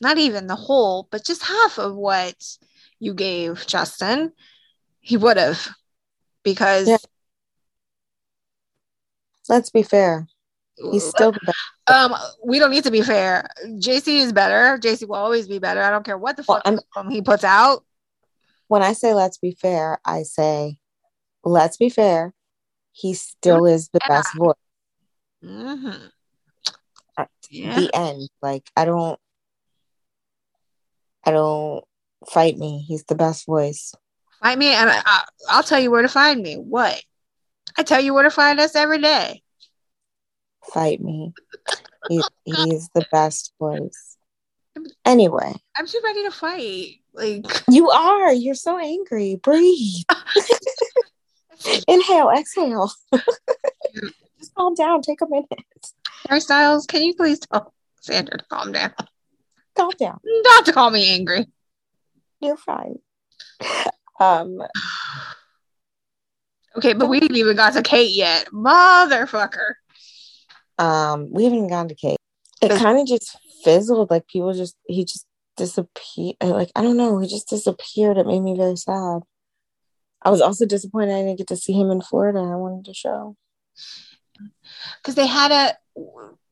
not 0.00 0.18
even 0.18 0.46
the 0.46 0.54
whole, 0.54 1.08
but 1.10 1.24
just 1.24 1.42
half 1.42 1.78
of 1.78 1.96
what 1.96 2.36
you 3.00 3.12
gave 3.14 3.66
Justin, 3.66 4.32
he 5.00 5.16
would 5.16 5.36
have. 5.36 5.68
Because 6.44 6.86
Yeah. 6.88 6.98
let's 9.48 9.70
be 9.70 9.82
fair 9.82 10.28
he's 10.90 11.04
still 11.04 11.34
um 11.88 12.14
we 12.44 12.58
don't 12.58 12.70
need 12.70 12.84
to 12.84 12.90
be 12.90 13.02
fair. 13.02 13.48
JC 13.66 14.18
is 14.22 14.32
better. 14.32 14.78
JC 14.78 15.06
will 15.08 15.16
always 15.16 15.48
be 15.48 15.58
better. 15.58 15.82
I 15.82 15.90
don't 15.90 16.04
care 16.04 16.18
what 16.18 16.36
the 16.36 16.44
Well, 16.46 16.62
fuck 16.64 17.10
he 17.10 17.20
puts 17.22 17.44
out. 17.44 17.84
when 18.68 18.82
I 18.82 18.92
say 18.94 19.14
let's 19.14 19.38
be 19.38 19.52
fair, 19.52 19.98
I 20.04 20.22
say 20.22 20.78
let's 21.44 21.76
be 21.76 21.88
fair. 21.90 22.32
He 22.92 23.14
still 23.14 23.64
is 23.64 23.88
the 23.88 24.00
best 24.06 24.34
voice. 24.36 24.54
Mhm. 25.42 26.10
At 27.16 27.30
Yeah. 27.50 27.74
The 27.76 27.90
end. 27.94 28.28
Like 28.40 28.70
I 28.76 28.84
don't 28.84 29.18
I 31.24 31.30
don't 31.30 31.84
fight 32.28 32.56
me. 32.58 32.84
He's 32.86 33.04
the 33.04 33.14
best 33.14 33.46
voice. 33.46 33.94
Fight 34.42 34.58
me 34.58 34.68
and 34.68 34.90
I, 34.90 35.02
I, 35.04 35.24
I'll 35.48 35.62
tell 35.62 35.80
you 35.80 35.90
where 35.90 36.02
to 36.02 36.08
find 36.08 36.42
me. 36.42 36.54
What? 36.56 37.02
I 37.78 37.82
tell 37.82 38.00
you 38.00 38.12
where 38.12 38.24
to 38.24 38.30
find 38.30 38.60
us 38.60 38.74
every 38.74 39.00
day. 39.00 39.42
Fight 40.72 41.00
me. 41.00 41.32
He, 42.08 42.22
he's 42.44 42.88
the 42.94 43.06
best 43.12 43.54
voice. 43.58 44.16
Anyway, 45.04 45.54
I'm 45.76 45.86
too 45.86 46.00
ready 46.04 46.24
to 46.24 46.30
fight. 46.30 47.00
Like 47.12 47.46
you 47.68 47.90
are. 47.90 48.32
You're 48.32 48.54
so 48.54 48.78
angry. 48.78 49.36
Breathe. 49.36 50.04
Inhale, 51.88 52.30
exhale. 52.30 52.90
Just 54.38 54.54
calm 54.54 54.74
down. 54.74 55.02
Take 55.02 55.20
a 55.20 55.26
minute. 55.28 55.48
Harry 56.28 56.40
Styles, 56.40 56.86
can 56.86 57.02
you 57.02 57.14
please 57.14 57.40
tell 57.40 57.72
Sandra 58.00 58.38
to 58.38 58.44
calm 58.50 58.72
down? 58.72 58.92
Calm 59.76 59.90
down. 59.98 60.18
Not 60.24 60.64
to 60.66 60.72
call 60.72 60.90
me 60.90 61.08
angry. 61.14 61.46
You're 62.40 62.56
fine. 62.56 62.96
Um, 64.20 64.58
Okay, 66.76 66.94
but 66.94 67.08
we 67.08 67.20
didn't 67.20 67.36
even 67.36 67.54
got 67.56 67.74
to 67.74 67.82
Kate 67.82 68.12
yet. 68.12 68.46
Motherfucker. 68.46 69.72
um, 70.78 71.30
we 71.30 71.44
haven't 71.44 71.58
even 71.58 71.68
gone 71.70 71.88
to 71.88 71.94
Kate. 71.94 72.16
It 72.62 72.70
kind 72.78 72.98
of 72.98 73.06
just 73.06 73.36
fizzled. 73.62 74.10
Like 74.10 74.26
people 74.26 74.52
just 74.54 74.74
he 74.86 75.04
just 75.04 75.26
disappeared. 75.56 76.36
Like 76.40 76.70
I 76.74 76.80
don't 76.82 76.96
know. 76.96 77.18
He 77.18 77.28
just 77.28 77.48
disappeared. 77.48 78.16
It 78.16 78.26
made 78.26 78.40
me 78.40 78.56
very 78.56 78.76
sad. 78.76 79.20
I 80.24 80.30
was 80.30 80.40
also 80.40 80.66
disappointed 80.66 81.14
I 81.14 81.22
didn't 81.22 81.38
get 81.38 81.48
to 81.48 81.56
see 81.56 81.72
him 81.72 81.90
in 81.90 82.00
Florida. 82.00 82.38
I 82.38 82.56
wanted 82.56 82.84
to 82.86 82.94
show. 82.94 83.36
Because 84.98 85.14
they 85.14 85.26
had 85.26 85.50
a 85.52 85.76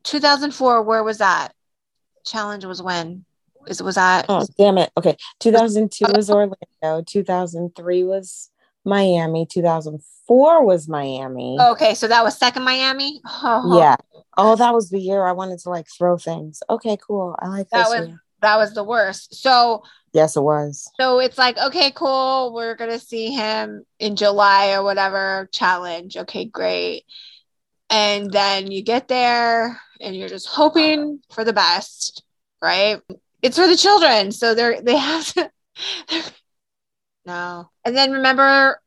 2004, 0.04 0.82
where 0.82 1.02
was 1.04 1.18
that? 1.18 1.54
Challenge 2.24 2.64
was 2.64 2.82
when? 2.82 3.24
Was, 3.66 3.82
was 3.82 3.94
that? 3.96 4.26
Oh 4.28 4.46
damn 4.58 4.78
it. 4.78 4.90
Okay, 4.96 5.16
2002 5.40 6.06
was 6.14 6.30
Orlando. 6.30 7.02
2003 7.06 8.04
was 8.04 8.50
Miami. 8.84 9.46
2004 9.46 10.64
was 10.64 10.88
Miami. 10.88 11.58
Okay, 11.60 11.94
so 11.94 12.08
that 12.08 12.24
was 12.24 12.36
second 12.38 12.62
Miami? 12.64 13.20
Oh, 13.26 13.78
Yeah. 13.78 13.96
Oh, 14.36 14.56
that 14.56 14.72
was 14.72 14.88
the 14.90 14.98
year 15.00 15.26
I 15.26 15.32
wanted 15.32 15.58
to 15.60 15.70
like 15.70 15.86
throw 15.88 16.16
things. 16.16 16.62
Okay, 16.70 16.96
cool. 17.06 17.36
I 17.38 17.48
like 17.48 17.68
That 17.70 17.88
was- 17.88 18.08
year. 18.08 18.22
That 18.42 18.56
was 18.56 18.72
the 18.72 18.84
worst. 18.84 19.34
So, 19.34 19.82
Yes, 20.12 20.36
it 20.36 20.42
was. 20.42 20.90
so 20.98 21.20
it's 21.20 21.38
like, 21.38 21.56
okay, 21.56 21.92
cool. 21.92 22.52
We're 22.52 22.74
going 22.74 22.90
to 22.90 22.98
see 22.98 23.32
him 23.32 23.84
in 23.98 24.16
July 24.16 24.72
or 24.72 24.82
whatever 24.82 25.48
challenge. 25.52 26.16
Okay, 26.16 26.44
great. 26.44 27.04
And 27.88 28.30
then 28.30 28.70
you 28.70 28.82
get 28.82 29.08
there 29.08 29.80
and 30.00 30.16
you're 30.16 30.28
just 30.28 30.48
hoping 30.48 31.20
for 31.30 31.44
the 31.44 31.52
best, 31.52 32.24
right? 32.60 33.00
It's 33.42 33.56
for 33.56 33.66
the 33.66 33.76
children. 33.76 34.32
So 34.32 34.54
they're, 34.54 34.80
they 34.82 34.96
have 34.96 35.32
to, 35.34 35.50
no. 37.26 37.70
And 37.84 37.96
then 37.96 38.12
remember, 38.12 38.80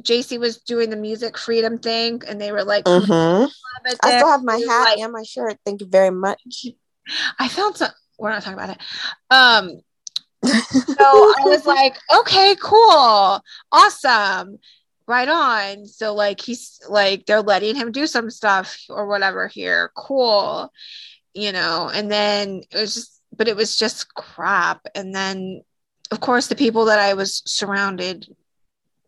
JC 0.00 0.38
was 0.38 0.58
doing 0.58 0.90
the 0.90 0.96
music 0.96 1.36
freedom 1.36 1.78
thing 1.78 2.22
and 2.26 2.40
they 2.40 2.52
were 2.52 2.64
like, 2.64 2.84
mm-hmm. 2.84 3.46
I 3.84 3.94
still 3.94 4.28
have 4.28 4.44
my 4.44 4.56
hat 4.56 4.84
like- 4.84 4.98
and 4.98 5.12
my 5.12 5.24
shirt. 5.24 5.58
Thank 5.64 5.80
you 5.80 5.88
very 5.88 6.10
much. 6.10 6.66
I 7.38 7.48
found 7.48 7.76
so, 7.76 7.86
we're 8.18 8.30
not 8.30 8.42
talking 8.42 8.58
about 8.58 8.70
it. 8.70 8.78
Um, 9.30 9.80
so 10.44 10.96
I 10.98 11.42
was 11.44 11.66
like, 11.66 11.98
okay, 12.20 12.56
cool, 12.60 13.42
awesome, 13.72 14.58
right 15.06 15.28
on. 15.28 15.86
So 15.86 16.14
like 16.14 16.40
he's 16.40 16.80
like 16.88 17.26
they're 17.26 17.42
letting 17.42 17.76
him 17.76 17.92
do 17.92 18.06
some 18.06 18.30
stuff 18.30 18.78
or 18.88 19.06
whatever 19.06 19.48
here, 19.48 19.90
cool, 19.96 20.72
you 21.34 21.52
know. 21.52 21.90
And 21.92 22.10
then 22.10 22.62
it 22.70 22.78
was 22.78 22.94
just, 22.94 23.20
but 23.36 23.48
it 23.48 23.56
was 23.56 23.76
just 23.76 24.14
crap. 24.14 24.86
And 24.94 25.14
then 25.14 25.62
of 26.10 26.20
course 26.20 26.46
the 26.46 26.56
people 26.56 26.86
that 26.86 26.98
I 26.98 27.14
was 27.14 27.42
surrounded 27.44 28.26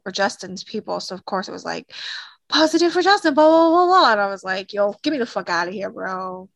were 0.04 0.12
Justin's 0.12 0.64
people, 0.64 1.00
so 1.00 1.14
of 1.14 1.24
course 1.24 1.48
it 1.48 1.52
was 1.52 1.64
like 1.64 1.92
positive 2.48 2.92
for 2.92 3.02
Justin, 3.02 3.34
blah 3.34 3.48
blah 3.48 3.70
blah 3.70 3.86
blah. 3.86 4.12
And 4.12 4.20
I 4.20 4.26
was 4.26 4.44
like, 4.44 4.72
yo, 4.72 4.94
get 5.02 5.12
me 5.12 5.18
the 5.18 5.26
fuck 5.26 5.48
out 5.48 5.68
of 5.68 5.74
here, 5.74 5.90
bro. 5.90 6.48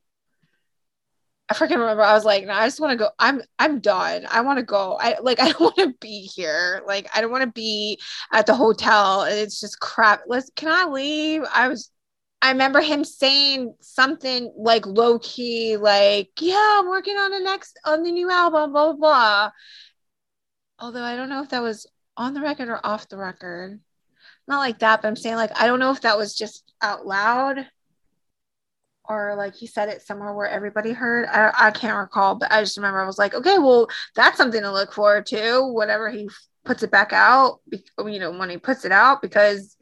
I 1.48 1.54
freaking 1.54 1.78
remember 1.78 2.02
I 2.02 2.14
was 2.14 2.24
like, 2.24 2.44
no, 2.44 2.54
I 2.54 2.66
just 2.66 2.80
want 2.80 2.92
to 2.92 2.96
go. 2.96 3.10
I'm 3.18 3.40
I'm 3.58 3.78
done. 3.78 4.26
I 4.30 4.40
want 4.40 4.58
to 4.58 4.64
go. 4.64 4.98
I 5.00 5.16
like 5.20 5.40
I 5.42 5.50
don't 5.50 5.60
want 5.60 5.76
to 5.76 5.94
be 6.00 6.22
here. 6.22 6.82
Like 6.86 7.08
I 7.14 7.20
don't 7.20 7.30
want 7.30 7.44
to 7.44 7.52
be 7.52 8.00
at 8.32 8.46
the 8.46 8.54
hotel. 8.54 9.22
It's 9.22 9.60
just 9.60 9.80
crap. 9.80 10.22
Let's 10.26 10.50
can 10.56 10.68
I 10.70 10.90
leave? 10.90 11.44
I 11.54 11.68
was 11.68 11.90
I 12.42 12.50
remember 12.50 12.80
him 12.80 13.04
saying 13.04 13.74
something 13.80 14.52
like 14.56 14.86
low 14.86 15.18
key, 15.18 15.76
like, 15.78 16.30
yeah, 16.40 16.78
I'm 16.80 16.88
working 16.88 17.16
on 17.16 17.30
the 17.30 17.40
next 17.40 17.78
on 17.84 18.02
the 18.02 18.12
new 18.12 18.30
album, 18.30 18.72
blah 18.72 18.92
blah 18.92 18.94
blah. 18.94 19.50
Although 20.78 21.02
I 21.02 21.16
don't 21.16 21.28
know 21.28 21.42
if 21.42 21.50
that 21.50 21.62
was 21.62 21.86
on 22.16 22.34
the 22.34 22.40
record 22.40 22.68
or 22.68 22.84
off 22.84 23.08
the 23.08 23.16
record. 23.16 23.80
Not 24.48 24.58
like 24.58 24.80
that, 24.80 25.02
but 25.02 25.08
I'm 25.08 25.16
saying 25.16 25.36
like 25.36 25.58
I 25.60 25.66
don't 25.66 25.80
know 25.80 25.92
if 25.92 26.02
that 26.02 26.18
was 26.18 26.34
just 26.36 26.72
out 26.82 27.06
loud 27.06 27.66
or 29.08 29.34
like 29.36 29.54
he 29.54 29.66
said 29.66 29.88
it 29.88 30.02
somewhere 30.02 30.32
where 30.32 30.48
everybody 30.48 30.92
heard. 30.92 31.26
I, 31.26 31.52
I 31.56 31.70
can't 31.70 31.96
recall, 31.96 32.34
but 32.34 32.52
I 32.52 32.60
just 32.60 32.76
remember 32.76 33.00
I 33.00 33.06
was 33.06 33.18
like, 33.18 33.34
okay, 33.34 33.58
well, 33.58 33.88
that's 34.14 34.36
something 34.36 34.62
to 34.62 34.72
look 34.72 34.92
forward 34.92 35.26
to. 35.26 35.62
Whatever 35.72 36.10
he 36.10 36.28
puts 36.64 36.82
it 36.82 36.90
back 36.90 37.12
out, 37.12 37.60
you 37.70 38.18
know, 38.18 38.32
when 38.32 38.50
he 38.50 38.58
puts 38.58 38.84
it 38.84 38.92
out, 38.92 39.22
because 39.22 39.76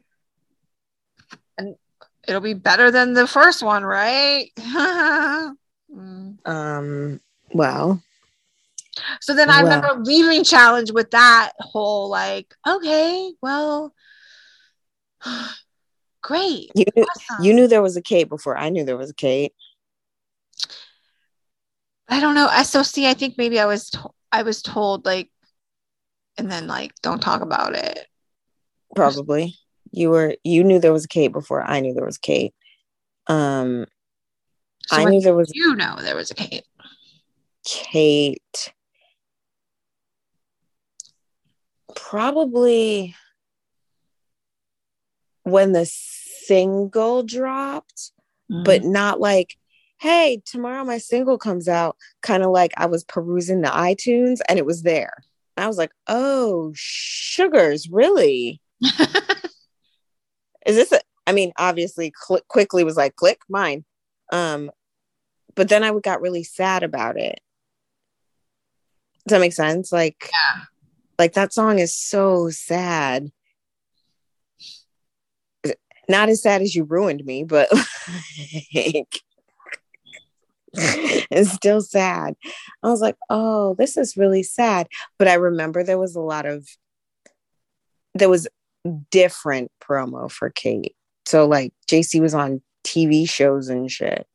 and 1.57 1.75
it'll 2.27 2.41
be 2.41 2.53
better 2.53 2.91
than 2.91 3.13
the 3.13 3.27
first 3.27 3.63
one, 3.63 3.83
right? 3.83 4.49
mm. 4.59 6.47
Um. 6.47 7.19
Well. 7.53 8.01
So 9.21 9.33
then 9.33 9.49
I 9.49 9.63
well. 9.63 9.75
remember 9.75 10.03
leaving 10.03 10.43
challenge 10.43 10.91
with 10.91 11.11
that 11.11 11.51
whole 11.59 12.09
like, 12.09 12.53
okay, 12.67 13.31
well. 13.41 13.93
Great. 16.25 16.71
You 16.73 16.85
knew, 16.95 17.03
awesome. 17.03 17.45
you 17.45 17.53
knew 17.53 17.67
there 17.67 17.83
was 17.83 17.95
a 17.95 18.01
Kate 18.01 18.27
before 18.27 18.57
I 18.57 18.69
knew 18.69 18.83
there 18.83 18.97
was 18.97 19.11
a 19.11 19.13
Kate. 19.13 19.53
I 22.09 22.19
don't 22.19 22.33
know. 22.33 22.47
SOC, 22.63 23.03
I 23.03 23.13
think 23.13 23.37
maybe 23.37 23.59
I 23.59 23.67
was 23.67 23.91
to- 23.91 24.09
I 24.31 24.41
was 24.41 24.63
told 24.63 25.05
like 25.05 25.29
and 26.35 26.51
then 26.51 26.65
like 26.65 26.95
don't 27.03 27.21
talk 27.21 27.41
about 27.41 27.75
it. 27.75 28.07
Probably. 28.95 29.55
You 29.91 30.09
were 30.09 30.35
you 30.43 30.63
knew 30.63 30.79
there 30.79 30.91
was 30.91 31.05
a 31.05 31.07
Kate 31.07 31.31
before 31.31 31.61
I 31.61 31.79
knew 31.79 31.93
there 31.93 32.03
was 32.03 32.17
Kate. 32.17 32.55
Um 33.27 33.85
so 34.87 34.95
I 34.95 35.05
knew 35.05 35.21
there 35.21 35.35
was 35.35 35.51
you 35.53 35.75
know 35.75 35.97
there 36.01 36.15
was 36.15 36.31
a 36.31 36.35
Kate. 36.35 36.65
Kate. 37.63 38.73
Probably 41.95 43.15
when 45.43 45.71
the 45.71 45.85
single 46.45 47.23
dropped, 47.23 48.11
mm-hmm. 48.51 48.63
but 48.63 48.83
not 48.83 49.19
like, 49.19 49.57
hey, 49.99 50.41
tomorrow 50.45 50.83
my 50.83 50.97
single 50.97 51.37
comes 51.37 51.67
out. 51.67 51.97
Kind 52.21 52.43
of 52.43 52.51
like 52.51 52.73
I 52.77 52.85
was 52.85 53.03
perusing 53.03 53.61
the 53.61 53.69
iTunes 53.69 54.39
and 54.47 54.59
it 54.59 54.65
was 54.65 54.83
there. 54.83 55.13
I 55.57 55.67
was 55.67 55.77
like, 55.77 55.91
oh, 56.07 56.73
sugars, 56.75 57.89
really? 57.89 58.61
Is 60.65 60.75
this 60.75 60.91
a, 60.91 60.99
I 61.25 61.31
mean, 61.31 61.53
obviously, 61.57 62.13
cl- 62.15 62.41
quickly 62.47 62.83
was 62.83 62.97
like, 62.97 63.15
click 63.15 63.39
mine. 63.47 63.85
Um, 64.33 64.69
but 65.55 65.69
then 65.69 65.83
I 65.83 65.97
got 65.99 66.21
really 66.21 66.43
sad 66.43 66.83
about 66.83 67.17
it. 67.17 67.39
Does 69.27 69.35
that 69.35 69.41
make 69.41 69.53
sense? 69.53 69.91
Like, 69.91 70.29
yeah. 70.31 70.63
like 71.17 71.33
that 71.33 71.53
song 71.53 71.79
is 71.79 71.95
so 71.95 72.49
sad 72.49 73.31
not 76.09 76.29
as 76.29 76.41
sad 76.41 76.61
as 76.61 76.75
you 76.75 76.83
ruined 76.83 77.23
me, 77.25 77.43
but 77.43 77.69
like, 78.73 79.21
it's 80.73 81.51
still 81.51 81.81
sad. 81.81 82.35
I 82.83 82.89
was 82.89 83.01
like, 83.01 83.15
oh, 83.29 83.75
this 83.75 83.97
is 83.97 84.17
really 84.17 84.43
sad. 84.43 84.87
But 85.17 85.27
I 85.27 85.35
remember 85.35 85.83
there 85.83 85.99
was 85.99 86.15
a 86.15 86.21
lot 86.21 86.45
of, 86.45 86.67
there 88.13 88.29
was 88.29 88.47
different 89.09 89.71
promo 89.81 90.31
for 90.31 90.49
Kate. 90.49 90.95
So 91.25 91.47
like 91.47 91.73
JC 91.89 92.21
was 92.21 92.33
on 92.33 92.61
TV 92.83 93.27
shows 93.27 93.69
and 93.69 93.89
shit. 93.89 94.27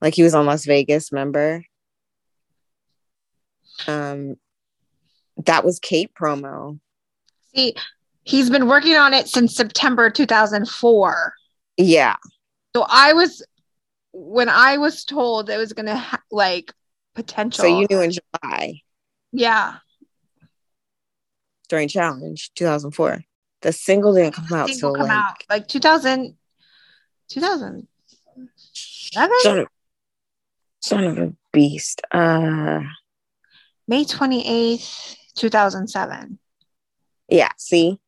Like 0.00 0.14
he 0.14 0.22
was 0.22 0.34
on 0.34 0.46
Las 0.46 0.64
Vegas, 0.64 1.10
remember? 1.10 1.64
Um, 3.86 4.36
that 5.44 5.64
was 5.64 5.78
Kate 5.78 6.12
promo. 6.14 6.78
See, 7.54 7.74
he's 8.26 8.50
been 8.50 8.66
working 8.66 8.96
on 8.96 9.14
it 9.14 9.28
since 9.28 9.54
September 9.54 10.10
2004. 10.10 11.34
Yeah. 11.78 12.16
So 12.74 12.84
I 12.86 13.14
was 13.14 13.46
when 14.12 14.48
I 14.48 14.76
was 14.76 15.04
told 15.04 15.48
it 15.48 15.56
was 15.56 15.72
going 15.72 15.86
to 15.86 15.96
ha- 15.96 16.22
like 16.30 16.72
potential. 17.14 17.64
So 17.64 17.80
you 17.80 17.86
knew 17.88 18.00
in 18.02 18.12
July. 18.12 18.82
Yeah. 19.32 19.76
During 21.68 21.88
challenge 21.88 22.52
2004. 22.54 23.22
The 23.62 23.72
single 23.72 24.14
didn't 24.14 24.34
come 24.34 24.58
out 24.58 24.70
so 24.70 24.92
come 24.92 25.08
like, 25.08 25.10
out 25.10 25.34
like 25.48 25.68
2000 25.68 26.36
2000 27.28 27.88
son 29.12 29.58
of, 29.58 29.68
son 30.80 31.04
of 31.04 31.18
a 31.18 31.32
beast. 31.52 32.02
Uh 32.12 32.80
May 33.88 34.04
28th, 34.04 35.16
2007. 35.36 36.38
Yeah, 37.28 37.48
see? 37.56 38.00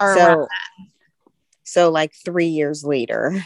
So, 0.00 0.48
so 1.64 1.90
like 1.90 2.12
three 2.24 2.46
years 2.46 2.84
later, 2.84 3.42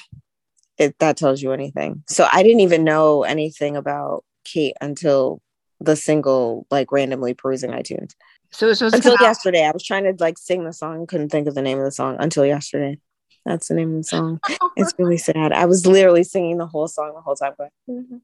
it 0.78 0.98
that 0.98 1.16
tells 1.16 1.42
you 1.42 1.52
anything. 1.52 2.02
So 2.08 2.26
I 2.32 2.42
didn't 2.42 2.60
even 2.60 2.84
know 2.84 3.22
anything 3.22 3.76
about 3.76 4.24
Kate 4.44 4.76
until 4.80 5.40
the 5.80 5.96
single, 5.96 6.66
like 6.70 6.92
randomly 6.92 7.34
perusing 7.34 7.70
iTunes. 7.70 8.12
So 8.50 8.66
it 8.66 8.80
was 8.80 8.94
until 8.94 9.16
yesterday. 9.20 9.64
I 9.64 9.72
was 9.72 9.82
trying 9.82 10.04
to 10.04 10.14
like 10.18 10.38
sing 10.38 10.64
the 10.64 10.72
song, 10.72 11.06
couldn't 11.06 11.30
think 11.30 11.48
of 11.48 11.54
the 11.54 11.62
name 11.62 11.78
of 11.78 11.84
the 11.84 11.90
song 11.90 12.16
until 12.20 12.46
yesterday. 12.46 12.98
That's 13.44 13.68
the 13.68 13.74
name 13.74 13.90
of 13.90 13.96
the 13.98 14.04
song. 14.04 14.40
it's 14.76 14.94
really 14.98 15.18
sad. 15.18 15.52
I 15.52 15.66
was 15.66 15.86
literally 15.86 16.24
singing 16.24 16.58
the 16.58 16.66
whole 16.66 16.88
song 16.88 17.12
the 17.14 17.20
whole 17.20 17.36
time. 17.36 17.54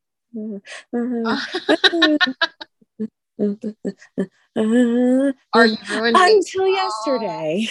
Are 5.53 5.67
you 5.67 5.77
until 6.15 6.69
yesterday? 6.69 7.69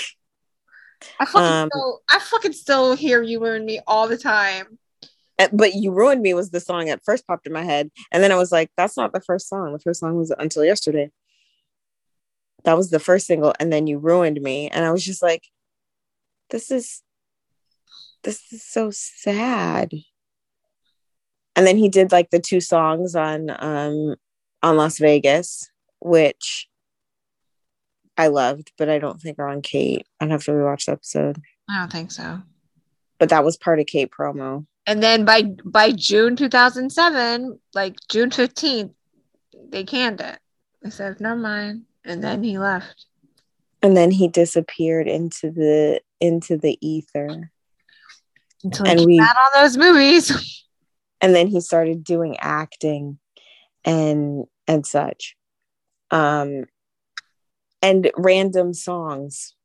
I 1.19 1.25
fucking 1.25 1.41
um, 1.41 1.69
still, 1.71 2.01
I 2.09 2.19
fucking 2.19 2.53
still 2.53 2.95
hear 2.95 3.21
you 3.21 3.39
ruin 3.41 3.65
me 3.65 3.79
all 3.87 4.07
the 4.07 4.17
time. 4.17 4.79
Eh, 5.37 5.47
but 5.53 5.73
you 5.73 5.91
ruined 5.91 6.21
me 6.21 6.33
was 6.33 6.49
the 6.51 6.59
song 6.59 6.85
that 6.85 7.03
first 7.03 7.25
popped 7.25 7.47
in 7.47 7.53
my 7.53 7.63
head, 7.63 7.89
and 8.11 8.23
then 8.23 8.31
I 8.31 8.35
was 8.35 8.51
like, 8.51 8.71
"That's 8.75 8.97
not 8.97 9.13
the 9.13 9.21
first 9.21 9.47
song. 9.47 9.73
The 9.73 9.79
first 9.79 10.01
song 10.01 10.15
was 10.15 10.31
until 10.37 10.65
yesterday." 10.65 11.11
That 12.65 12.75
was 12.77 12.89
the 12.89 12.99
first 12.99 13.27
single, 13.27 13.53
and 13.59 13.71
then 13.71 13.87
you 13.87 13.97
ruined 13.99 14.41
me, 14.41 14.69
and 14.69 14.85
I 14.85 14.91
was 14.91 15.03
just 15.03 15.23
like, 15.23 15.43
"This 16.49 16.71
is, 16.71 17.01
this 18.23 18.51
is 18.51 18.63
so 18.63 18.91
sad." 18.91 19.93
And 21.55 21.67
then 21.67 21.77
he 21.77 21.89
did 21.89 22.11
like 22.11 22.29
the 22.29 22.39
two 22.39 22.61
songs 22.61 23.15
on 23.15 23.49
um 23.59 24.15
on 24.63 24.77
Las 24.77 24.97
Vegas, 24.97 25.69
which 25.99 26.68
I 28.19 28.27
loved, 28.27 28.73
but 28.77 28.89
I 28.89 28.99
don't 28.99 29.21
think 29.21 29.39
are 29.39 29.47
on 29.47 29.61
Kate. 29.61 30.05
I'd 30.19 30.29
have 30.29 30.43
to 30.43 30.51
rewatch 30.51 30.87
the 30.87 30.91
episode. 30.91 31.41
I 31.69 31.79
don't 31.79 31.91
think 31.91 32.11
so. 32.11 32.41
But 33.17 33.29
that 33.29 33.45
was 33.45 33.55
part 33.55 33.79
of 33.79 33.85
Kate 33.85 34.11
promo. 34.11 34.67
And 34.85 35.01
then 35.01 35.23
by 35.23 35.43
by 35.63 35.93
June 35.93 36.35
2007, 36.35 37.57
like 37.73 37.95
June 38.09 38.29
15th, 38.29 38.93
they 39.69 39.85
canned 39.85 40.19
it. 40.19 40.37
They 40.81 40.89
said, 40.89 41.21
never 41.21 41.39
mind. 41.39 41.83
And 42.03 42.21
then 42.21 42.43
he 42.43 42.57
left. 42.57 43.05
And 43.81 43.95
then 43.95 44.11
he 44.11 44.27
disappeared 44.27 45.07
into 45.07 45.49
the 45.49 46.01
into 46.19 46.57
the 46.57 46.77
ether. 46.85 47.51
Until 48.65 48.85
and 48.85 49.05
we 49.05 49.15
had 49.15 49.33
all 49.33 49.63
those 49.63 49.77
movies. 49.77 50.65
And 51.21 51.35
then 51.35 51.47
he 51.47 51.59
started 51.59 52.05
doing 52.05 52.37
acting 52.39 53.19
and 53.83 54.45
and 54.67 54.85
such. 54.85 55.35
Um 56.11 56.63
and 57.81 58.11
random 58.17 58.73
songs. 58.73 59.55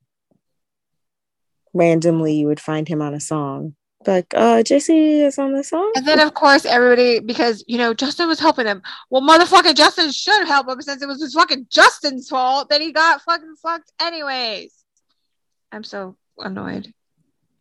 Randomly, 1.73 2.35
you 2.35 2.47
would 2.47 2.61
find 2.61 2.89
him 2.89 3.03
on 3.03 3.15
a 3.15 3.21
song. 3.21 3.75
Like, 4.07 4.33
uh, 4.35 4.63
JC 4.63 5.25
is 5.25 5.39
on 5.39 5.55
the 5.55 5.65
song. 5.65 5.91
And 5.97 6.07
then, 6.07 6.21
of 6.21 6.35
course, 6.35 6.67
everybody, 6.67 7.21
because, 7.21 7.65
you 7.67 7.79
know, 7.79 7.95
Justin 7.95 8.29
was 8.29 8.39
helping 8.39 8.67
him. 8.67 8.83
Well, 9.11 9.23
motherfucking 9.23 9.77
Justin 9.77 10.11
should 10.13 10.47
help 10.47 10.69
him 10.69 10.81
since 10.83 11.03
it 11.03 11.09
was 11.09 11.23
his 11.23 11.35
fucking 11.35 11.69
Justin's 11.71 12.29
fault 12.29 12.69
that 12.69 12.81
he 12.81 12.93
got 12.93 13.23
fucking 13.23 13.57
fucked 13.63 13.91
anyways. 14.01 14.75
I'm 15.73 15.85
so 15.85 16.17
annoyed. 16.39 16.93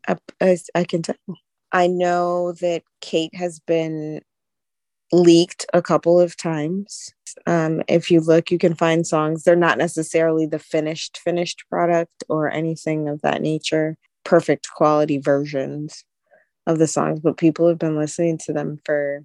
I, 0.08 0.18
I, 0.42 0.58
I 0.76 0.84
can 0.84 1.02
tell. 1.02 1.16
I 1.72 1.88
know 1.88 2.52
that 2.54 2.84
Kate 3.02 3.34
has 3.34 3.60
been 3.60 4.22
leaked 5.14 5.66
a 5.74 5.82
couple 5.82 6.20
of 6.20 6.36
times. 6.36 7.14
Um, 7.46 7.82
if 7.88 8.12
you 8.12 8.20
look, 8.20 8.52
you 8.52 8.58
can 8.58 8.74
find 8.74 9.06
songs. 9.06 9.44
They're 9.44 9.56
not 9.56 9.78
necessarily 9.78 10.46
the 10.46 10.60
finished, 10.60 11.20
finished 11.20 11.64
product 11.70 12.24
or 12.28 12.50
anything 12.50 13.08
of 13.08 13.22
that 13.22 13.42
nature, 13.42 13.98
perfect 14.24 14.68
quality 14.76 15.20
versions 15.20 16.04
of 16.66 16.80
the 16.80 16.88
songs, 16.88 17.20
but 17.20 17.38
people 17.38 17.68
have 17.68 17.78
been 17.78 17.98
listening 17.98 18.40
to 18.40 18.54
them 18.54 18.80
for 18.86 19.24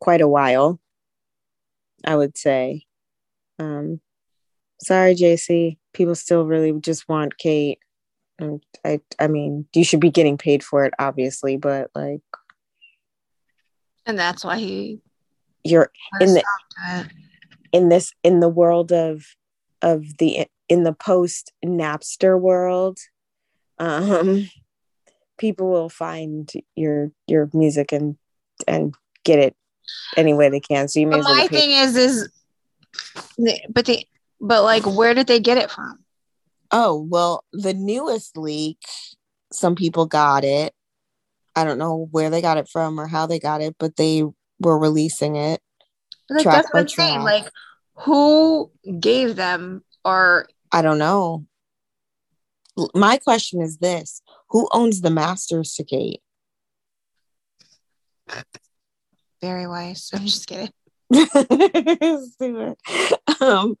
quite 0.00 0.20
a 0.20 0.28
while. 0.28 0.80
I 2.04 2.16
would 2.16 2.36
say. 2.36 2.86
Um, 3.58 4.00
sorry, 4.82 5.14
JC. 5.14 5.76
People 5.92 6.14
still 6.14 6.46
really 6.46 6.72
just 6.80 7.08
want 7.08 7.38
Kate. 7.38 7.78
And 8.38 8.62
I, 8.84 9.00
I 9.18 9.26
mean, 9.26 9.66
you 9.74 9.84
should 9.84 10.00
be 10.00 10.10
getting 10.10 10.38
paid 10.38 10.64
for 10.64 10.86
it, 10.86 10.94
obviously, 10.98 11.58
but 11.58 11.90
like, 11.94 12.22
and 14.06 14.18
that's 14.18 14.44
why 14.44 14.56
he 14.56 15.02
you're 15.64 15.90
in 16.20 16.34
the 16.34 16.44
in 17.72 17.88
this 17.88 18.12
in 18.22 18.40
the 18.40 18.48
world 18.48 18.92
of 18.92 19.24
of 19.82 20.18
the 20.18 20.46
in 20.68 20.84
the 20.84 20.92
post 20.92 21.52
Napster 21.64 22.38
world. 22.38 22.98
Um, 23.78 24.48
people 25.38 25.70
will 25.70 25.88
find 25.88 26.50
your 26.76 27.10
your 27.26 27.48
music 27.52 27.92
and 27.92 28.16
and 28.68 28.94
get 29.24 29.38
it 29.38 29.56
any 30.16 30.34
way 30.34 30.48
they 30.48 30.60
can. 30.60 30.88
So 30.88 31.00
you 31.00 31.06
may 31.06 31.16
but 31.16 31.24
my 31.24 31.46
thing 31.46 31.70
is 31.70 31.96
is 31.96 32.28
but 33.70 33.86
they 33.86 34.06
but 34.40 34.62
like 34.62 34.84
where 34.84 35.14
did 35.14 35.26
they 35.26 35.40
get 35.40 35.58
it 35.58 35.70
from? 35.70 36.04
Oh, 36.72 37.04
well, 37.08 37.44
the 37.52 37.74
newest 37.74 38.36
leak, 38.36 38.78
some 39.52 39.74
people 39.74 40.06
got 40.06 40.44
it. 40.44 40.72
I 41.56 41.64
don't 41.64 41.78
know 41.78 42.08
where 42.12 42.30
they 42.30 42.40
got 42.40 42.58
it 42.58 42.68
from 42.68 43.00
or 43.00 43.08
how 43.08 43.26
they 43.26 43.40
got 43.40 43.60
it, 43.60 43.74
but 43.78 43.96
they 43.96 44.22
were 44.60 44.78
releasing 44.78 45.36
it. 45.36 45.60
Like, 46.28 46.44
that's 46.44 46.68
what 46.72 46.80
I'm 46.80 46.88
saying. 46.88 47.22
Like, 47.22 47.50
who 47.94 48.70
gave 49.00 49.36
them 49.36 49.84
or 50.04 50.48
I 50.72 50.82
don't 50.82 50.98
know. 50.98 51.46
My 52.94 53.18
question 53.18 53.60
is 53.60 53.78
this 53.78 54.22
who 54.50 54.68
owns 54.72 55.00
the 55.00 55.10
masters 55.10 55.74
to 55.74 55.84
Kate? 55.84 56.22
Very 59.40 59.66
wise. 59.66 60.10
I'm 60.14 60.26
just 60.26 60.46
kidding. 60.46 60.70
um, 63.40 63.76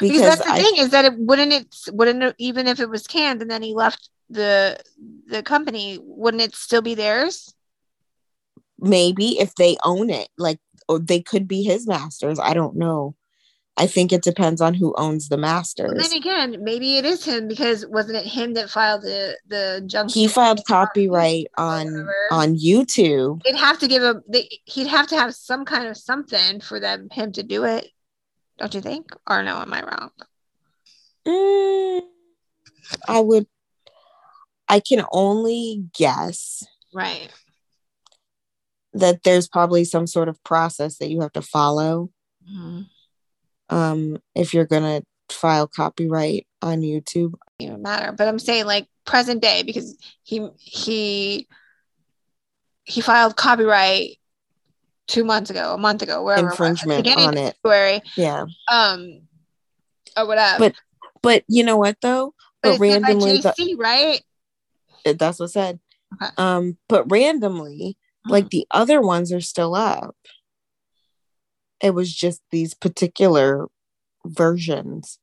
because 0.00 0.22
that's 0.22 0.44
the 0.44 0.52
I, 0.52 0.62
thing 0.62 0.76
is 0.78 0.90
that 0.90 1.04
it 1.04 1.18
wouldn't 1.18 1.52
it 1.52 1.66
wouldn't 1.92 2.22
it, 2.22 2.34
even 2.38 2.66
if 2.66 2.80
it 2.80 2.88
was 2.88 3.06
canned 3.06 3.42
and 3.42 3.50
then 3.50 3.60
he 3.62 3.74
left 3.74 4.08
the 4.30 4.80
the 5.26 5.42
company 5.42 5.98
wouldn't 6.00 6.42
it 6.42 6.54
still 6.54 6.80
be 6.80 6.94
theirs 6.94 7.52
maybe 8.80 9.38
if 9.38 9.54
they 9.54 9.76
own 9.84 10.10
it 10.10 10.28
like 10.38 10.58
or 10.88 10.98
they 10.98 11.20
could 11.20 11.46
be 11.46 11.62
his 11.62 11.86
masters 11.86 12.38
i 12.38 12.54
don't 12.54 12.76
know 12.76 13.14
i 13.76 13.86
think 13.86 14.12
it 14.12 14.22
depends 14.22 14.60
on 14.60 14.74
who 14.74 14.94
owns 14.96 15.28
the 15.28 15.36
masters 15.36 16.08
then 16.08 16.18
again 16.18 16.56
maybe 16.62 16.96
it 16.96 17.04
is 17.04 17.24
him 17.24 17.48
because 17.48 17.86
wasn't 17.86 18.16
it 18.16 18.26
him 18.26 18.54
that 18.54 18.70
filed 18.70 19.02
the 19.02 19.36
the 19.48 19.82
junk 19.86 20.12
he 20.12 20.26
filed 20.26 20.60
copyright 20.66 21.46
on 21.58 22.08
on 22.30 22.56
youtube 22.56 23.42
they'd 23.44 23.56
have 23.56 23.78
to 23.78 23.88
give 23.88 24.02
him 24.02 24.22
they, 24.28 24.48
he'd 24.64 24.86
have 24.86 25.06
to 25.06 25.16
have 25.16 25.34
some 25.34 25.64
kind 25.64 25.86
of 25.86 25.96
something 25.96 26.60
for 26.60 26.80
them 26.80 27.08
him 27.10 27.32
to 27.32 27.42
do 27.42 27.64
it 27.64 27.86
don't 28.60 28.74
you 28.74 28.82
think? 28.82 29.16
Or 29.26 29.42
no, 29.42 29.56
am 29.56 29.72
I 29.72 29.82
wrong? 29.82 30.10
Mm, 31.26 32.02
I 33.08 33.20
would. 33.20 33.46
I 34.68 34.80
can 34.80 35.04
only 35.10 35.86
guess. 35.94 36.62
Right. 36.92 37.30
That 38.92 39.22
there's 39.22 39.48
probably 39.48 39.84
some 39.84 40.06
sort 40.06 40.28
of 40.28 40.42
process 40.44 40.98
that 40.98 41.10
you 41.10 41.20
have 41.20 41.32
to 41.32 41.42
follow. 41.42 42.10
Mm-hmm. 42.50 42.82
Um, 43.74 44.18
if 44.34 44.52
you're 44.52 44.66
gonna 44.66 45.02
file 45.32 45.66
copyright 45.66 46.46
on 46.62 46.80
YouTube. 46.80 47.34
It 47.58 47.66
doesn't 47.66 47.82
matter, 47.82 48.12
but 48.12 48.28
I'm 48.28 48.38
saying 48.38 48.66
like 48.66 48.86
present 49.04 49.42
day 49.42 49.62
because 49.62 49.96
he 50.22 50.48
he 50.58 51.46
he 52.84 53.00
filed 53.00 53.36
copyright 53.36 54.18
two 55.06 55.24
months 55.24 55.50
ago, 55.50 55.74
a 55.74 55.78
month 55.78 56.02
ago, 56.02 56.22
wherever 56.22 56.50
infringement 56.50 57.06
it 57.06 57.18
on 57.18 57.36
it. 57.36 57.56
February. 57.62 58.02
Yeah. 58.16 58.46
Um 58.70 59.22
or 60.16 60.26
whatever. 60.26 60.58
But 60.58 60.74
but 61.22 61.44
you 61.48 61.64
know 61.64 61.76
what 61.76 61.96
though? 62.00 62.34
But, 62.62 62.72
but 62.72 62.80
randomly 62.80 63.38
JC, 63.38 63.56
the, 63.56 63.74
right? 63.76 64.20
It, 65.04 65.18
that's 65.18 65.40
what 65.40 65.50
said. 65.50 65.80
Okay. 66.22 66.32
Um, 66.36 66.76
but 66.88 67.10
randomly. 67.10 67.96
Like 68.26 68.46
mm. 68.46 68.50
the 68.50 68.66
other 68.70 69.00
ones 69.00 69.32
are 69.32 69.40
still 69.40 69.74
up. 69.74 70.16
It 71.82 71.94
was 71.94 72.14
just 72.14 72.42
these 72.50 72.74
particular 72.74 73.66
versions. 74.24 75.18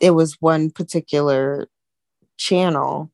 It 0.00 0.10
was 0.10 0.40
one 0.40 0.70
particular 0.70 1.68
channel. 2.36 3.10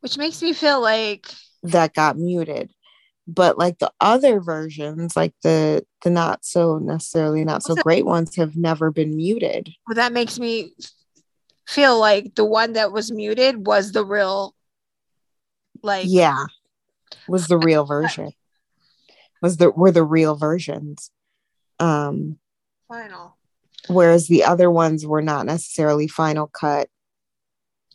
Which 0.00 0.18
makes 0.18 0.42
me 0.42 0.52
feel 0.52 0.80
like 0.80 1.26
that 1.62 1.94
got 1.94 2.18
muted 2.18 2.70
but 3.26 3.58
like 3.58 3.78
the 3.78 3.90
other 4.00 4.40
versions 4.40 5.16
like 5.16 5.34
the 5.42 5.84
the 6.02 6.10
not 6.10 6.44
so 6.44 6.78
necessarily 6.78 7.44
not 7.44 7.62
so 7.62 7.74
great 7.74 8.04
ones 8.04 8.36
have 8.36 8.56
never 8.56 8.90
been 8.90 9.16
muted 9.16 9.70
well 9.86 9.94
that 9.94 10.12
makes 10.12 10.38
me 10.38 10.72
feel 11.66 11.98
like 11.98 12.34
the 12.34 12.44
one 12.44 12.74
that 12.74 12.92
was 12.92 13.10
muted 13.10 13.66
was 13.66 13.92
the 13.92 14.04
real 14.04 14.54
like 15.82 16.04
yeah 16.08 16.44
was 17.28 17.48
the 17.48 17.58
real 17.58 17.84
version 17.84 18.32
was 19.42 19.56
the 19.56 19.70
were 19.70 19.90
the 19.90 20.04
real 20.04 20.34
versions 20.34 21.10
um 21.80 22.38
final 22.88 23.36
whereas 23.88 24.28
the 24.28 24.44
other 24.44 24.70
ones 24.70 25.06
were 25.06 25.22
not 25.22 25.46
necessarily 25.46 26.08
final 26.08 26.46
cut 26.46 26.88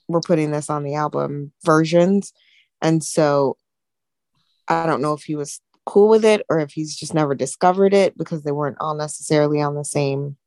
we're 0.07 0.22
putting 0.22 0.51
this 0.51 0.70
on 0.70 0.84
the 0.84 0.95
album 0.95 1.51
versions 1.63 2.34
and 2.82 3.03
so 3.03 3.57
I 4.67 4.86
don't 4.86 5.01
know 5.01 5.13
if 5.13 5.24
he 5.24 5.36
was 5.36 5.59
cool 5.86 6.09
with 6.09 6.24
it 6.24 6.45
or 6.49 6.59
if 6.59 6.72
he's 6.72 6.95
just 6.95 7.13
never 7.13 7.34
discovered 7.34 7.93
it 7.93 8.15
because 8.17 8.43
they 8.43 8.51
weren't 8.51 8.78
all 8.80 8.93
necessarily 8.93 9.61
on 9.61 9.74
the 9.76 9.84
same 9.84 10.38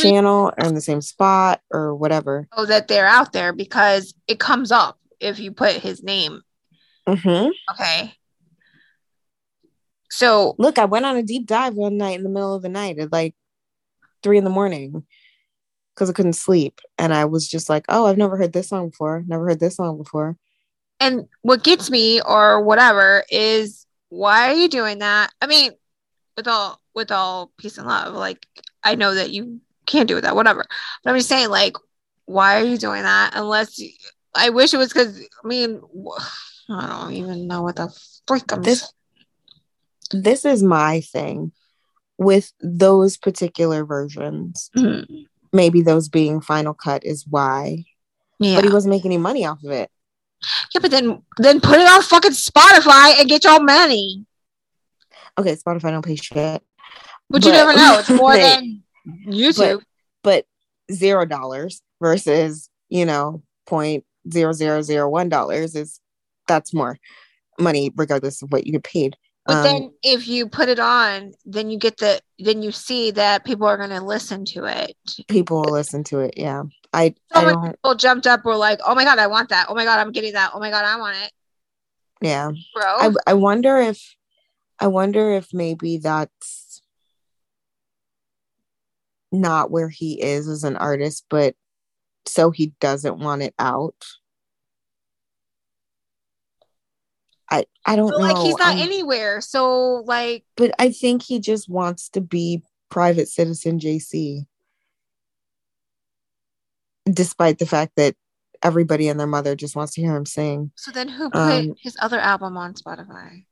channel 0.00 0.52
or 0.58 0.66
in 0.66 0.74
the 0.74 0.80
same 0.80 1.00
spot 1.00 1.62
or 1.70 1.94
whatever. 1.94 2.46
Oh, 2.52 2.66
that 2.66 2.88
they're 2.88 3.06
out 3.06 3.32
there 3.32 3.52
because 3.52 4.14
it 4.28 4.38
comes 4.38 4.70
up 4.70 4.98
if 5.20 5.38
you 5.38 5.52
put 5.52 5.72
his 5.72 6.02
name. 6.02 6.42
Mm-hmm. 7.08 7.50
Okay. 7.72 8.14
So 10.10 10.54
look, 10.58 10.78
I 10.78 10.86
went 10.86 11.04
on 11.04 11.16
a 11.16 11.22
deep 11.22 11.46
dive 11.46 11.74
one 11.74 11.96
night 11.96 12.18
in 12.18 12.24
the 12.24 12.30
middle 12.30 12.54
of 12.54 12.62
the 12.62 12.68
night 12.68 12.98
at 12.98 13.12
like 13.12 13.34
three 14.22 14.38
in 14.38 14.44
the 14.44 14.50
morning 14.50 15.04
because 15.94 16.10
I 16.10 16.12
couldn't 16.12 16.34
sleep. 16.34 16.80
And 16.98 17.12
I 17.12 17.26
was 17.26 17.48
just 17.48 17.68
like, 17.68 17.84
oh, 17.88 18.06
I've 18.06 18.16
never 18.16 18.36
heard 18.36 18.52
this 18.52 18.68
song 18.68 18.90
before. 18.90 19.24
Never 19.26 19.46
heard 19.46 19.60
this 19.60 19.76
song 19.76 19.98
before 19.98 20.36
and 21.00 21.28
what 21.42 21.62
gets 21.64 21.90
me 21.90 22.20
or 22.22 22.62
whatever 22.62 23.24
is 23.30 23.86
why 24.08 24.50
are 24.50 24.54
you 24.54 24.68
doing 24.68 25.00
that? 25.00 25.32
I 25.40 25.46
mean, 25.46 25.72
with 26.36 26.48
all 26.48 26.80
with 26.94 27.10
all 27.10 27.52
peace 27.58 27.78
and 27.78 27.86
love, 27.86 28.14
like 28.14 28.46
I 28.82 28.94
know 28.94 29.14
that 29.14 29.30
you 29.30 29.60
can't 29.86 30.08
do 30.08 30.20
that, 30.20 30.34
whatever. 30.34 30.64
But 31.02 31.10
I'm 31.10 31.16
just 31.16 31.28
saying, 31.28 31.50
like, 31.50 31.76
why 32.24 32.60
are 32.60 32.64
you 32.64 32.78
doing 32.78 33.02
that? 33.02 33.32
Unless 33.34 33.78
you, 33.78 33.90
I 34.34 34.50
wish 34.50 34.72
it 34.74 34.78
was 34.78 34.92
because 34.92 35.20
I 35.20 35.46
mean, 35.46 35.80
I 36.68 36.86
don't 36.88 37.12
even 37.12 37.46
know 37.46 37.62
what 37.62 37.76
the 37.76 37.88
freak 38.26 38.52
I'm. 38.52 38.62
This 38.62 38.92
saying. 40.10 40.22
this 40.24 40.44
is 40.44 40.62
my 40.62 41.00
thing 41.00 41.52
with 42.18 42.52
those 42.60 43.16
particular 43.16 43.84
versions. 43.84 44.70
Mm-hmm. 44.76 45.22
Maybe 45.52 45.82
those 45.82 46.08
being 46.08 46.40
final 46.40 46.74
cut 46.74 47.04
is 47.04 47.26
why. 47.26 47.84
Yeah. 48.38 48.56
But 48.56 48.64
he 48.64 48.72
wasn't 48.72 48.90
making 48.90 49.12
any 49.12 49.18
money 49.18 49.44
off 49.46 49.62
of 49.62 49.70
it. 49.70 49.90
Yeah, 50.74 50.80
but 50.80 50.90
then 50.90 51.22
then 51.38 51.60
put 51.60 51.78
it 51.78 51.88
on 51.88 52.02
fucking 52.02 52.32
Spotify 52.32 53.18
and 53.18 53.28
get 53.28 53.44
your 53.44 53.62
money. 53.62 54.26
Okay, 55.38 55.56
Spotify 55.56 55.90
don't 55.90 56.04
pay 56.04 56.16
shit. 56.16 56.62
But, 57.28 57.42
but 57.42 57.44
you 57.44 57.52
never 57.52 57.74
know. 57.74 57.96
It's 58.00 58.10
more 58.10 58.34
they, 58.34 58.42
than 58.42 58.82
YouTube. 59.26 59.82
But, 60.22 60.46
but 60.88 60.94
zero 60.94 61.24
dollars 61.24 61.82
versus, 62.00 62.68
you 62.88 63.06
know, 63.06 63.42
point 63.66 64.04
zero 64.30 64.52
zero 64.52 64.82
zero 64.82 65.08
one 65.08 65.28
dollars 65.28 65.74
is 65.74 66.00
that's 66.46 66.74
more 66.74 66.98
money 67.58 67.92
regardless 67.96 68.42
of 68.42 68.52
what 68.52 68.66
you 68.66 68.72
get 68.72 68.84
paid. 68.84 69.16
But 69.46 69.58
um, 69.58 69.62
then 69.62 69.92
if 70.02 70.26
you 70.26 70.48
put 70.48 70.68
it 70.68 70.80
on, 70.80 71.32
then 71.44 71.70
you 71.70 71.78
get 71.78 71.98
the 71.98 72.20
then 72.38 72.62
you 72.62 72.72
see 72.72 73.12
that 73.12 73.44
people 73.44 73.66
are 73.66 73.76
gonna 73.76 74.04
listen 74.04 74.44
to 74.46 74.64
it. 74.64 74.96
People 75.28 75.62
will 75.62 75.72
listen 75.72 76.02
to 76.04 76.20
it, 76.20 76.34
yeah. 76.36 76.64
I, 76.92 77.14
so 77.32 77.40
I 77.40 77.44
many 77.44 77.72
people 77.72 77.94
jumped 77.94 78.26
up 78.26 78.44
were 78.44 78.56
like, 78.56 78.80
oh 78.84 78.94
my 78.94 79.04
god, 79.04 79.18
I 79.18 79.28
want 79.28 79.50
that. 79.50 79.66
Oh 79.68 79.74
my 79.74 79.84
god, 79.84 80.00
I'm 80.00 80.12
getting 80.12 80.32
that. 80.32 80.50
Oh 80.54 80.58
my 80.58 80.70
god, 80.70 80.84
I 80.84 80.98
want 80.98 81.16
it. 81.18 81.32
Yeah. 82.20 82.50
Bro. 82.74 82.84
I, 82.84 83.10
I 83.26 83.34
wonder 83.34 83.76
if 83.78 84.16
I 84.78 84.88
wonder 84.88 85.32
if 85.32 85.48
maybe 85.52 85.98
that's 85.98 86.82
not 89.30 89.70
where 89.70 89.88
he 89.88 90.20
is 90.20 90.48
as 90.48 90.64
an 90.64 90.76
artist, 90.76 91.26
but 91.30 91.54
so 92.26 92.50
he 92.50 92.72
doesn't 92.80 93.18
want 93.18 93.42
it 93.42 93.54
out. 93.58 93.94
I 97.50 97.64
I 97.84 97.96
don't 97.96 98.10
know. 98.10 98.16
Like 98.18 98.38
he's 98.38 98.58
not 98.58 98.78
anywhere. 98.78 99.40
So 99.40 100.02
like 100.06 100.44
But 100.56 100.72
I 100.78 100.90
think 100.90 101.22
he 101.22 101.38
just 101.38 101.68
wants 101.68 102.08
to 102.10 102.20
be 102.20 102.62
private 102.90 103.28
citizen 103.28 103.78
JC. 103.78 104.46
Despite 107.04 107.58
the 107.58 107.66
fact 107.66 107.92
that 107.96 108.16
everybody 108.62 109.08
and 109.08 109.18
their 109.18 109.26
mother 109.26 109.54
just 109.54 109.76
wants 109.76 109.94
to 109.94 110.00
hear 110.00 110.16
him 110.16 110.26
sing. 110.26 110.72
So 110.74 110.90
then 110.90 111.08
who 111.08 111.30
put 111.30 111.40
um, 111.40 111.74
his 111.80 111.96
other 112.00 112.18
album 112.18 112.56
on 112.56 112.74
Spotify? 112.74 113.44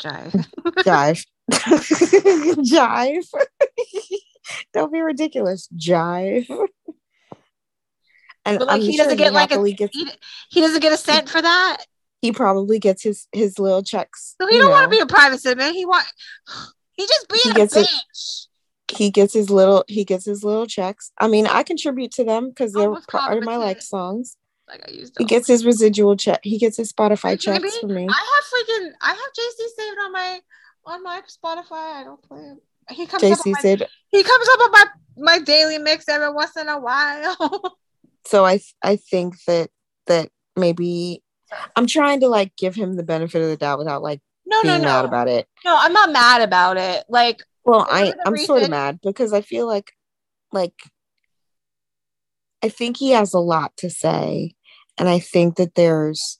Jive. 0.00 0.46
Jive. 0.64 1.24
Jive. 1.52 3.26
Don't 4.72 4.92
be 4.92 5.00
ridiculous. 5.00 5.68
Jive. 5.76 6.48
And 8.44 8.58
But 8.58 8.68
like 8.68 8.76
I'm 8.76 8.80
he 8.80 8.96
doesn't 8.96 9.18
get 9.18 9.32
like 9.32 9.52
a 9.52 9.72
gets, 9.72 9.94
he, 9.94 10.10
he 10.50 10.60
doesn't 10.60 10.80
get 10.80 10.92
a 10.92 10.96
cent 10.96 11.28
for 11.28 11.42
that. 11.42 11.84
He 12.22 12.32
probably 12.32 12.78
gets 12.78 13.02
his 13.02 13.26
his 13.32 13.58
little 13.58 13.82
checks. 13.82 14.34
So 14.40 14.46
he 14.46 14.58
don't 14.58 14.70
want 14.70 14.84
to 14.84 14.96
be 14.96 15.00
a 15.00 15.06
private 15.06 15.40
citizen. 15.40 15.74
He 15.74 15.84
want 15.86 16.06
he 16.92 17.06
just 17.06 17.28
being 17.28 17.42
He 17.44 17.50
a 17.50 17.54
gets 17.54 17.76
it- 17.76 17.86
bitch. 17.86 18.46
he 18.98 19.10
gets 19.10 19.32
his 19.34 19.50
little 19.50 19.84
he 19.88 20.04
gets 20.04 20.24
his 20.24 20.44
little 20.44 20.66
checks. 20.66 21.12
I 21.18 21.28
mean, 21.28 21.46
I 21.46 21.62
contribute 21.62 22.12
to 22.12 22.24
them 22.24 22.48
because 22.48 22.72
they're 22.72 22.94
part 23.08 23.38
of 23.38 23.44
my 23.44 23.56
like 23.56 23.82
songs. 23.82 24.36
Like 24.68 24.84
I 24.86 24.92
used 24.92 25.14
He 25.18 25.24
gets 25.24 25.48
his 25.48 25.64
residual 25.66 26.16
check. 26.16 26.40
He 26.44 26.58
gets 26.58 26.76
his 26.76 26.92
Spotify 26.92 27.38
checks 27.40 27.78
for 27.78 27.88
me. 27.88 28.06
I 28.08 28.12
have 28.12 28.44
freaking 28.52 28.90
I 29.00 29.08
have 29.08 29.18
JC 29.18 29.68
saved 29.76 29.98
on 30.04 30.12
my 30.12 30.40
on 30.86 31.02
my 31.02 31.22
Spotify. 31.22 32.00
I 32.00 32.04
don't 32.04 32.22
play 32.22 32.38
him. 32.40 32.60
He 32.90 33.06
comes 33.06 33.24
up 33.24 33.30
on 33.32 33.36
JC 33.38 33.52
my, 33.52 33.60
said 33.60 33.88
he 34.08 34.22
comes 34.22 34.48
up 34.48 34.60
on 34.60 34.70
my 34.72 34.84
my 35.16 35.38
daily 35.40 35.78
mix 35.78 36.08
every 36.08 36.32
once 36.32 36.56
in 36.56 36.68
a 36.68 36.78
while. 36.78 37.76
so. 38.26 38.44
I 38.44 38.60
I 38.82 38.96
think 38.96 39.34
that 39.46 39.70
that 40.06 40.30
maybe 40.56 41.22
I'm 41.76 41.86
trying 41.86 42.20
to 42.20 42.28
like 42.28 42.54
give 42.56 42.74
him 42.74 42.94
the 42.94 43.02
benefit 43.02 43.42
of 43.42 43.48
the 43.48 43.56
doubt 43.56 43.78
without 43.78 44.02
like 44.02 44.20
no, 44.46 44.58
no, 44.58 44.62
being 44.62 44.82
no. 44.82 44.88
mad 44.88 45.04
about 45.04 45.28
it. 45.28 45.46
no, 45.64 45.76
I'm 45.78 45.92
not 45.92 46.12
mad 46.12 46.42
about 46.42 46.76
it. 46.76 47.04
Like 47.08 47.42
Well, 47.64 47.86
I 47.88 48.14
I'm 48.24 48.36
sort 48.38 48.62
of 48.62 48.70
mad 48.70 49.00
because 49.02 49.32
I 49.32 49.40
feel 49.40 49.66
like 49.66 49.92
like 50.52 50.74
I 52.62 52.68
think 52.68 52.96
he 52.96 53.10
has 53.10 53.32
a 53.32 53.38
lot 53.38 53.76
to 53.78 53.90
say 53.90 54.54
and 54.98 55.08
I 55.08 55.18
think 55.18 55.56
that 55.56 55.74
there's 55.74 56.38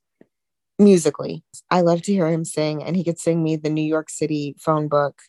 musically 0.78 1.44
I 1.70 1.82
love 1.82 2.02
to 2.02 2.12
hear 2.12 2.28
him 2.28 2.44
sing 2.44 2.82
and 2.82 2.96
he 2.96 3.04
could 3.04 3.18
sing 3.18 3.42
me 3.42 3.56
the 3.56 3.70
New 3.70 3.82
York 3.82 4.10
City 4.10 4.56
phone 4.58 4.88
book 4.88 5.20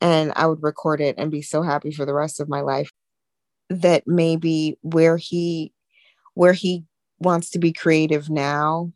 and 0.00 0.32
I 0.36 0.46
would 0.46 0.62
record 0.62 1.00
it 1.00 1.16
and 1.18 1.30
be 1.30 1.42
so 1.42 1.62
happy 1.62 1.90
for 1.90 2.04
the 2.04 2.14
rest 2.14 2.40
of 2.40 2.48
my 2.48 2.60
life 2.60 2.90
that 3.70 4.04
maybe 4.06 4.78
where 4.82 5.16
he 5.16 5.72
where 6.34 6.52
he 6.52 6.84
wants 7.18 7.50
to 7.50 7.58
be 7.58 7.72
creative 7.72 8.28
now 8.28 8.92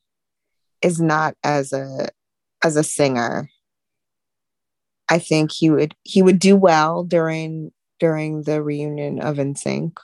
is 0.82 1.00
not 1.00 1.34
as 1.42 1.72
a 1.72 2.08
as 2.62 2.76
a 2.76 2.82
singer 2.82 3.48
I 5.08 5.18
think 5.18 5.50
he 5.52 5.70
would 5.70 5.94
he 6.02 6.22
would 6.22 6.38
do 6.38 6.56
well 6.56 7.02
during 7.02 7.72
during 7.98 8.42
the 8.42 8.62
reunion 8.62 9.20
of 9.20 9.36
NSYNC, 9.36 9.96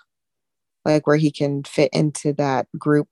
like 0.84 1.06
where 1.06 1.16
he 1.16 1.30
can 1.30 1.62
fit 1.62 1.90
into 1.92 2.32
that 2.34 2.66
group 2.76 3.08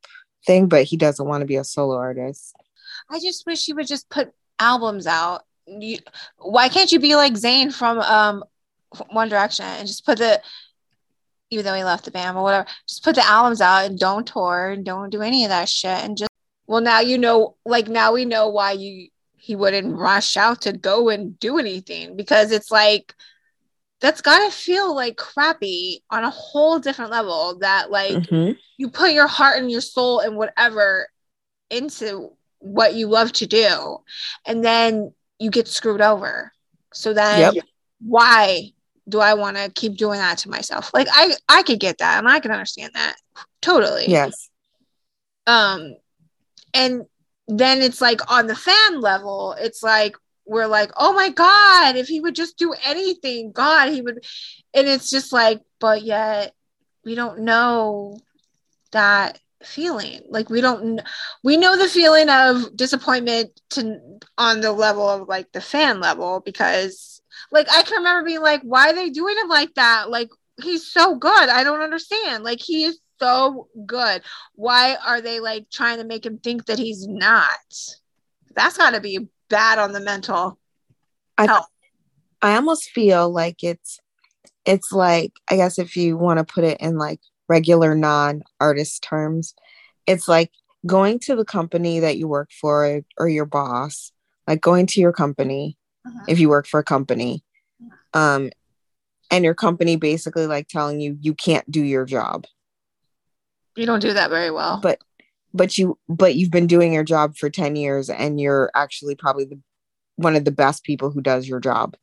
thing, 0.47 0.69
but 0.69 0.85
he 0.85 0.97
doesn't 0.97 1.27
want 1.27 1.43
to 1.43 1.47
be 1.47 1.57
a 1.57 1.65
solo 1.65 1.97
artist. 1.97 2.55
I 3.11 3.21
just 3.21 3.47
wish 3.47 3.65
he 3.65 3.73
would 3.73 3.87
just 3.87 4.09
put 4.09 4.33
albums 4.59 5.07
out. 5.07 5.43
You, 5.67 5.99
why 6.39 6.69
can't 6.69 6.91
you 6.91 6.99
be 6.99 7.15
like 7.15 7.35
Zayn 7.35 7.73
from 7.73 7.99
um 8.01 8.45
One 9.11 9.29
Direction 9.29 9.67
and 9.67 9.87
just 9.87 10.07
put 10.07 10.19
the 10.19 10.41
even 11.51 11.67
though 11.67 11.75
he 11.75 11.85
left 11.85 12.07
the 12.07 12.11
band 12.11 12.39
or 12.39 12.43
whatever, 12.43 12.67
just 12.89 13.05
put 13.05 13.15
the 13.15 13.27
albums 13.27 13.61
out 13.61 13.85
and 13.85 13.99
don't 13.99 14.27
tour 14.27 14.71
and 14.71 14.87
don't 14.87 15.11
do 15.11 15.21
any 15.21 15.45
of 15.45 15.51
that 15.51 15.69
shit 15.69 16.03
and 16.03 16.17
just 16.17 16.32
well 16.67 16.81
now 16.81 17.01
you 17.01 17.19
know 17.19 17.57
like 17.65 17.89
now 17.89 18.13
we 18.13 18.25
know 18.25 18.49
why 18.49 18.73
you 18.73 19.09
he 19.37 19.57
wouldn't 19.57 19.97
rush 19.97 20.37
out 20.37 20.63
to 20.63 20.73
go 20.73 21.09
and 21.09 21.39
do 21.41 21.59
anything 21.59 22.17
because 22.17 22.53
it's 22.53 22.71
like 22.71 23.15
that's 24.01 24.21
gotta 24.21 24.51
feel 24.51 24.95
like 24.95 25.17
crappy 25.17 26.03
on 26.11 26.25
a 26.25 26.31
whole 26.31 26.79
different 26.79 27.11
level 27.11 27.59
that 27.61 27.91
like 27.91 28.19
Mhm. 28.27 28.57
you 28.77 28.89
put 28.91 29.13
your 29.13 29.27
heart 29.27 29.59
and 29.59 29.71
your 29.71 29.81
soul 29.81 30.21
and 30.21 30.37
whatever 30.37 31.09
into 31.71 32.31
what 32.59 32.95
you 32.95 33.09
love 33.09 33.33
to 33.33 33.47
do 33.47 33.99
and 34.47 34.65
then 34.65 35.13
you 35.39 35.51
get 35.51 35.67
screwed 35.69 36.01
over 36.01 36.53
so 36.93 37.13
then 37.13 37.55
Yep. 37.55 37.65
why 38.01 38.73
do 39.09 39.19
i 39.19 39.35
want 39.35 39.57
to 39.57 39.71
keep 39.71 39.97
doing 39.97 40.19
that 40.19 40.39
to 40.39 40.49
myself 40.49 40.93
like 40.95 41.09
i 41.13 41.35
i 41.49 41.63
could 41.63 41.81
get 41.81 41.99
that 41.99 42.19
and 42.19 42.29
i 42.29 42.39
can 42.39 42.53
understand 42.53 42.93
that 42.95 43.17
totally 43.61 44.07
Yes. 44.09 44.49
um 45.47 45.95
and 46.75 47.03
then 47.49 47.83
it's 47.83 48.01
like 48.01 48.31
on 48.31 48.47
the 48.47 48.57
fan 48.57 49.01
level 49.01 49.55
it's 49.59 49.83
like 49.83 50.15
we're 50.47 50.67
like 50.67 50.91
oh 50.97 51.13
my 51.13 51.29
god 51.29 51.97
if 51.97 52.07
he 52.09 52.21
would 52.21 52.35
just 52.35 52.57
do 52.57 52.75
anything 52.85 53.53
god 53.53 53.91
he 53.91 54.01
would 54.01 54.25
and 54.75 54.89
it's 54.89 55.11
just 55.11 55.33
like 55.33 55.61
but 55.81 56.03
yet 56.03 56.53
we 57.05 57.15
don't 57.15 57.41
know 57.41 58.17
that 58.93 59.39
feeling. 59.65 60.21
Like 60.29 60.51
we 60.51 60.61
don't 60.61 61.01
we 61.43 61.57
know 61.57 61.77
the 61.77 61.89
feeling 61.89 62.29
of 62.29 62.77
disappointment 62.77 63.61
to 63.71 63.99
on 64.39 64.61
the 64.61 64.73
level 64.73 65.09
of 65.09 65.29
like 65.29 65.51
the 65.53 65.61
fan 65.61 66.01
level 66.01 66.41
because 66.45 67.21
like 67.51 67.69
i 67.71 67.83
can 67.83 67.99
remember 67.99 68.27
being 68.27 68.41
like 68.41 68.63
why 68.63 68.91
are 68.91 68.95
they 68.95 69.11
doing 69.11 69.37
him 69.37 69.49
like 69.49 69.75
that? 69.75 70.11
Like 70.11 70.31
he's 70.63 70.87
so 70.87 71.17
good. 71.17 71.49
I 71.49 71.65
don't 71.65 71.81
understand. 71.81 72.45
Like 72.45 72.61
he 72.61 72.85
is 72.85 73.01
so 73.23 73.69
good. 73.87 74.23
Why 74.55 74.97
are 75.07 75.21
they 75.21 75.41
like 75.41 75.71
trying 75.71 75.99
to 75.99 76.05
make 76.05 76.27
him 76.27 76.39
think 76.39 76.67
that 76.67 76.79
he's 76.79 77.07
not? 77.07 77.49
That's 78.55 78.77
got 78.77 78.91
to 78.91 79.01
be 79.01 79.29
bad 79.49 79.79
on 79.79 79.93
the 79.93 80.01
mental 80.01 80.59
I 81.39 81.47
health. 81.47 81.69
I 82.41 82.57
almost 82.57 82.91
feel 82.91 83.31
like 83.31 83.63
it's 83.63 84.01
it's 84.65 84.93
like 84.93 85.33
I 85.51 85.57
guess 85.57 85.79
if 85.79 85.97
you 85.97 86.17
want 86.17 86.39
to 86.39 86.45
put 86.45 86.65
it 86.65 86.79
in 86.81 86.99
like 86.99 87.21
regular 87.49 87.95
non-artist 87.95 89.03
terms, 89.03 89.55
it's 90.07 90.27
like 90.29 90.51
going 90.87 91.19
to 91.21 91.37
the 91.37 91.45
company 91.45 92.01
that 92.01 92.17
you 92.17 92.27
work 92.27 92.51
for 92.61 93.03
or 93.19 93.29
your 93.29 93.47
boss, 93.47 94.11
like 94.49 94.61
going 94.61 94.87
to 94.87 95.01
your 95.01 95.13
company 95.13 95.77
Mhm. 96.05 96.25
if 96.29 96.41
you 96.41 96.49
work 96.49 96.67
for 96.67 96.81
a 96.81 96.85
company, 96.85 97.45
um, 98.13 98.51
and 99.31 99.45
your 99.45 99.55
company 99.55 99.95
basically 99.95 100.49
like 100.49 100.67
telling 100.67 101.01
you 101.01 101.17
you 101.21 101.33
can't 101.33 101.71
do 101.71 101.83
your 101.85 102.05
job, 102.05 102.45
you 103.77 103.87
don't 103.87 104.01
do 104.01 104.13
that 104.13 104.31
very 104.31 104.51
well. 104.51 104.81
But 104.83 104.99
but 105.55 105.77
you 105.79 105.99
but 106.09 106.35
you've 106.35 106.51
been 106.51 106.67
doing 106.67 106.93
your 106.93 107.05
job 107.05 107.37
for 107.37 107.51
10 107.51 107.77
years 107.77 108.09
and 108.09 108.41
you're 108.41 108.71
actually 108.75 109.15
probably 109.15 109.45
the 109.45 109.61
one 110.17 110.37
of 110.37 110.45
the 110.45 110.51
best 110.51 110.85
people 110.85 111.11
who 111.11 111.21
does 111.21 111.49
your 111.49 111.61
job. 111.61 111.97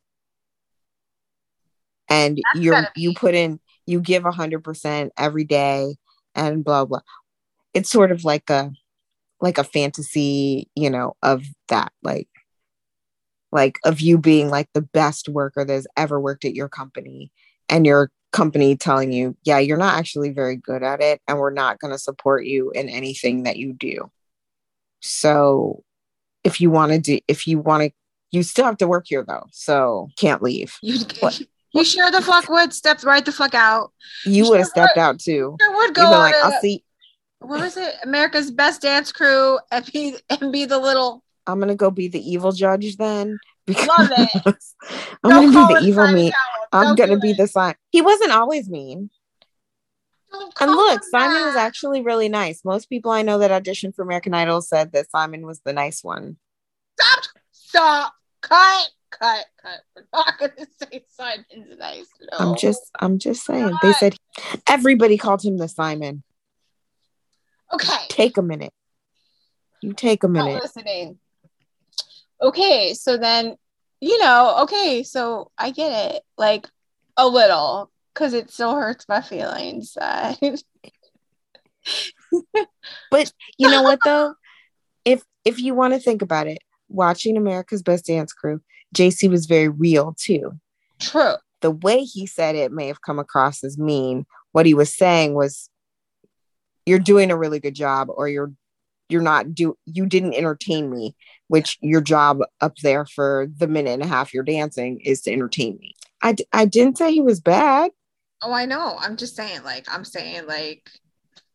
And 2.10 2.38
That's 2.38 2.64
you're 2.64 2.88
you 2.96 3.14
put 3.14 3.36
in 3.36 3.60
you 3.86 4.02
give 4.02 4.26
a 4.26 4.32
hundred 4.32 4.64
percent 4.64 5.14
every 5.18 5.44
day 5.44 5.96
and 6.36 6.64
blah 6.64 6.86
blah. 6.86 7.02
It's 7.74 7.90
sort 7.90 8.12
of 8.12 8.24
like 8.24 8.50
a 8.50 8.72
like 9.42 9.58
a 9.58 9.64
fantasy 9.64 10.70
you 10.76 10.90
know 10.90 11.16
of 11.24 11.44
that 11.70 11.92
like 12.04 12.28
like 13.52 13.80
of 13.86 14.00
you 14.02 14.18
being 14.18 14.50
like 14.50 14.68
the 14.74 14.82
best 14.82 15.30
worker 15.30 15.66
that's 15.66 15.88
ever 15.96 16.20
worked 16.20 16.46
at 16.46 16.56
your 16.56 16.70
company 16.70 17.32
and 17.70 17.86
your 17.86 18.10
company 18.32 18.76
telling 18.76 19.12
you 19.12 19.36
yeah 19.44 19.58
you're 19.58 19.78
not 19.78 19.98
actually 19.98 20.30
very 20.30 20.56
good 20.56 20.84
at 20.84 21.02
it 21.02 21.20
and 21.28 21.40
we're 21.40 21.50
not 21.50 21.80
going 21.80 21.92
to 21.92 21.98
support 21.98 22.46
you 22.46 22.70
in 22.72 22.88
anything 22.90 23.44
that 23.44 23.58
you 23.58 23.74
do. 23.74 24.12
So 25.02 25.84
if 26.44 26.62
you 26.62 26.70
want 26.70 26.92
to 26.92 27.00
do 27.00 27.20
if 27.28 27.48
you 27.48 27.60
want 27.60 27.84
to 27.84 27.92
you 28.32 28.44
still 28.44 28.66
have 28.66 28.78
to 28.78 28.88
work 28.88 29.06
here 29.08 29.26
though 29.28 29.46
so 29.52 30.10
can't 30.18 30.42
leave. 30.44 30.78
You 30.82 31.00
you 31.74 31.84
sure 31.84 32.12
the 32.12 32.22
fuck 32.22 32.50
would 32.50 32.74
step 32.74 33.04
right 33.04 33.24
the 33.26 33.32
fuck 33.32 33.54
out? 33.56 33.92
You 34.26 34.44
You 34.46 34.50
would 34.50 34.60
have 34.60 34.68
sure 34.68 34.72
stepped 34.72 34.98
out 34.98 35.20
too. 35.20 35.58
sure 35.60 35.76
would 35.76 35.96
go 35.96 36.04
like 36.10 36.36
a- 36.36 36.46
i'll 36.46 36.62
see 36.62 36.84
what 37.42 37.62
was 37.62 37.78
it? 37.78 37.94
America's 38.04 38.52
best 38.52 38.82
dance 38.82 39.12
crew 39.14 39.58
and 39.72 39.90
be 39.94 40.16
and 40.30 40.52
be 40.52 40.66
the 40.66 40.78
little 40.78 41.24
i'm 41.48 41.60
gonna 41.60 41.74
go 41.76 41.90
be 41.90 42.08
the 42.08 42.20
evil 42.32 42.52
judge 42.52 42.98
then 42.98 43.40
because 43.66 43.88
Love 43.88 44.12
it. 44.12 44.42
i'm 45.24 45.30
Don't 45.32 45.52
gonna 45.54 45.68
be 45.68 45.74
the 45.76 45.82
evil 45.88 46.08
me. 46.12 46.34
I'm 46.72 46.96
gonna 46.96 47.18
be 47.18 47.32
it. 47.32 47.38
the 47.38 47.48
sign 47.48 47.76
he 47.92 48.02
wasn't 48.02 48.32
always 48.32 48.70
mean 48.70 49.10
oh, 50.34 50.52
And 50.60 50.72
look, 50.72 51.04
Simon 51.04 51.46
was 51.46 51.56
actually 51.56 52.02
really 52.02 52.30
nice. 52.30 52.64
Most 52.64 52.88
people 52.88 53.12
I 53.12 53.24
know 53.24 53.40
that 53.40 53.52
auditioned 53.52 53.96
for 53.96 54.04
American 54.04 54.34
Idol 54.34 54.62
said 54.62 54.92
that 54.92 55.10
Simon 55.10 55.46
was 55.46 55.60
the 55.62 55.74
nice 55.74 56.04
one. 56.04 56.38
Stop. 57.00 57.24
Stop. 57.52 58.14
Cut. 58.42 58.90
Cut. 59.10 59.46
Cut. 59.62 59.80
We're 59.96 60.04
not 60.14 60.38
going 60.38 60.52
to 60.58 60.68
say 60.82 61.04
Simon's 61.10 61.78
nice. 61.78 62.06
No. 62.22 62.38
I'm 62.52 62.58
just 62.58 62.82
I'm 63.00 63.18
just 63.18 63.44
saying. 63.44 63.74
They 63.82 63.94
said 63.94 64.16
everybody 64.68 65.18
called 65.18 65.44
him 65.44 65.58
the 65.58 65.68
Simon. 65.68 66.24
Okay. 67.74 68.06
Take 68.10 68.38
a 68.38 68.42
minute. 68.42 68.74
You 69.82 69.94
take 69.94 70.24
a 70.24 70.28
minute. 70.28 70.62
listening. 70.62 71.20
Okay. 72.42 72.94
So 72.94 73.18
then, 73.18 73.56
you 74.02 74.20
know, 74.20 74.60
okay. 74.64 75.04
So 75.04 75.52
I 75.58 75.72
get 75.72 76.14
it. 76.16 76.24
Like 76.38 76.68
a 77.18 77.28
little. 77.28 77.91
Because 78.14 78.34
it 78.34 78.50
still 78.52 78.76
hurts 78.76 79.06
my 79.08 79.22
feelings. 79.22 79.95
Uh, 79.95 80.36
But 83.12 83.32
you 83.58 83.70
know 83.70 83.82
what 83.82 84.00
though? 84.04 84.36
If 85.06 85.24
if 85.45 85.60
you 85.60 85.74
want 85.74 85.93
to 85.93 86.00
think 86.00 86.22
about 86.22 86.47
it, 86.47 86.60
watching 86.89 87.38
America's 87.38 87.82
Best 87.82 88.06
Dance 88.06 88.34
Crew, 88.34 88.62
JC 88.95 89.30
was 89.30 89.45
very 89.45 89.70
real 89.70 90.16
too. 90.20 90.60
true. 91.00 91.36
The 91.62 91.72
way 91.72 92.04
he 92.04 92.26
said 92.26 92.56
it 92.56 92.72
may 92.72 92.88
have 92.88 93.02
come 93.02 93.20
across 93.20 93.64
as 93.64 93.78
mean. 93.78 94.26
What 94.52 94.66
he 94.66 94.74
was 94.74 94.95
saying 94.95 95.34
was 95.34 95.70
you're 96.86 97.00
doing 97.00 97.32
a 97.32 97.38
really 97.38 97.60
good 97.60 97.76
job 97.76 98.10
or 98.10 98.28
you're 98.28 98.52
you're 99.10 99.22
not 99.22 99.54
do 99.54 99.78
you 99.86 100.06
didn't 100.06 100.36
entertain 100.36 100.89
me 100.89 101.16
which 101.50 101.78
your 101.82 102.02
job 102.02 102.39
up 102.62 102.78
there 102.78 103.06
for 103.06 103.47
the 103.58 103.68
minute 103.68 103.91
and 103.91 104.04
a 104.04 104.08
half 104.08 104.34
you're 104.34 104.43
dancing 104.43 105.00
is 105.02 105.22
to 105.22 105.32
entertain 105.32 105.78
me 105.80 105.93
i, 106.22 106.32
d- 106.32 106.45
I 106.54 106.66
didn't 106.66 106.97
say 106.97 107.12
he 107.12 107.22
was 107.22 107.41
bad 107.41 107.91
Oh, 108.41 108.54
I 108.54 108.66
know. 108.66 108.95
I'm 108.97 109.18
just 109.18 109.36
saying, 109.36 109.64
like, 109.64 109.86
I'm 109.91 110.06
saying, 110.06 110.47
like, 110.47 110.89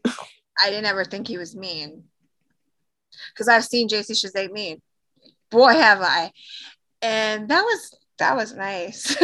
I 0.05 0.67
didn't 0.67 0.85
ever 0.85 1.03
think 1.05 1.27
he 1.27 1.39
was 1.39 1.57
mean. 1.57 2.05
Because 3.33 3.49
I've 3.49 3.65
seen 3.65 3.89
JC 3.89 4.11
Chasez 4.11 4.53
mean. 4.53 4.83
Boy, 5.51 5.73
have 5.73 6.03
I. 6.03 6.31
And 7.01 7.49
that 7.49 7.63
was 7.63 7.97
that 8.19 8.37
was 8.37 8.55
nice. 8.55 9.17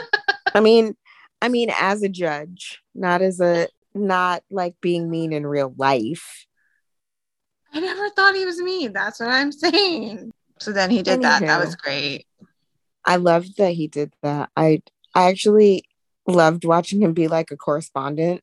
i 0.54 0.60
mean 0.60 0.94
i 1.40 1.48
mean 1.48 1.70
as 1.78 2.02
a 2.02 2.08
judge 2.08 2.80
not 2.94 3.22
as 3.22 3.40
a 3.40 3.68
not 3.94 4.42
like 4.50 4.74
being 4.80 5.08
mean 5.08 5.32
in 5.32 5.46
real 5.46 5.72
life 5.78 6.46
I 7.72 7.80
never 7.80 8.10
thought 8.10 8.34
he 8.34 8.44
was 8.44 8.58
mean. 8.60 8.92
That's 8.92 9.20
what 9.20 9.30
I'm 9.30 9.52
saying. 9.64 10.32
So 10.60 10.72
then 10.72 10.90
he 10.90 11.02
did 11.02 11.22
that. 11.22 11.40
That 11.40 11.64
was 11.64 11.74
great. 11.76 12.26
i 13.04 13.16
loved 13.16 13.56
that 13.56 13.72
he 13.72 13.88
did 13.88 14.14
that 14.22 14.48
i 14.56 14.80
i 15.14 15.28
actually 15.28 15.82
loved 16.26 16.64
watching 16.64 17.02
him 17.02 17.12
be 17.12 17.26
like 17.26 17.50
a 17.50 17.56
correspondent 17.56 18.40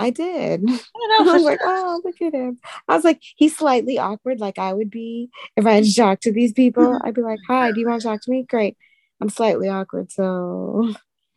i 0.00 0.08
did 0.10 0.62
I 0.66 0.80
I 1.20 1.22
was 1.22 1.42
like, 1.42 1.60
oh, 1.62 2.00
look 2.04 2.20
at 2.20 2.34
him. 2.34 2.58
I 2.88 2.96
was 2.96 3.04
like, 3.04 3.20
he's 3.36 3.56
slightly 3.56 3.98
awkward, 3.98 4.40
like 4.40 4.58
I 4.58 4.72
would 4.72 4.90
be 4.90 5.30
if 5.56 5.64
I 5.66 5.74
had 5.74 5.84
to 5.84 5.94
talk 5.94 6.20
to 6.20 6.32
these 6.32 6.52
people. 6.52 6.82
Mm-hmm. 6.84 7.06
I'd 7.06 7.14
be 7.14 7.22
like, 7.22 7.38
hi, 7.46 7.70
do 7.70 7.78
you 7.80 7.86
want 7.88 8.02
to 8.02 8.08
talk 8.08 8.20
to 8.22 8.30
me? 8.30 8.42
Great. 8.48 8.76
I'm 9.20 9.28
slightly 9.28 9.68
awkward. 9.68 10.10
So, 10.10 10.92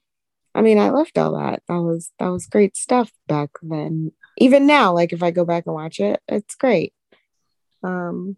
I 0.55 0.61
mean, 0.61 0.79
I 0.79 0.89
loved 0.89 1.17
all 1.19 1.37
that. 1.37 1.61
That 1.67 1.81
was 1.81 2.11
that 2.17 2.29
was 2.29 2.47
great 2.47 2.75
stuff 2.75 3.11
back 3.27 3.51
then. 3.61 4.13
Even 4.37 4.67
now, 4.67 4.93
like 4.93 5.13
if 5.13 5.23
I 5.23 5.31
go 5.31 5.45
back 5.45 5.65
and 5.65 5.75
watch 5.75 5.99
it, 5.99 6.21
it's 6.27 6.55
great. 6.55 6.93
Um, 7.83 8.37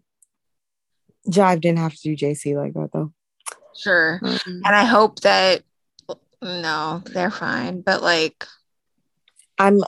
Jive 1.28 1.60
didn't 1.60 1.78
have 1.78 1.94
to 1.94 2.00
do 2.02 2.16
JC 2.16 2.56
like 2.56 2.72
that 2.74 2.90
though. 2.92 3.12
sure. 3.76 4.20
Um, 4.22 4.38
And 4.64 4.74
I 4.76 4.84
hope 4.84 5.20
that 5.20 5.62
no, 6.42 7.02
they're 7.04 7.30
fine. 7.30 7.82
But 7.82 8.02
like 8.02 8.46
I'm 9.58 9.80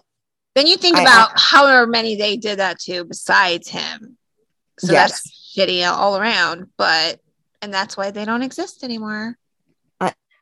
then 0.54 0.66
you 0.66 0.76
think 0.76 0.98
I- 0.98 1.02
about 1.02 1.30
however 1.38 1.86
many 1.86 2.16
they 2.16 2.36
did 2.36 2.58
that 2.58 2.78
to 2.80 3.04
besides 3.04 3.68
him. 3.68 4.18
So 4.78 4.92
Yes. 4.92 5.22
that's 5.22 5.54
shitty 5.56 5.86
all 5.90 6.18
around. 6.18 6.66
But 6.76 7.20
and 7.62 7.72
that's 7.72 7.96
why 7.96 8.10
they 8.10 8.24
don't 8.24 8.42
exist 8.42 8.84
anymore. 8.84 9.36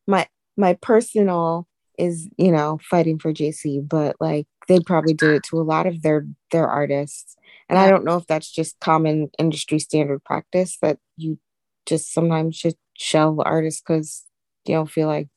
my 0.07 0.27
my 0.57 0.75
personal 0.75 1.68
is 2.01 2.29
you 2.37 2.51
know 2.51 2.79
fighting 2.83 3.19
for 3.19 3.33
JC, 3.33 3.87
but 3.87 4.17
like 4.21 4.47
they 4.69 4.81
probably 4.81 5.15
do 5.15 5.35
it 5.35 5.43
to 5.45 5.61
a 5.61 5.63
lot 5.63 5.87
of 5.87 6.03
their 6.03 6.27
their 6.51 6.67
artists, 6.67 7.37
and 7.69 7.79
I 7.79 7.89
don't 7.91 8.05
know 8.05 8.17
if 8.17 8.27
that's 8.27 8.51
just 8.51 8.81
common 8.81 9.31
industry 9.39 9.79
standard 9.79 10.25
practice 10.25 10.79
that 10.83 10.99
you 11.17 11.39
just 11.87 12.13
sometimes 12.13 12.59
just 12.59 12.77
shell 12.97 13.37
artists 13.45 13.81
because 13.81 14.25
you 14.65 14.75
don't 14.75 14.91
feel 14.91 15.09
like 15.09 15.29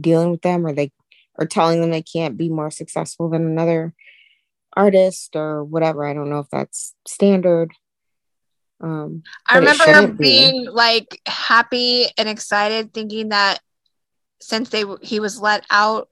dealing 0.00 0.30
with 0.30 0.42
them, 0.42 0.64
or 0.66 0.72
they 0.72 0.92
or 1.38 1.46
telling 1.46 1.80
them 1.80 1.90
they 1.90 2.02
can't 2.02 2.36
be 2.36 2.48
more 2.48 2.70
successful 2.70 3.28
than 3.28 3.44
another 3.44 3.94
artist 4.74 5.34
or 5.34 5.64
whatever. 5.64 6.06
I 6.06 6.14
don't 6.14 6.30
know 6.30 6.40
if 6.40 6.50
that's 6.50 6.94
standard. 7.06 7.72
Um, 8.80 9.22
I 9.48 9.58
remember 9.58 9.84
shouldn't 9.84 10.18
be. 10.18 10.24
being 10.24 10.66
like 10.66 11.20
happy 11.26 12.06
and 12.18 12.28
excited, 12.28 12.92
thinking 12.92 13.30
that 13.30 13.60
since 14.40 14.70
they 14.70 14.84
he 15.00 15.20
was 15.20 15.40
let 15.40 15.64
out 15.70 16.08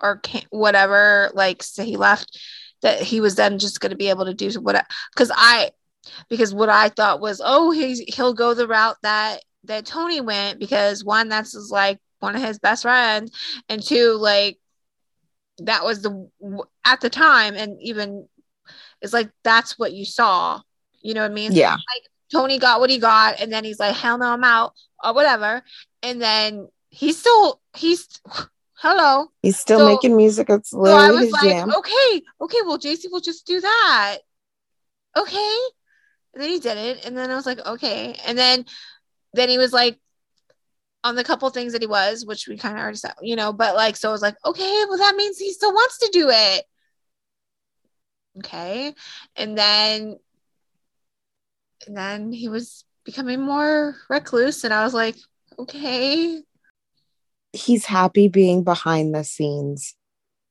or 0.00 0.20
whatever, 0.50 1.30
like 1.34 1.62
so 1.62 1.84
he 1.84 1.96
left, 1.96 2.38
that 2.82 3.00
he 3.00 3.20
was 3.20 3.34
then 3.34 3.58
just 3.58 3.80
going 3.80 3.90
to 3.90 3.96
be 3.96 4.10
able 4.10 4.24
to 4.26 4.34
do 4.34 4.50
what 4.60 4.84
because 5.14 5.30
I 5.34 5.70
because 6.28 6.54
what 6.54 6.68
I 6.68 6.88
thought 6.88 7.20
was 7.20 7.40
oh 7.44 7.70
he's 7.70 7.98
he'll 8.14 8.34
go 8.34 8.54
the 8.54 8.68
route 8.68 8.96
that 9.02 9.40
that 9.64 9.86
Tony 9.86 10.20
went 10.20 10.60
because 10.60 11.04
one 11.04 11.28
that's 11.28 11.52
his, 11.52 11.70
like 11.70 11.98
one 12.20 12.36
of 12.36 12.42
his 12.42 12.58
best 12.58 12.82
friends 12.82 13.32
and 13.68 13.82
two 13.82 14.12
like 14.12 14.58
that 15.58 15.84
was 15.84 16.02
the 16.02 16.28
at 16.84 17.00
the 17.00 17.10
time 17.10 17.54
and 17.54 17.76
even 17.80 18.28
it's 19.00 19.12
like 19.12 19.30
that's 19.42 19.78
what 19.78 19.92
you 19.92 20.04
saw 20.04 20.60
you 21.02 21.14
know 21.14 21.22
what 21.22 21.30
I 21.30 21.34
mean 21.34 21.52
yeah, 21.52 21.72
Like 21.72 22.10
Tony 22.32 22.58
got 22.58 22.80
what 22.80 22.90
he 22.90 22.98
got, 22.98 23.40
and 23.40 23.52
then 23.52 23.64
he's 23.64 23.78
like, 23.78 23.94
"Hell 23.94 24.18
no, 24.18 24.26
I'm 24.26 24.44
out," 24.44 24.74
or 25.02 25.14
whatever. 25.14 25.62
And 26.02 26.20
then 26.20 26.68
he's 26.90 27.18
still 27.18 27.60
he's 27.76 28.08
hello. 28.76 29.28
he's 29.42 29.58
still 29.58 29.80
So- 29.80 29.86
making 29.88 30.16
music. 30.16 30.48
It's 30.50 30.70
So 30.70 30.84
I 30.84 31.10
was 31.10 31.24
his 31.24 31.32
like, 31.32 31.42
jam. 31.42 31.72
"Okay, 31.74 32.22
okay, 32.40 32.58
well, 32.64 32.78
JC 32.78 33.08
will 33.10 33.20
just 33.20 33.46
do 33.46 33.60
that." 33.60 34.18
Okay, 35.16 35.58
and 36.34 36.42
then 36.42 36.50
he 36.50 36.58
did 36.60 36.76
it, 36.76 37.04
and 37.04 37.16
then 37.16 37.30
I 37.30 37.34
was 37.34 37.46
like, 37.46 37.58
"Okay," 37.64 38.14
and 38.26 38.36
then 38.38 38.66
then 39.32 39.48
he 39.48 39.58
was 39.58 39.72
like 39.72 39.98
on 41.04 41.14
the 41.14 41.24
couple 41.24 41.48
things 41.50 41.72
that 41.72 41.82
he 41.82 41.86
was, 41.86 42.24
which 42.26 42.48
we 42.48 42.56
kind 42.56 42.76
of 42.76 42.82
already 42.82 42.96
said, 42.96 43.14
you 43.22 43.36
know, 43.36 43.52
but 43.52 43.76
like, 43.76 43.96
so 43.96 44.08
I 44.08 44.12
was 44.12 44.22
like, 44.22 44.36
"Okay, 44.44 44.84
well, 44.88 44.98
that 44.98 45.14
means 45.16 45.38
he 45.38 45.52
still 45.52 45.72
wants 45.72 45.98
to 45.98 46.08
do 46.12 46.28
it." 46.30 46.64
Okay, 48.38 48.94
and 49.36 49.56
then 49.56 50.18
and 51.86 51.96
then 51.96 52.32
he 52.32 52.48
was 52.48 52.84
becoming 53.04 53.40
more 53.40 53.94
recluse 54.08 54.64
and 54.64 54.74
i 54.74 54.82
was 54.82 54.92
like 54.94 55.14
okay 55.58 56.42
he's 57.52 57.84
happy 57.86 58.28
being 58.28 58.64
behind 58.64 59.14
the 59.14 59.24
scenes 59.24 59.94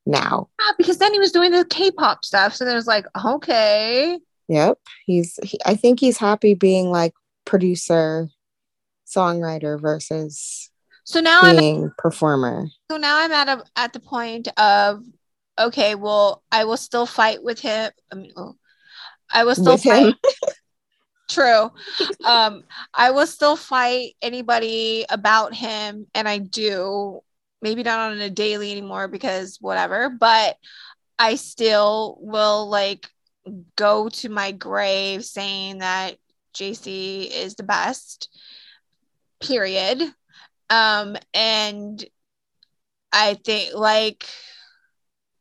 now. 0.05 0.49
yeah, 0.59 0.71
because 0.77 0.97
then 0.99 1.13
he 1.13 1.19
was 1.19 1.31
doing 1.31 1.51
the 1.51 1.65
k-pop 1.65 2.23
stuff 2.23 2.53
so 2.55 2.63
there's 2.65 2.87
like 2.87 3.05
okay 3.25 4.19
Yep. 4.47 4.77
He's 5.05 5.39
he, 5.43 5.59
I 5.65 5.75
think 5.75 5.99
he's 5.99 6.17
happy 6.17 6.53
being 6.53 6.91
like 6.91 7.13
producer, 7.45 8.29
songwriter 9.07 9.79
versus 9.79 10.69
so 11.03 11.19
now 11.19 11.41
i'm 11.43 11.57
being 11.57 11.91
performer. 11.99 12.65
so 12.89 12.97
now 12.97 13.19
i'm 13.23 13.31
at 13.31 13.47
a 13.47 13.63
at 13.75 13.93
the 13.93 13.99
point 13.99 14.47
of 14.59 15.03
okay 15.59 15.93
well 15.93 16.41
i 16.51 16.63
will 16.65 16.75
still 16.75 17.05
fight 17.05 17.43
with 17.43 17.59
him 17.59 17.91
i 18.11 18.15
mean 18.15 18.31
oh, 18.35 18.55
i 19.31 19.43
will 19.43 19.53
still 19.53 19.73
With 19.73 19.83
fight. 19.83 20.15
true. 21.27 21.71
Um 22.25 22.63
i 22.93 23.11
will 23.11 23.27
still 23.27 23.55
fight 23.55 24.15
anybody 24.21 25.05
about 25.09 25.53
him 25.53 26.07
and 26.13 26.27
i 26.27 26.37
do. 26.37 27.21
Maybe 27.61 27.83
not 27.83 28.11
on 28.11 28.19
a 28.19 28.29
daily 28.29 28.71
anymore 28.71 29.07
because 29.07 29.57
whatever 29.59 30.09
but 30.09 30.57
i 31.17 31.35
still 31.35 32.17
will 32.21 32.69
like 32.69 33.09
go 33.75 34.09
to 34.09 34.29
my 34.29 34.51
grave 34.51 35.23
saying 35.23 35.79
that 35.79 36.17
jc 36.53 37.27
is 37.31 37.55
the 37.55 37.63
best 37.63 38.29
period. 39.39 40.01
Um 40.69 41.15
and 41.33 42.03
i 43.11 43.35
think 43.35 43.73
like 43.73 44.27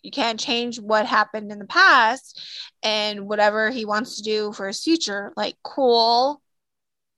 you 0.05 0.11
can't 0.11 0.39
change 0.39 0.79
what 0.79 1.07
happened 1.07 1.51
in 1.51 1.59
the 1.59 1.65
past 1.67 2.39
and 2.83 3.27
whatever 3.27 3.71
he 3.71 3.87
wants 3.87 4.17
to 4.19 4.23
do 4.23 4.53
for 4.53 4.67
his 4.67 4.85
future. 4.85 5.33
Like 5.35 5.57
cool. 5.63 6.43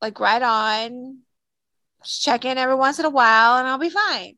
Like 0.01 0.20
right 0.20 0.41
on. 0.41 1.18
Just 2.05 2.22
check 2.22 2.45
in 2.45 2.59
every 2.59 2.76
once 2.76 3.01
in 3.01 3.05
a 3.05 3.11
while 3.11 3.59
and 3.59 3.66
i'll 3.66 3.78
be 3.78 3.91
fine. 3.91 4.37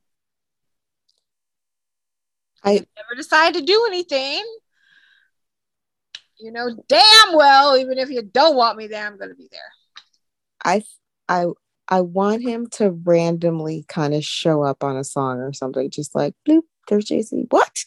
I- 2.64 2.72
If 2.72 2.86
never 2.96 3.14
decide 3.16 3.54
to 3.54 3.60
do 3.60 3.84
anything. 3.86 4.42
You 6.40 6.50
know 6.52 6.74
damn 6.88 7.34
well 7.34 7.76
even 7.76 7.98
if 7.98 8.08
you 8.10 8.22
don't 8.22 8.56
want 8.56 8.78
me 8.78 8.86
there 8.86 9.06
i'm 9.06 9.18
gonna 9.18 9.34
be 9.34 9.48
there. 9.52 9.60
I 10.64 10.82
I 11.28 11.46
I 11.86 12.00
want 12.00 12.42
him 12.42 12.66
to 12.72 12.90
randomly 12.90 13.84
kind 13.88 14.14
of 14.14 14.24
show 14.24 14.62
up 14.62 14.82
on 14.82 14.96
a 14.96 15.04
song 15.04 15.38
or 15.40 15.52
something, 15.52 15.90
just 15.90 16.14
like 16.14 16.34
bloop, 16.48 16.62
there's 16.88 17.06
JC. 17.06 17.46
What? 17.50 17.84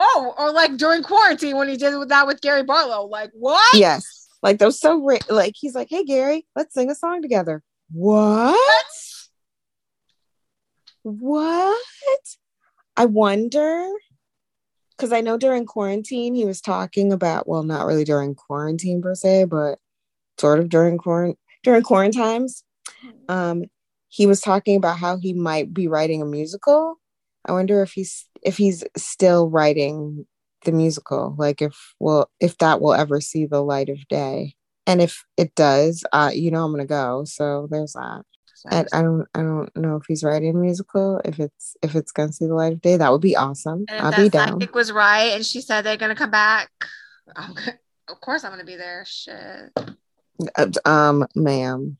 Oh 0.00 0.34
or 0.38 0.52
like 0.52 0.76
during 0.76 1.02
quarantine 1.02 1.56
when 1.56 1.68
he 1.68 1.76
did 1.76 1.94
that 2.08 2.26
with 2.26 2.40
gary 2.40 2.62
barlow 2.62 3.06
like 3.06 3.30
what 3.32 3.74
Yes. 3.74 4.16
Like 4.42 4.58
those 4.58 4.78
so 4.78 5.02
ra- 5.02 5.18
like 5.28 5.54
he's 5.56 5.74
like, 5.74 5.88
hey 5.90 6.04
Gary, 6.04 6.46
let's 6.54 6.74
sing 6.74 6.90
a 6.90 6.94
song 6.94 7.22
together. 7.22 7.62
What? 7.90 8.86
What? 11.02 11.80
I 12.96 13.06
wonder 13.06 13.88
because 14.90 15.12
I 15.12 15.20
know 15.20 15.36
during 15.36 15.66
quarantine 15.66 16.34
he 16.34 16.44
was 16.44 16.60
talking 16.60 17.12
about 17.12 17.48
well, 17.48 17.62
not 17.62 17.86
really 17.86 18.04
during 18.04 18.34
quarantine 18.36 19.02
per 19.02 19.14
se, 19.14 19.44
but 19.44 19.78
sort 20.38 20.60
of 20.60 20.68
during 20.68 20.98
quarant 20.98 21.38
during 21.62 21.82
quarantine 21.82 22.22
times. 22.22 22.62
Um, 23.28 23.64
he 24.08 24.26
was 24.26 24.40
talking 24.40 24.76
about 24.76 24.98
how 24.98 25.16
he 25.18 25.32
might 25.32 25.74
be 25.74 25.88
writing 25.88 26.22
a 26.22 26.24
musical. 26.24 27.00
I 27.44 27.50
wonder 27.52 27.82
if 27.82 27.92
he's 27.92 28.28
if 28.46 28.56
he's 28.56 28.84
still 28.96 29.50
writing 29.50 30.26
the 30.64 30.72
musical, 30.72 31.34
like 31.36 31.60
if 31.60 31.94
well 32.00 32.30
if 32.40 32.56
that 32.58 32.80
will 32.80 32.94
ever 32.94 33.20
see 33.20 33.46
the 33.46 33.62
light 33.62 33.88
of 33.88 34.06
day. 34.08 34.54
And 34.88 35.02
if 35.02 35.24
it 35.36 35.52
does, 35.56 36.04
uh, 36.12 36.30
you 36.32 36.50
know 36.50 36.64
I'm 36.64 36.70
gonna 36.70 36.86
go. 36.86 37.24
So 37.24 37.66
there's 37.70 37.94
that. 37.94 38.22
I, 38.70 38.84
I 38.92 39.02
don't 39.02 39.26
I 39.34 39.42
don't 39.42 39.76
know 39.76 39.96
if 39.96 40.04
he's 40.08 40.24
writing 40.24 40.50
a 40.56 40.58
musical. 40.58 41.20
If 41.24 41.38
it's 41.40 41.76
if 41.82 41.94
it's 41.94 42.12
gonna 42.12 42.32
see 42.32 42.46
the 42.46 42.54
light 42.54 42.72
of 42.72 42.80
day, 42.80 42.96
that 42.96 43.12
would 43.12 43.20
be 43.20 43.36
awesome. 43.36 43.84
I'll 43.88 44.12
be 44.16 44.28
down. 44.28 44.60
psychic 44.60 44.74
was 44.74 44.92
right, 44.92 45.32
and 45.34 45.44
she 45.44 45.60
said 45.60 45.82
they're 45.82 45.96
gonna 45.96 46.14
come 46.14 46.30
back. 46.30 46.70
I'm, 47.34 47.54
go- 47.54 47.72
Of 48.08 48.20
course, 48.20 48.44
I'm 48.44 48.52
gonna 48.52 48.64
be 48.64 48.76
there. 48.76 49.04
Shit. 49.06 49.72
Uh, 50.56 50.70
um, 50.84 51.26
ma'am. 51.34 51.96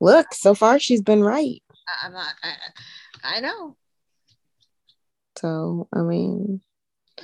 Look, 0.00 0.32
so 0.32 0.54
far 0.54 0.78
she's 0.78 1.02
been 1.02 1.22
right. 1.22 1.62
I, 1.88 2.06
I'm 2.06 2.12
not. 2.12 2.32
I, 2.42 3.36
I 3.36 3.40
know, 3.40 3.76
So 5.40 5.88
I 5.94 6.00
mean, 6.00 6.60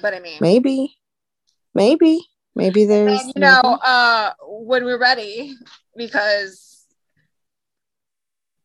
but 0.01 0.14
I 0.14 0.21
mean, 0.21 0.39
maybe, 0.41 0.97
maybe, 1.75 2.21
maybe 2.55 2.87
there's 2.87 3.21
and, 3.21 3.33
you 3.37 3.41
know, 3.43 3.61
maybe- 3.62 3.81
uh, 3.85 4.31
when 4.49 4.85
we're 4.85 4.99
ready, 4.99 5.55
because 5.97 6.87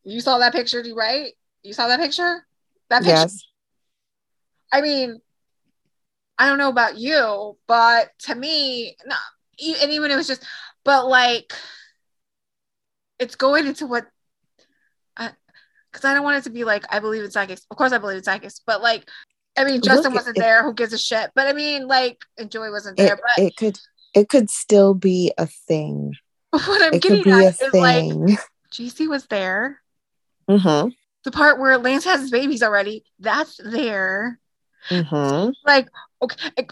you 0.04 0.22
saw 0.22 0.38
that 0.38 0.54
picture, 0.54 0.84
right? 0.96 1.34
You 1.64 1.74
saw 1.74 1.88
that 1.88 2.00
picture. 2.00 2.46
That 2.90 3.00
picture. 3.04 3.12
yes, 3.12 3.46
I 4.72 4.82
mean, 4.82 5.20
I 6.38 6.48
don't 6.48 6.58
know 6.58 6.70
about 6.70 6.98
you, 6.98 7.58
but 7.68 8.18
to 8.20 8.36
me, 8.36 8.96
no, 9.06 9.16
e- 9.60 9.76
and 9.82 9.92
even 9.92 10.12
it 10.12 10.16
was 10.16 10.28
just, 10.28 10.44
but 10.84 11.08
like, 11.08 11.54
it's 13.20 13.36
going 13.36 13.68
into 13.68 13.86
what, 13.86 14.08
I 15.16 15.32
because 15.92 16.06
I, 16.06 16.14
don't 16.14 16.24
want 16.24 16.38
it 16.38 16.44
to 16.46 16.50
be 16.50 16.64
like 16.64 16.86
I 16.94 17.00
believe 17.00 17.24
in 17.24 17.32
psychics. 17.32 17.66
Of 17.70 17.78
course, 17.78 17.92
I 17.92 17.98
believe 17.98 18.18
in 18.18 18.24
psychics, 18.24 18.62
but 18.66 18.82
like, 18.82 19.08
I 19.58 19.66
mean, 19.66 19.82
Justin 19.82 20.14
wasn't 20.14 20.38
it- 20.38 20.42
there. 20.42 20.64
Who 20.64 20.74
gives 20.74 20.94
a 20.94 20.98
shit? 20.98 21.32
But 21.36 21.48
I 21.48 21.54
mean, 21.54 21.88
like, 21.88 22.20
and 22.38 22.50
Joy 22.50 22.72
wasn't 22.72 23.00
it, 23.00 23.04
there. 23.04 23.16
But 23.18 23.44
it 23.44 23.56
could 23.58 23.80
it 24.14 24.30
could 24.30 24.50
still 24.50 24.94
be 24.94 25.32
a 25.38 25.46
thing. 25.48 26.14
what 26.52 26.82
I'm 26.82 26.94
It 26.94 27.02
getting 27.02 27.32
at 27.32 27.62
is 27.62 27.74
like, 27.74 28.10
thing. 28.10 28.38
JC 28.74 29.08
was 29.08 29.26
there. 29.28 29.82
Mm-hmm. 30.50 30.90
The 31.24 31.32
part 31.32 31.60
where 31.60 31.78
Lance 31.78 32.06
has 32.06 32.22
his 32.22 32.32
babies 32.32 32.64
already, 32.64 33.04
that's 33.20 33.60
there. 33.64 34.40
Mm-hmm. 34.90 35.52
like 35.64 35.88
okay 36.24 36.66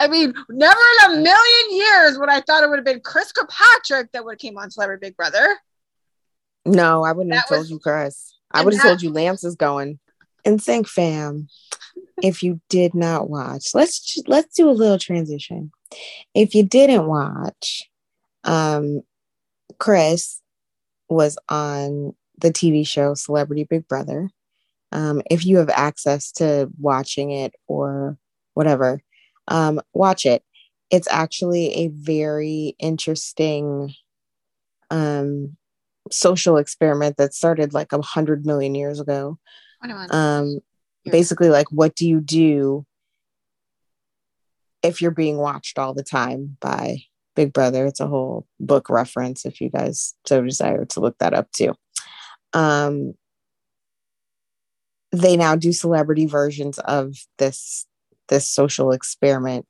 I 0.00 0.08
mean, 0.08 0.32
never 0.48 0.80
in 1.04 1.12
a 1.12 1.16
million 1.16 1.70
years 1.70 2.18
would 2.18 2.30
I 2.30 2.40
thought 2.40 2.64
it 2.64 2.70
would 2.70 2.78
have 2.78 2.84
been 2.84 3.00
Chris 3.00 3.30
Kirkpatrick 3.30 4.10
that 4.12 4.24
would 4.24 4.32
have 4.32 4.38
came 4.40 4.56
on 4.56 4.70
Celebrity 4.70 5.08
Big 5.08 5.16
Brother. 5.16 5.46
No, 6.64 7.04
I 7.04 7.12
wouldn't 7.12 7.34
have 7.34 7.46
told 7.48 7.60
was- 7.60 7.70
you, 7.70 7.78
Chris. 7.78 8.34
I 8.50 8.64
would 8.64 8.72
have 8.74 8.82
told 8.82 9.02
you 9.02 9.10
Lance 9.10 9.44
is 9.44 9.54
going. 9.56 9.98
And 10.44 10.62
think, 10.62 10.88
fam, 10.88 11.48
if 12.22 12.42
you 12.42 12.60
did 12.68 12.94
not 12.94 13.30
watch, 13.30 13.74
let's 13.74 14.18
let's 14.26 14.54
do 14.54 14.68
a 14.68 14.72
little 14.72 14.98
transition. 14.98 15.70
If 16.34 16.54
you 16.54 16.64
didn't 16.64 17.06
watch, 17.06 17.88
um, 18.44 19.02
Chris 19.78 20.40
was 21.08 21.38
on 21.48 22.14
the 22.38 22.50
TV 22.50 22.86
show 22.86 23.14
Celebrity 23.14 23.64
Big 23.64 23.86
Brother. 23.88 24.30
Um, 24.90 25.22
if 25.30 25.46
you 25.46 25.58
have 25.58 25.70
access 25.70 26.32
to 26.32 26.70
watching 26.78 27.30
it 27.30 27.54
or 27.66 28.18
whatever, 28.54 29.00
um, 29.48 29.80
watch 29.94 30.26
it. 30.26 30.42
It's 30.90 31.08
actually 31.10 31.72
a 31.74 31.88
very 31.88 32.76
interesting 32.78 33.94
um, 34.90 35.56
social 36.10 36.58
experiment 36.58 37.16
that 37.16 37.32
started 37.32 37.72
like 37.72 37.92
a 37.92 38.02
hundred 38.02 38.44
million 38.44 38.74
years 38.74 39.00
ago. 39.00 39.38
21. 39.80 40.14
Um. 40.14 40.60
Basically, 41.10 41.48
like, 41.48 41.70
what 41.70 41.94
do 41.94 42.08
you 42.08 42.20
do 42.20 42.86
if 44.82 45.00
you're 45.00 45.10
being 45.10 45.36
watched 45.36 45.78
all 45.78 45.94
the 45.94 46.02
time 46.02 46.56
by 46.60 46.98
Big 47.36 47.52
Brother? 47.52 47.86
It's 47.86 48.00
a 48.00 48.06
whole 48.06 48.46
book 48.60 48.88
reference 48.88 49.44
if 49.44 49.60
you 49.60 49.70
guys 49.70 50.14
so 50.26 50.42
desire 50.42 50.84
to 50.86 51.00
look 51.00 51.18
that 51.18 51.34
up 51.34 51.50
too. 51.52 51.74
Um, 52.52 53.14
they 55.12 55.36
now 55.36 55.54
do 55.54 55.72
celebrity 55.72 56.26
versions 56.26 56.78
of 56.80 57.14
this 57.38 57.86
this 58.28 58.48
social 58.48 58.92
experiment 58.92 59.66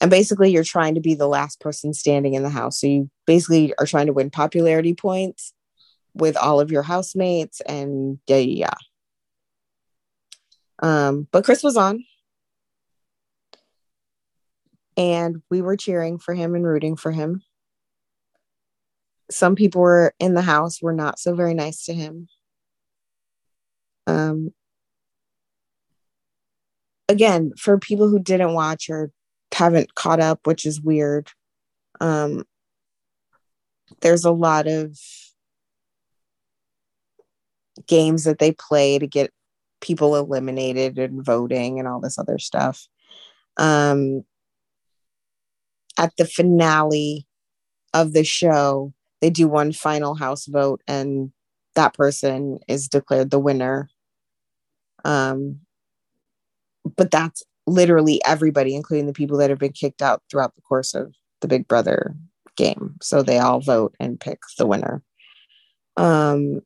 and 0.00 0.10
basically 0.10 0.50
you're 0.50 0.64
trying 0.64 0.94
to 0.94 1.00
be 1.00 1.14
the 1.14 1.28
last 1.28 1.60
person 1.60 1.94
standing 1.94 2.34
in 2.34 2.42
the 2.42 2.50
house 2.50 2.80
so 2.80 2.86
you 2.86 3.10
basically 3.26 3.72
are 3.78 3.86
trying 3.86 4.06
to 4.06 4.12
win 4.12 4.30
popularity 4.30 4.94
points 4.94 5.54
with 6.14 6.36
all 6.36 6.60
of 6.60 6.72
your 6.72 6.82
housemates 6.82 7.60
and 7.62 8.18
yeah 8.26 8.36
yeah. 8.36 8.74
Um 10.80 11.26
but 11.32 11.44
chris 11.44 11.62
was 11.62 11.76
on. 11.76 12.04
And 14.96 15.42
we 15.48 15.62
were 15.62 15.76
cheering 15.76 16.18
for 16.18 16.34
him 16.34 16.56
and 16.56 16.66
rooting 16.66 16.96
for 16.96 17.12
him. 17.12 17.42
Some 19.30 19.54
people 19.54 19.80
were 19.80 20.12
in 20.18 20.34
the 20.34 20.42
house 20.42 20.82
were 20.82 20.92
not 20.92 21.20
so 21.20 21.34
very 21.36 21.54
nice 21.54 21.84
to 21.84 21.94
him. 21.94 22.28
Um 24.06 24.52
again 27.08 27.52
for 27.56 27.78
people 27.78 28.08
who 28.08 28.18
didn't 28.18 28.54
watch 28.54 28.90
or 28.90 29.10
haven't 29.54 29.94
caught 29.94 30.20
up 30.20 30.46
which 30.46 30.66
is 30.66 30.80
weird 30.80 31.30
um 32.00 32.44
there's 34.02 34.24
a 34.24 34.30
lot 34.30 34.66
of 34.66 34.96
games 37.86 38.24
that 38.24 38.38
they 38.38 38.52
play 38.52 38.98
to 38.98 39.06
get 39.06 39.32
people 39.80 40.16
eliminated 40.16 40.98
and 40.98 41.24
voting 41.24 41.78
and 41.78 41.86
all 41.86 42.00
this 42.00 42.18
other 42.18 42.38
stuff. 42.38 42.86
Um 43.56 44.24
at 45.98 46.12
the 46.16 46.24
finale 46.24 47.26
of 47.94 48.12
the 48.12 48.24
show 48.24 48.92
they 49.20 49.30
do 49.30 49.48
one 49.48 49.72
final 49.72 50.14
house 50.14 50.46
vote 50.46 50.80
and 50.86 51.32
that 51.74 51.94
person 51.94 52.58
is 52.68 52.88
declared 52.88 53.30
the 53.30 53.38
winner. 53.38 53.88
Um 55.04 55.60
but 56.96 57.10
that's 57.10 57.42
literally 57.66 58.20
everybody 58.24 58.74
including 58.74 59.06
the 59.06 59.12
people 59.12 59.36
that 59.38 59.50
have 59.50 59.58
been 59.58 59.72
kicked 59.72 60.02
out 60.02 60.22
throughout 60.30 60.54
the 60.54 60.62
course 60.62 60.94
of 60.94 61.14
the 61.40 61.48
big 61.48 61.68
brother 61.68 62.16
game. 62.56 62.96
So 63.02 63.22
they 63.22 63.38
all 63.38 63.60
vote 63.60 63.94
and 64.00 64.18
pick 64.18 64.40
the 64.56 64.66
winner. 64.66 65.02
Um 65.96 66.62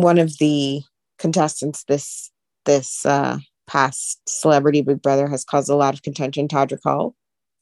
one 0.00 0.18
of 0.18 0.38
the 0.38 0.82
contestants 1.18 1.84
this 1.84 2.30
this 2.64 3.04
uh 3.04 3.38
past 3.66 4.20
celebrity 4.28 4.80
big 4.80 5.00
brother 5.00 5.28
has 5.28 5.44
caused 5.44 5.70
a 5.70 5.76
lot 5.76 5.94
of 5.94 6.02
contention 6.02 6.48
todrick 6.48 6.80
hall. 6.82 7.14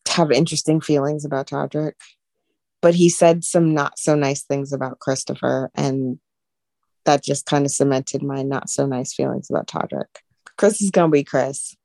To 0.06 0.12
have 0.12 0.32
interesting 0.32 0.80
feelings 0.80 1.26
about 1.26 1.48
todrick. 1.48 1.92
But 2.80 2.94
he 2.94 3.10
said 3.10 3.44
some 3.44 3.74
not 3.74 3.98
so 3.98 4.14
nice 4.14 4.42
things 4.42 4.72
about 4.72 5.00
christopher 5.00 5.70
and 5.74 6.18
that 7.04 7.24
just 7.24 7.46
kind 7.46 7.64
of 7.64 7.72
cemented 7.72 8.22
my 8.22 8.42
not 8.42 8.70
so 8.70 8.86
nice 8.86 9.14
feelings 9.14 9.48
about 9.50 9.66
todrick. 9.66 10.06
Chris 10.56 10.80
is 10.80 10.90
gonna 10.90 11.10
be 11.10 11.24
chris. 11.24 11.76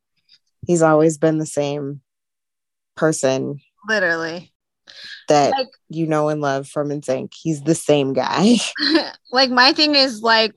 He's 0.68 0.82
always 0.82 1.18
been 1.18 1.38
the 1.38 1.46
same 1.46 2.02
person. 2.96 3.60
Literally. 3.88 4.53
That 5.30 5.52
Like- 5.52 5.68
you 5.90 6.08
know 6.08 6.30
and 6.30 6.42
love 6.42 6.68
from 6.68 6.90
NSYNC. 6.90 7.34
He's 7.34 7.62
the 7.64 7.76
same 7.76 8.14
guy. 8.14 8.56
like 9.32 9.50
my 9.50 9.74
thing 9.74 9.96
is 9.96 10.22
like 10.22 10.54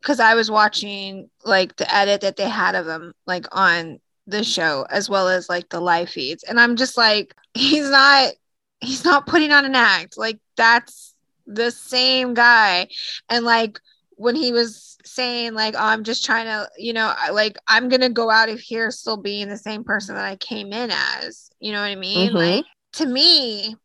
because 0.00 0.20
I 0.20 0.34
was 0.34 0.50
watching 0.50 1.28
like 1.44 1.76
the 1.76 1.92
edit 1.94 2.22
that 2.22 2.36
they 2.36 2.48
had 2.48 2.74
of 2.74 2.86
him 2.86 3.12
like 3.26 3.46
on 3.52 4.00
the 4.26 4.44
show 4.44 4.86
as 4.90 5.08
well 5.10 5.28
as 5.28 5.48
like 5.48 5.68
the 5.70 5.80
live 5.80 6.08
feeds 6.08 6.44
and 6.44 6.60
I'm 6.60 6.76
just 6.76 6.96
like 6.96 7.34
he's 7.54 7.90
not 7.90 8.32
he's 8.80 9.04
not 9.04 9.26
putting 9.26 9.52
on 9.52 9.64
an 9.64 9.74
act 9.74 10.16
like 10.16 10.38
that's 10.56 11.14
the 11.46 11.70
same 11.70 12.32
guy 12.34 12.86
and 13.28 13.44
like 13.44 13.80
when 14.16 14.36
he 14.36 14.52
was 14.52 14.96
saying 15.04 15.54
like 15.54 15.74
oh, 15.74 15.82
I'm 15.82 16.04
just 16.04 16.24
trying 16.24 16.46
to 16.46 16.68
you 16.78 16.92
know 16.92 17.12
like 17.32 17.56
I'm 17.66 17.88
gonna 17.88 18.08
go 18.10 18.30
out 18.30 18.48
of 18.50 18.60
here 18.60 18.90
still 18.90 19.16
being 19.16 19.48
the 19.48 19.56
same 19.56 19.82
person 19.82 20.14
that 20.14 20.24
I 20.24 20.36
came 20.36 20.72
in 20.72 20.90
as 20.92 21.50
you 21.58 21.72
know 21.72 21.80
what 21.80 21.88
I 21.88 21.96
mean 21.96 22.30
Mhm. 22.30 22.34
like 22.34 22.64
to 22.92 23.06
me 23.06 23.76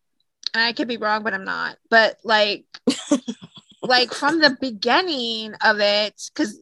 and 0.53 0.63
I 0.63 0.73
could 0.73 0.87
be 0.87 0.97
wrong 0.97 1.23
but 1.23 1.33
I'm 1.33 1.45
not 1.45 1.77
but 1.89 2.17
like 2.23 2.65
like 3.81 4.13
from 4.13 4.39
the 4.39 4.57
beginning 4.59 5.53
of 5.63 5.79
it 5.79 6.29
because 6.33 6.59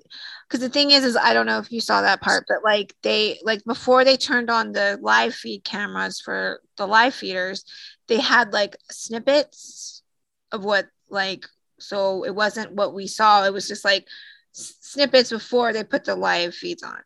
because 0.47 0.59
the 0.59 0.69
thing 0.69 0.91
is 0.91 1.05
is 1.05 1.15
i 1.15 1.33
don't 1.33 1.45
know 1.45 1.59
if 1.59 1.71
you 1.71 1.79
saw 1.79 2.01
that 2.01 2.21
part 2.21 2.43
but 2.49 2.63
like 2.65 2.93
they 3.01 3.39
like 3.43 3.63
before 3.63 4.03
they 4.03 4.17
turned 4.17 4.49
on 4.49 4.73
the 4.73 4.99
live 5.01 5.33
feed 5.33 5.63
cameras 5.63 6.19
for 6.19 6.59
the 6.75 6.85
live 6.85 7.13
feeders 7.13 7.63
they 8.07 8.19
had 8.19 8.51
like 8.51 8.75
snippets 8.91 10.03
of 10.51 10.65
what 10.65 10.87
like 11.09 11.45
so 11.79 12.23
it 12.23 12.33
wasn't 12.33 12.73
what 12.73 12.93
we 12.93 13.07
saw. 13.07 13.43
It 13.43 13.53
was 13.53 13.67
just 13.67 13.83
like 13.83 14.07
snippets 14.53 15.29
before 15.29 15.73
they 15.73 15.83
put 15.83 16.05
the 16.05 16.15
live 16.15 16.55
feeds 16.55 16.83
on. 16.83 16.99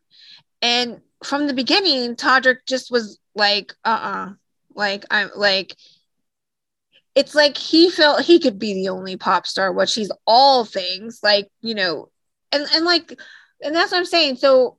And 0.62 1.00
from 1.24 1.46
the 1.46 1.54
beginning 1.54 2.14
todrick 2.14 2.58
just 2.66 2.90
was 2.90 3.18
like 3.34 3.74
uh-uh 3.84 4.32
like 4.74 5.04
i'm 5.10 5.30
like 5.36 5.74
it's 7.14 7.34
like 7.34 7.56
he 7.56 7.90
felt 7.90 8.22
he 8.22 8.38
could 8.38 8.58
be 8.58 8.74
the 8.74 8.88
only 8.90 9.16
pop 9.16 9.46
star 9.46 9.72
what 9.72 9.88
she's 9.88 10.10
all 10.26 10.64
things 10.64 11.20
like 11.22 11.48
you 11.60 11.74
know 11.74 12.08
and 12.52 12.66
and 12.74 12.84
like 12.84 13.18
and 13.62 13.74
that's 13.74 13.90
what 13.90 13.98
i'm 13.98 14.04
saying. 14.04 14.36
So 14.36 14.78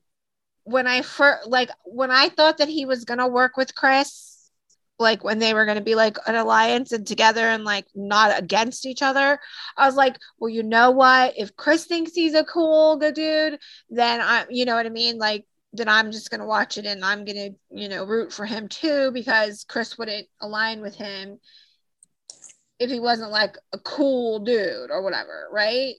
when 0.63 0.87
i 0.87 1.01
first 1.01 1.47
like 1.49 1.69
when 1.83 2.11
i 2.11 2.29
thought 2.29 2.57
that 2.59 2.69
he 2.69 2.85
was 2.85 3.05
gonna 3.05 3.27
work 3.27 3.57
with 3.57 3.75
chris 3.75 4.51
like 4.99 5.23
when 5.23 5.39
they 5.39 5.53
were 5.53 5.65
gonna 5.65 5.81
be 5.81 5.95
like 5.95 6.17
an 6.27 6.35
alliance 6.35 6.91
and 6.91 7.07
together 7.07 7.41
and 7.41 7.63
like 7.63 7.85
not 7.95 8.37
against 8.37 8.85
each 8.85 9.01
other 9.01 9.39
i 9.77 9.85
was 9.85 9.95
like 9.95 10.17
well 10.39 10.49
you 10.49 10.63
know 10.63 10.91
what? 10.91 11.33
If 11.37 11.55
chris 11.55 11.85
thinks 11.85 12.13
he's 12.13 12.35
a 12.35 12.43
cool 12.43 12.97
good 12.97 13.15
dude 13.15 13.59
then 13.89 14.21
i 14.21 14.45
you 14.49 14.65
know 14.65 14.75
what 14.75 14.85
i 14.85 14.89
mean? 14.89 15.17
Like 15.17 15.45
then 15.73 15.87
I'm 15.87 16.11
just 16.11 16.31
gonna 16.31 16.45
watch 16.45 16.77
it 16.77 16.85
and 16.85 17.03
I'm 17.03 17.25
gonna, 17.25 17.49
you 17.71 17.89
know, 17.89 18.05
root 18.05 18.33
for 18.33 18.45
him 18.45 18.67
too 18.67 19.11
because 19.11 19.65
Chris 19.67 19.97
wouldn't 19.97 20.27
align 20.41 20.81
with 20.81 20.95
him 20.95 21.39
if 22.79 22.89
he 22.89 22.99
wasn't 22.99 23.31
like 23.31 23.57
a 23.73 23.79
cool 23.79 24.39
dude 24.39 24.89
or 24.89 25.03
whatever, 25.03 25.47
right? 25.51 25.95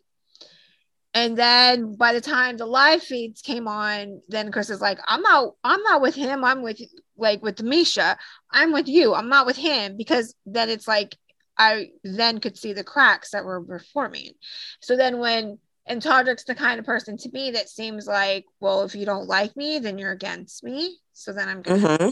And 1.13 1.37
then 1.37 1.97
by 1.97 2.13
the 2.13 2.21
time 2.21 2.57
the 2.57 2.67
live 2.67 3.03
feeds 3.03 3.43
came 3.43 3.67
on, 3.67 4.23
then 4.29 4.53
Chris 4.53 4.71
is 4.71 4.81
like, 4.81 4.99
I'm 5.07 5.23
not, 5.23 5.55
I'm 5.65 5.83
not 5.83 6.01
with 6.01 6.15
him. 6.15 6.45
I'm 6.45 6.63
with 6.63 6.81
like 7.17 7.43
with 7.43 7.57
Miesha. 7.57 8.17
I'm 8.51 8.73
with 8.73 8.89
you. 8.89 9.15
I'm 9.15 9.29
not 9.29 9.47
with 9.47 9.57
him 9.57 9.97
because 9.97 10.35
then 10.47 10.69
it's 10.69 10.87
like 10.87 11.17
I 11.59 11.91
then 12.05 12.39
could 12.39 12.57
see 12.57 12.73
the 12.73 12.85
cracks 12.85 13.33
that 13.33 13.45
were 13.45 13.61
reforming. 13.61 14.33
So 14.81 14.97
then 14.97 15.19
when 15.19 15.59
and 15.87 16.03
Todrick's 16.03 16.45
the 16.45 16.55
kind 16.55 16.79
of 16.79 16.87
person 16.87 17.17
to 17.19 17.31
me 17.33 17.53
that 17.53 17.69
seems 17.69 18.07
like, 18.07 18.45
well, 18.61 18.83
if 18.83 18.95
you 18.95 19.07
don't 19.07 19.27
like 19.27 19.57
me, 19.57 19.79
then 19.79 19.99
you're 19.99 20.13
against 20.13 20.63
me. 20.63 20.99
So 21.13 21.33
then 21.33 21.49
I'm 21.49 21.63
gonna 21.63 21.81
mm-hmm. 21.81 22.09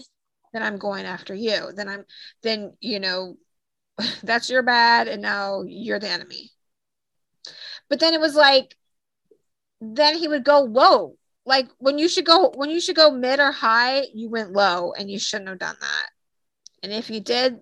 then 0.52 0.62
I'm 0.62 0.78
going 0.78 1.04
after 1.04 1.34
you. 1.34 1.70
Then 1.74 1.88
I'm 1.88 2.04
then 2.42 2.72
you 2.80 3.00
know 3.00 3.36
that's 4.22 4.50
your 4.50 4.62
bad, 4.62 5.08
and 5.08 5.22
now 5.22 5.62
you're 5.66 6.00
the 6.00 6.08
enemy. 6.08 6.50
But 7.88 8.00
then 8.00 8.14
it 8.14 8.20
was 8.20 8.34
like 8.34 8.76
then 9.80 10.16
he 10.16 10.28
would 10.28 10.44
go 10.44 10.60
low. 10.60 11.16
Like 11.46 11.68
when 11.78 11.98
you 11.98 12.08
should 12.08 12.26
go 12.26 12.52
when 12.54 12.70
you 12.70 12.80
should 12.80 12.96
go 12.96 13.10
mid 13.10 13.40
or 13.40 13.52
high, 13.52 14.04
you 14.14 14.28
went 14.28 14.52
low 14.52 14.92
and 14.92 15.10
you 15.10 15.18
shouldn't 15.18 15.48
have 15.48 15.58
done 15.58 15.76
that. 15.80 16.06
And 16.82 16.92
if 16.92 17.10
you 17.10 17.20
did, 17.20 17.58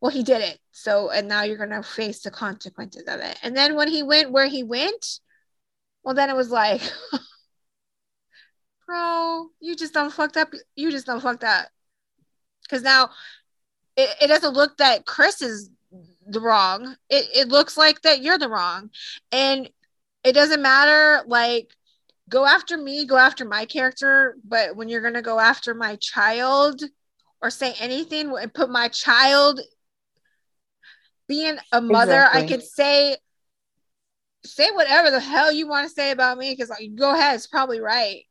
well, 0.00 0.10
he 0.10 0.22
did 0.22 0.42
it. 0.42 0.58
So 0.72 1.10
and 1.10 1.28
now 1.28 1.42
you're 1.42 1.58
gonna 1.58 1.82
face 1.82 2.22
the 2.22 2.30
consequences 2.30 3.04
of 3.06 3.20
it. 3.20 3.38
And 3.42 3.56
then 3.56 3.74
when 3.74 3.88
he 3.88 4.02
went 4.02 4.32
where 4.32 4.48
he 4.48 4.62
went, 4.62 5.20
well, 6.02 6.14
then 6.14 6.30
it 6.30 6.36
was 6.36 6.50
like, 6.50 6.80
bro, 8.86 9.48
you 9.60 9.76
just 9.76 9.94
don't 9.94 10.12
fucked 10.12 10.36
up. 10.36 10.52
You 10.76 10.90
just 10.90 11.06
don't 11.06 11.20
fucked 11.20 11.44
up. 11.44 11.66
Because 12.62 12.82
now 12.82 13.10
it, 13.96 14.10
it 14.22 14.26
doesn't 14.28 14.54
look 14.54 14.76
that 14.78 15.06
Chris 15.06 15.42
is 15.42 15.70
the 16.26 16.40
wrong. 16.40 16.96
It, 17.08 17.28
it 17.34 17.48
looks 17.48 17.76
like 17.76 18.02
that 18.02 18.22
you're 18.22 18.38
the 18.38 18.48
wrong. 18.48 18.90
And 19.32 19.70
it 20.24 20.32
doesn't 20.32 20.62
matter 20.62 21.22
like 21.26 21.74
go 22.28 22.44
after 22.44 22.76
me 22.76 23.06
go 23.06 23.16
after 23.16 23.44
my 23.44 23.64
character 23.64 24.36
but 24.44 24.76
when 24.76 24.88
you're 24.88 25.00
going 25.00 25.14
to 25.14 25.22
go 25.22 25.38
after 25.38 25.74
my 25.74 25.96
child 25.96 26.82
or 27.40 27.50
say 27.50 27.74
anything 27.80 28.32
and 28.36 28.52
put 28.52 28.68
my 28.68 28.88
child 28.88 29.60
being 31.26 31.56
a 31.72 31.80
mother 31.80 32.20
exactly. 32.20 32.42
i 32.42 32.46
could 32.46 32.62
say 32.62 33.16
say 34.44 34.70
whatever 34.70 35.10
the 35.10 35.20
hell 35.20 35.52
you 35.52 35.68
want 35.68 35.88
to 35.88 35.94
say 35.94 36.10
about 36.10 36.38
me 36.38 36.52
because 36.52 36.70
like, 36.70 36.94
go 36.94 37.14
ahead 37.14 37.34
it's 37.34 37.46
probably 37.46 37.80
right. 37.80 38.22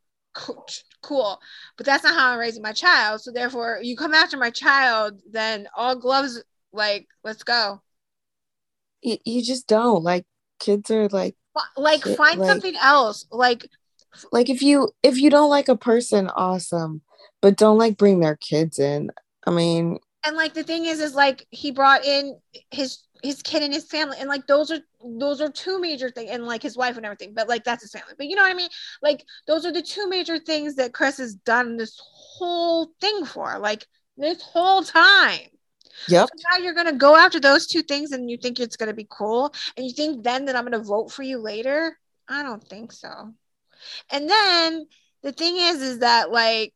Cool 1.01 1.39
but 1.77 1.85
that's 1.85 2.03
not 2.03 2.15
how 2.15 2.31
i'm 2.31 2.39
raising 2.39 2.61
my 2.61 2.73
child. 2.73 3.21
So 3.21 3.31
therefore 3.31 3.79
you 3.81 3.95
come 3.95 4.13
after 4.13 4.37
my 4.37 4.49
child 4.49 5.21
then 5.31 5.67
all 5.75 5.95
gloves 5.95 6.43
like 6.73 7.07
let's 7.23 7.43
go. 7.43 7.81
You, 9.01 9.17
you 9.25 9.43
just 9.43 9.67
don't. 9.67 10.03
Like 10.03 10.25
kids 10.59 10.91
are 10.91 11.07
like 11.09 11.35
like 11.75 12.01
find 12.01 12.39
like, 12.39 12.47
something 12.47 12.75
else. 12.81 13.25
Like 13.31 13.67
like 14.31 14.49
if 14.49 14.61
you 14.61 14.89
if 15.03 15.17
you 15.19 15.29
don't 15.29 15.49
like 15.49 15.69
a 15.69 15.77
person 15.77 16.29
awesome. 16.29 17.01
But 17.39 17.57
don't 17.57 17.77
like 17.77 17.97
bring 17.97 18.19
their 18.19 18.35
kids 18.35 18.79
in. 18.79 19.11
I 19.45 19.51
mean 19.51 19.99
and 20.25 20.35
like 20.35 20.53
the 20.53 20.63
thing 20.63 20.85
is 20.85 20.99
is 20.99 21.15
like 21.15 21.45
he 21.51 21.71
brought 21.71 22.03
in 22.03 22.37
his 22.71 22.99
his 23.23 23.41
kid 23.41 23.63
and 23.63 23.73
his 23.73 23.85
family 23.85 24.17
and 24.19 24.29
like 24.29 24.45
those 24.47 24.71
are 24.71 24.79
those 25.03 25.41
are 25.41 25.49
two 25.49 25.79
major 25.79 26.09
things 26.09 26.29
and 26.29 26.45
like 26.45 26.61
his 26.61 26.77
wife 26.77 26.97
and 26.97 27.05
everything 27.05 27.33
but 27.33 27.47
like 27.47 27.63
that's 27.63 27.81
his 27.81 27.91
family 27.91 28.13
but 28.17 28.27
you 28.27 28.35
know 28.35 28.43
what 28.43 28.51
i 28.51 28.55
mean 28.55 28.69
like 29.01 29.25
those 29.47 29.65
are 29.65 29.71
the 29.71 29.81
two 29.81 30.07
major 30.07 30.37
things 30.37 30.75
that 30.75 30.93
chris 30.93 31.17
has 31.17 31.35
done 31.35 31.77
this 31.77 31.99
whole 32.01 32.91
thing 33.01 33.25
for 33.25 33.57
like 33.59 33.85
this 34.17 34.41
whole 34.41 34.83
time 34.83 35.39
Yep. 36.09 36.29
So 36.29 36.43
now 36.51 36.63
you're 36.63 36.75
gonna 36.75 36.93
go 36.93 37.15
after 37.15 37.39
those 37.39 37.67
two 37.67 37.81
things 37.81 38.11
and 38.11 38.29
you 38.29 38.37
think 38.37 38.59
it's 38.59 38.77
gonna 38.77 38.93
be 38.93 39.07
cool 39.09 39.53
and 39.75 39.85
you 39.85 39.91
think 39.93 40.23
then 40.23 40.45
that 40.45 40.55
I'm 40.55 40.63
gonna 40.63 40.79
vote 40.79 41.11
for 41.11 41.23
you 41.23 41.39
later? 41.39 41.97
I 42.27 42.43
don't 42.43 42.63
think 42.63 42.91
so. 42.91 43.33
And 44.11 44.29
then 44.29 44.85
the 45.23 45.31
thing 45.31 45.57
is, 45.57 45.81
is 45.81 45.99
that 45.99 46.31
like 46.31 46.73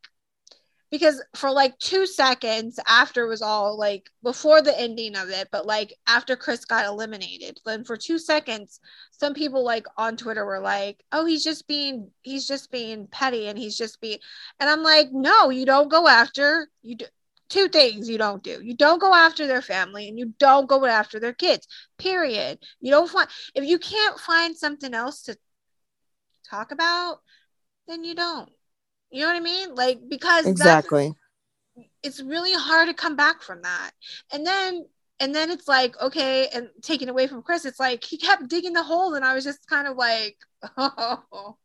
because 0.91 1.23
for 1.35 1.49
like 1.51 1.77
two 1.79 2.05
seconds 2.05 2.79
after 2.87 3.23
it 3.23 3.29
was 3.29 3.41
all 3.41 3.77
like 3.77 4.09
before 4.23 4.61
the 4.61 4.77
ending 4.79 5.15
of 5.15 5.29
it, 5.29 5.47
but 5.51 5.65
like 5.65 5.93
after 6.05 6.35
Chris 6.35 6.65
got 6.65 6.85
eliminated, 6.85 7.59
then 7.65 7.83
for 7.85 7.97
two 7.97 8.19
seconds, 8.19 8.79
some 9.11 9.33
people 9.33 9.63
like 9.63 9.87
on 9.97 10.17
Twitter 10.17 10.45
were 10.45 10.59
like, 10.59 11.03
"Oh, 11.11 11.25
he's 11.25 11.43
just 11.43 11.67
being 11.67 12.11
he's 12.21 12.47
just 12.47 12.71
being 12.71 13.07
petty 13.07 13.47
and 13.47 13.57
he's 13.57 13.77
just 13.77 14.01
being," 14.01 14.19
and 14.59 14.69
I'm 14.69 14.83
like, 14.83 15.11
"No, 15.11 15.49
you 15.49 15.65
don't 15.65 15.89
go 15.89 16.07
after 16.07 16.69
you 16.81 16.95
do." 16.95 17.05
two 17.49 17.67
things 17.67 18.09
you 18.09 18.17
don't 18.17 18.43
do. 18.43 18.61
You 18.63 18.75
don't 18.75 19.01
go 19.01 19.13
after 19.13 19.45
their 19.45 19.61
family 19.61 20.07
and 20.07 20.17
you 20.17 20.33
don't 20.39 20.69
go 20.69 20.85
after 20.85 21.19
their 21.19 21.33
kids. 21.33 21.67
Period. 21.97 22.59
You 22.79 22.91
don't 22.91 23.09
find 23.09 23.27
if 23.55 23.65
you 23.65 23.77
can't 23.77 24.17
find 24.19 24.57
something 24.57 24.93
else 24.93 25.23
to 25.23 25.37
talk 26.49 26.71
about, 26.71 27.19
then 27.87 28.03
you 28.05 28.15
don't. 28.15 28.49
You 29.11 29.21
know 29.21 29.27
what 29.27 29.35
I 29.35 29.41
mean? 29.41 29.75
Like 29.75 29.99
because 30.07 30.45
exactly 30.45 31.13
it's 32.03 32.21
really 32.21 32.53
hard 32.53 32.87
to 32.87 32.93
come 32.93 33.15
back 33.15 33.41
from 33.41 33.61
that. 33.61 33.91
And 34.31 34.45
then 34.45 34.85
and 35.21 35.35
then 35.35 35.51
it's 35.51 35.67
like 35.67 35.99
okay 36.01 36.47
and 36.47 36.69
taken 36.81 37.07
away 37.07 37.27
from 37.27 37.43
chris 37.43 37.63
it's 37.63 37.79
like 37.79 38.03
he 38.03 38.17
kept 38.17 38.49
digging 38.49 38.73
the 38.73 38.83
hole 38.83 39.13
and 39.13 39.23
i 39.23 39.33
was 39.35 39.43
just 39.43 39.65
kind 39.67 39.87
of 39.87 39.95
like 39.95 40.35
oh 40.77 41.55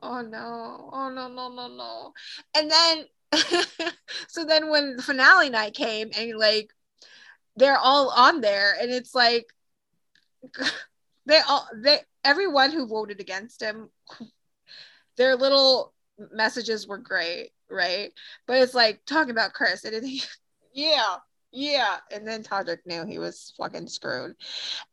oh 0.00 0.22
no 0.22 0.90
oh 0.92 1.10
no 1.12 1.28
no 1.28 1.48
no 1.48 1.68
no 1.68 2.12
and 2.56 2.70
then 2.70 3.04
so 4.28 4.44
then 4.44 4.70
when 4.70 4.96
the 4.96 5.02
finale 5.02 5.50
night 5.50 5.74
came 5.74 6.10
and 6.16 6.38
like 6.38 6.70
they're 7.56 7.78
all 7.78 8.10
on 8.10 8.40
there 8.40 8.74
and 8.80 8.90
it's 8.90 9.14
like 9.14 9.46
they 11.26 11.40
all 11.48 11.66
they 11.74 11.98
everyone 12.24 12.70
who 12.70 12.86
voted 12.86 13.20
against 13.20 13.60
him 13.60 13.88
their 15.16 15.34
little 15.34 15.92
messages 16.32 16.86
were 16.86 16.98
great 16.98 17.50
right 17.70 18.12
but 18.46 18.58
it's 18.58 18.74
like 18.74 19.00
talking 19.06 19.30
about 19.30 19.52
chris 19.52 19.84
and 19.84 19.94
it, 19.94 20.28
yeah 20.74 21.16
yeah 21.50 21.96
and 22.10 22.26
then 22.26 22.42
Todrick 22.42 22.78
knew 22.86 23.04
he 23.04 23.18
was 23.18 23.52
fucking 23.58 23.88
screwed 23.88 24.34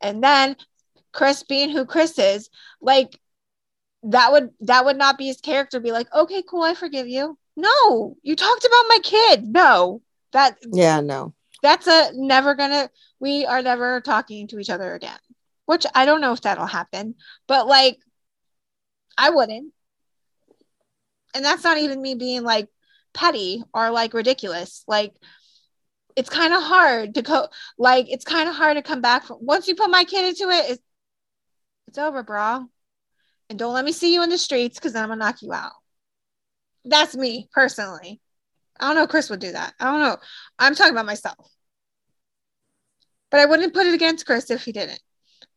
and 0.00 0.22
then 0.22 0.56
chris 1.12 1.42
being 1.42 1.70
who 1.70 1.84
chris 1.84 2.18
is 2.18 2.50
like 2.80 3.18
that 4.02 4.32
would 4.32 4.50
that 4.60 4.84
would 4.84 4.96
not 4.96 5.18
be 5.18 5.26
his 5.26 5.40
character 5.40 5.80
be 5.80 5.92
like 5.92 6.12
okay 6.14 6.42
cool 6.48 6.62
i 6.62 6.74
forgive 6.74 7.08
you 7.08 7.36
no, 7.60 8.16
you 8.22 8.36
talked 8.36 8.64
about 8.64 8.84
my 8.88 8.98
kid. 9.02 9.44
No, 9.44 10.02
that 10.32 10.56
yeah, 10.72 11.00
no, 11.00 11.34
that's 11.62 11.86
a 11.86 12.10
never 12.14 12.54
gonna. 12.54 12.90
We 13.18 13.44
are 13.44 13.62
never 13.62 14.00
talking 14.00 14.48
to 14.48 14.58
each 14.58 14.70
other 14.70 14.94
again. 14.94 15.18
Which 15.66 15.86
I 15.94 16.04
don't 16.04 16.20
know 16.20 16.32
if 16.32 16.40
that'll 16.40 16.66
happen, 16.66 17.16
but 17.46 17.66
like, 17.66 17.98
I 19.18 19.30
wouldn't. 19.30 19.72
And 21.34 21.44
that's 21.44 21.64
not 21.64 21.78
even 21.78 22.02
me 22.02 22.14
being 22.14 22.42
like 22.42 22.68
petty 23.14 23.62
or 23.72 23.90
like 23.90 24.14
ridiculous. 24.14 24.84
Like, 24.86 25.12
it's 26.16 26.28
kind 26.28 26.52
of 26.52 26.62
hard 26.62 27.14
to 27.14 27.22
go. 27.22 27.48
Like, 27.78 28.06
it's 28.10 28.24
kind 28.24 28.48
of 28.48 28.54
hard 28.54 28.76
to 28.76 28.82
come 28.82 29.00
back 29.00 29.24
from 29.24 29.38
once 29.40 29.68
you 29.68 29.74
put 29.74 29.90
my 29.90 30.04
kid 30.04 30.28
into 30.28 30.50
it. 30.50 30.70
It's 30.70 30.82
it's 31.88 31.98
over, 31.98 32.22
bro. 32.22 32.66
And 33.48 33.58
don't 33.58 33.74
let 33.74 33.84
me 33.84 33.90
see 33.90 34.14
you 34.14 34.22
in 34.22 34.30
the 34.30 34.38
streets 34.38 34.78
because 34.78 34.92
then 34.92 35.02
I'm 35.02 35.08
gonna 35.08 35.18
knock 35.18 35.42
you 35.42 35.52
out. 35.52 35.72
That's 36.84 37.16
me 37.16 37.48
personally. 37.52 38.20
I 38.78 38.86
don't 38.86 38.94
know 38.94 39.06
Chris 39.06 39.28
would 39.28 39.40
do 39.40 39.52
that. 39.52 39.74
I 39.80 39.90
don't 39.90 40.00
know. 40.00 40.16
I'm 40.58 40.74
talking 40.74 40.92
about 40.92 41.06
myself. 41.06 41.50
But 43.30 43.40
I 43.40 43.46
wouldn't 43.46 43.74
put 43.74 43.86
it 43.86 43.94
against 43.94 44.24
Chris 44.24 44.50
if 44.50 44.64
he 44.64 44.72
didn't. 44.72 45.00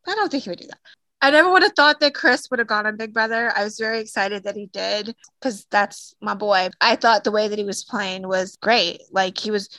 I 0.08 0.16
don't 0.16 0.30
think 0.30 0.44
he 0.44 0.50
would 0.50 0.60
do 0.60 0.68
that. 0.68 0.80
I 1.24 1.32
never 1.32 1.50
would 1.50 1.64
have 1.64 1.72
thought 1.72 2.02
that 2.02 2.14
Chris 2.14 2.50
would 2.52 2.60
have 2.60 2.68
gone 2.68 2.86
on 2.86 2.98
Big 2.98 3.14
Brother. 3.14 3.54
I 3.56 3.64
was 3.64 3.80
very 3.80 4.02
excited 4.02 4.44
that 4.44 4.58
he 4.58 4.66
did 4.66 5.16
because 5.40 5.66
that's 5.70 6.14
my 6.20 6.34
boy. 6.34 6.68
I 6.82 6.98
thought 6.98 7.24
the 7.24 7.32
way 7.32 7.48
that 7.48 7.58
he 7.58 7.64
was 7.64 7.86
playing 7.86 8.28
was 8.28 8.58
great. 8.58 9.04
Like 9.10 9.38
he 9.38 9.50
was 9.50 9.70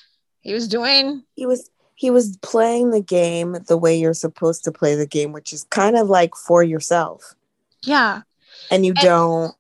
he 0.41 0.55
was 0.55 0.66
doing 0.66 1.23
he 1.35 1.45
was 1.45 1.69
he 1.97 2.09
was 2.09 2.39
playing 2.39 2.93
the 2.93 3.03
game 3.03 3.59
the 3.69 3.77
way 3.77 3.95
you're 3.95 4.15
supposed 4.15 4.65
to 4.65 4.73
play 4.73 4.95
the 4.95 5.07
game, 5.07 5.33
which 5.33 5.53
is 5.53 5.65
kind 5.65 5.99
of 5.99 6.09
like 6.09 6.35
for 6.35 6.62
yourself. 6.62 7.35
Yeah. 7.83 8.23
And 8.71 8.87
you 8.87 8.93
and, 8.93 9.01
don't 9.03 9.55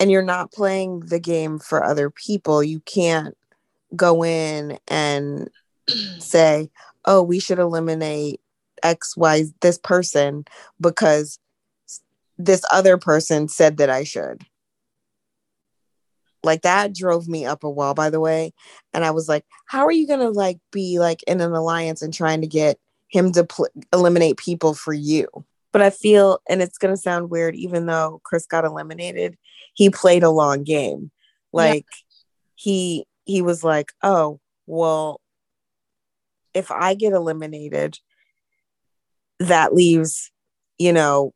and 0.00 0.10
you're 0.10 0.22
not 0.22 0.50
playing 0.50 1.06
the 1.06 1.20
game 1.20 1.60
for 1.60 1.84
other 1.84 2.10
people, 2.10 2.64
you 2.64 2.80
can't 2.80 3.36
go 3.94 4.24
in 4.24 4.76
and 4.88 5.48
say, 6.18 6.68
oh, 7.04 7.22
we 7.22 7.38
should 7.38 7.60
eliminate 7.60 8.40
X, 8.82 9.16
Y, 9.16 9.44
this 9.60 9.78
person 9.78 10.44
because 10.80 11.38
this 12.36 12.62
other 12.72 12.96
person 12.96 13.48
said 13.48 13.78
that 13.78 13.90
I 13.90 14.04
should. 14.04 14.42
Like 16.44 16.62
that 16.62 16.94
drove 16.94 17.28
me 17.28 17.44
up 17.44 17.64
a 17.64 17.70
wall, 17.70 17.94
by 17.94 18.10
the 18.10 18.20
way. 18.20 18.52
And 18.94 19.04
I 19.04 19.10
was 19.10 19.28
like, 19.28 19.44
how 19.66 19.84
are 19.86 19.92
you 19.92 20.06
going 20.06 20.20
to 20.20 20.30
like 20.30 20.58
be 20.70 20.98
like 20.98 21.22
in 21.24 21.40
an 21.40 21.52
alliance 21.52 22.00
and 22.00 22.14
trying 22.14 22.40
to 22.42 22.46
get 22.46 22.78
him 23.08 23.32
to 23.32 23.44
pl- 23.44 23.68
eliminate 23.92 24.36
people 24.36 24.74
for 24.74 24.92
you? 24.92 25.26
But 25.72 25.82
I 25.82 25.90
feel, 25.90 26.38
and 26.48 26.62
it's 26.62 26.78
going 26.78 26.94
to 26.94 27.00
sound 27.00 27.28
weird, 27.28 27.54
even 27.56 27.86
though 27.86 28.20
Chris 28.24 28.46
got 28.46 28.64
eliminated, 28.64 29.36
he 29.74 29.90
played 29.90 30.22
a 30.22 30.30
long 30.30 30.62
game. 30.62 31.10
Like 31.52 31.86
he 32.54 33.06
he 33.24 33.42
was 33.42 33.64
like, 33.64 33.92
"Oh, 34.02 34.40
well 34.66 35.20
if 36.54 36.70
I 36.70 36.94
get 36.94 37.12
eliminated, 37.12 37.98
that 39.38 39.74
leaves, 39.74 40.30
you 40.78 40.92
know, 40.92 41.32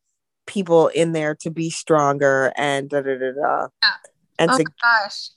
people 0.47 0.89
in 0.89 1.13
there 1.13 1.35
to 1.37 1.51
be 1.51 1.71
stronger 1.71 2.53
and 2.57 2.89
da 2.89 3.01
da 3.01 3.17
da 3.17 3.33
da. 3.33 3.69
Yeah. 3.83 3.91
And 4.39 4.51
oh 4.51 4.59
to 4.59 4.65
gosh. 4.65 5.31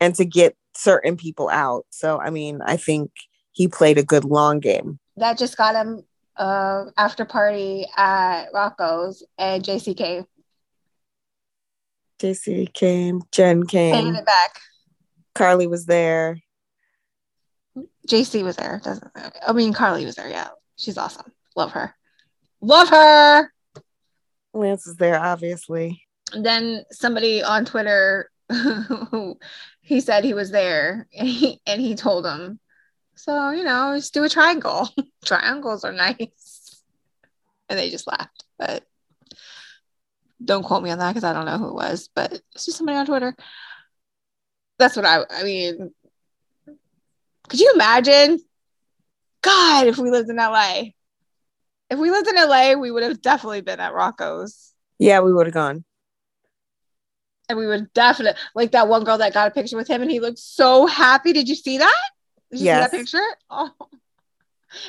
and 0.00 0.14
to 0.14 0.24
get 0.24 0.56
certain 0.74 1.16
people 1.16 1.48
out. 1.48 1.86
So 1.90 2.18
I 2.18 2.30
mean, 2.30 2.60
I 2.62 2.76
think 2.76 3.10
he 3.52 3.68
played 3.68 3.98
a 3.98 4.02
good 4.02 4.24
long 4.24 4.60
game. 4.60 4.98
That 5.16 5.38
just 5.38 5.56
got 5.56 5.74
him 5.74 6.02
uh 6.36 6.86
after 6.96 7.24
party 7.24 7.86
at 7.96 8.46
Rocco's 8.52 9.24
and 9.38 9.62
JC 9.62 9.96
came. 9.96 10.24
JC 12.18 12.72
came, 12.72 13.20
Jen 13.30 13.66
Paying 13.66 14.04
came, 14.04 14.14
it 14.14 14.24
back. 14.24 14.60
Carly 15.34 15.66
was 15.66 15.84
there. 15.84 16.38
JC 18.08 18.42
was 18.42 18.56
there. 18.56 18.80
Doesn't 18.82 19.10
I 19.46 19.52
mean 19.52 19.72
Carly 19.72 20.06
was 20.06 20.14
there, 20.14 20.28
yeah. 20.28 20.48
She's 20.76 20.96
awesome. 20.96 21.32
Love 21.56 21.72
her. 21.72 21.94
Love 22.60 22.88
her. 22.90 23.52
Lance 24.52 24.86
is 24.86 24.96
there, 24.96 25.18
obviously. 25.18 26.02
And 26.32 26.44
then 26.44 26.84
somebody 26.90 27.42
on 27.42 27.64
Twitter 27.64 28.30
he 29.80 30.00
said 30.00 30.24
he 30.24 30.34
was 30.34 30.50
there 30.50 31.06
and 31.16 31.28
he 31.28 31.60
and 31.66 31.80
he 31.80 31.94
told 31.94 32.26
him. 32.26 32.60
So, 33.14 33.50
you 33.50 33.64
know, 33.64 33.94
just 33.96 34.14
do 34.14 34.24
a 34.24 34.28
triangle. 34.28 34.88
Triangles 35.24 35.84
are 35.84 35.92
nice. 35.92 36.82
And 37.68 37.78
they 37.78 37.90
just 37.90 38.06
laughed. 38.06 38.44
But 38.58 38.84
don't 40.44 40.62
quote 40.62 40.82
me 40.82 40.90
on 40.90 40.98
that 40.98 41.10
because 41.10 41.24
I 41.24 41.32
don't 41.32 41.46
know 41.46 41.58
who 41.58 41.68
it 41.68 41.74
was, 41.74 42.10
but 42.14 42.32
it's 42.32 42.66
just 42.66 42.76
somebody 42.76 42.98
on 42.98 43.06
Twitter. 43.06 43.34
That's 44.78 44.96
what 44.96 45.06
I 45.06 45.24
I 45.30 45.42
mean. 45.42 45.92
Could 47.48 47.60
you 47.60 47.72
imagine? 47.74 48.40
God, 49.40 49.86
if 49.86 49.98
we 49.98 50.10
lived 50.10 50.28
in 50.28 50.36
LA. 50.36 50.82
If 51.90 51.98
we 51.98 52.10
lived 52.10 52.28
in 52.28 52.36
LA, 52.36 52.74
we 52.74 52.90
would 52.90 53.02
have 53.02 53.22
definitely 53.22 53.60
been 53.60 53.80
at 53.80 53.94
Rocco's. 53.94 54.72
Yeah, 54.98 55.20
we 55.20 55.32
would 55.32 55.46
have 55.46 55.54
gone. 55.54 55.84
And 57.48 57.58
we 57.58 57.66
would 57.66 57.92
definitely 57.92 58.40
like 58.56 58.72
that 58.72 58.88
one 58.88 59.04
girl 59.04 59.18
that 59.18 59.32
got 59.34 59.46
a 59.46 59.52
picture 59.52 59.76
with 59.76 59.86
him 59.88 60.02
and 60.02 60.10
he 60.10 60.18
looked 60.18 60.38
so 60.38 60.86
happy. 60.86 61.32
Did 61.32 61.48
you 61.48 61.54
see 61.54 61.78
that? 61.78 62.02
Did 62.50 62.60
you 62.60 62.66
Yes. 62.66 62.90
see 62.90 62.96
that 62.96 62.98
picture? 62.98 63.26
Oh. 63.50 63.70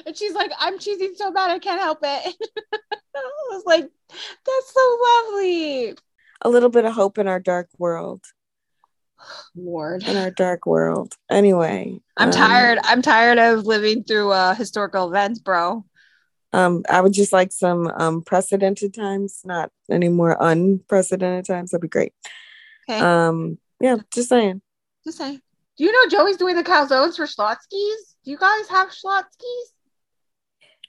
And 0.08 0.18
she's 0.18 0.34
like, 0.34 0.52
I'm 0.60 0.80
cheesing 0.80 1.16
so 1.16 1.32
bad 1.32 1.52
I 1.52 1.60
can't 1.60 1.80
help 1.80 2.00
it. 2.02 2.36
I 3.16 3.22
was 3.52 3.64
like, 3.66 3.90
that's 4.10 4.74
so 4.74 4.98
lovely. 5.30 5.96
A 6.42 6.50
little 6.50 6.70
bit 6.70 6.86
of 6.86 6.94
hope 6.94 7.20
in 7.20 7.28
our 7.28 7.40
dark 7.40 7.70
world. 7.78 8.24
Ward. 9.56 10.04
In 10.08 10.18
our 10.18 10.32
dark 10.32 10.66
world. 10.66 11.16
Anyway. 11.30 12.00
I'm 12.18 12.30
um, 12.30 12.34
tired. 12.34 12.80
I'm 12.84 13.02
tired 13.04 13.38
of 13.38 13.66
living 13.66 14.04
through 14.04 14.32
uh 14.32 14.56
historical 14.56 15.08
events, 15.08 15.40
bro. 15.40 15.86
Um, 16.58 16.84
I 16.90 17.02
would 17.02 17.14
just 17.14 17.32
like 17.34 17.52
some 17.52 17.88
um 17.88 18.22
precedented 18.24 18.94
times, 18.94 19.42
not 19.46 19.70
any 19.92 20.10
more 20.10 20.36
unprecedented 20.40 21.46
times. 21.46 21.72
That'd 21.72 21.82
be 21.84 21.88
great. 21.88 22.14
Okay. 22.90 23.00
Um, 23.00 23.58
yeah, 23.80 23.98
just 24.14 24.30
saying. 24.30 24.62
Just 25.06 25.18
saying. 25.20 25.42
Do 25.78 25.84
you 25.84 25.92
know 25.92 26.10
Joey's 26.10 26.38
doing 26.38 26.56
the 26.56 26.64
calzones 26.64 27.16
for 27.18 27.26
Schlotzsky's? 27.26 28.16
Do 28.24 28.32
you 28.32 28.38
guys 28.38 28.68
have 28.70 28.90
Schlotzsky's? 28.90 29.74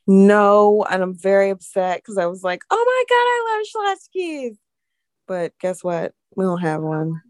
No, 0.06 0.86
and 0.90 1.02
I'm 1.02 1.14
very 1.14 1.50
upset 1.50 1.98
because 1.98 2.16
I 2.16 2.26
was 2.26 2.42
like, 2.42 2.62
oh 2.70 2.84
my 2.86 3.04
god, 3.08 3.84
I 3.84 3.92
love 3.92 3.98
Schlotzsky's. 3.98 4.58
But 5.26 5.52
guess 5.60 5.84
what? 5.84 6.14
We 6.34 6.44
don't 6.44 6.62
have 6.62 6.80
one. 6.82 7.20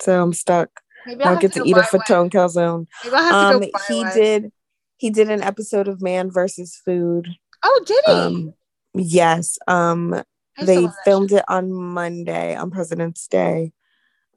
So 0.00 0.22
I'm 0.22 0.32
stuck. 0.32 0.70
Maybe 1.06 1.24
I 1.24 1.30
I'll 1.32 1.38
get 1.40 1.52
to 1.54 1.60
go 1.60 1.64
eat 1.64 1.76
a 1.76 1.80
fatone 1.80 2.30
calzone. 2.30 2.86
Maybe 3.02 3.16
I'll 3.16 3.22
have 3.24 3.50
to 3.50 3.56
Um, 3.56 3.60
go 3.62 3.70
buy 3.72 3.80
he 3.88 4.02
one. 4.04 4.14
did 4.14 4.52
he 4.98 5.10
did 5.10 5.30
an 5.30 5.42
episode 5.42 5.88
of 5.88 6.00
Man 6.02 6.30
versus 6.30 6.80
Food. 6.84 7.28
Oh, 7.62 7.82
did 7.86 8.04
he? 8.06 8.12
Um, 8.12 8.54
yes. 8.94 9.58
Um, 9.66 10.14
I 10.14 10.16
used 10.16 10.24
to 10.58 10.64
they 10.66 10.88
filmed 11.04 11.32
it 11.32 11.44
on 11.48 11.72
Monday 11.72 12.54
on 12.56 12.70
President's 12.70 13.26
Day. 13.28 13.72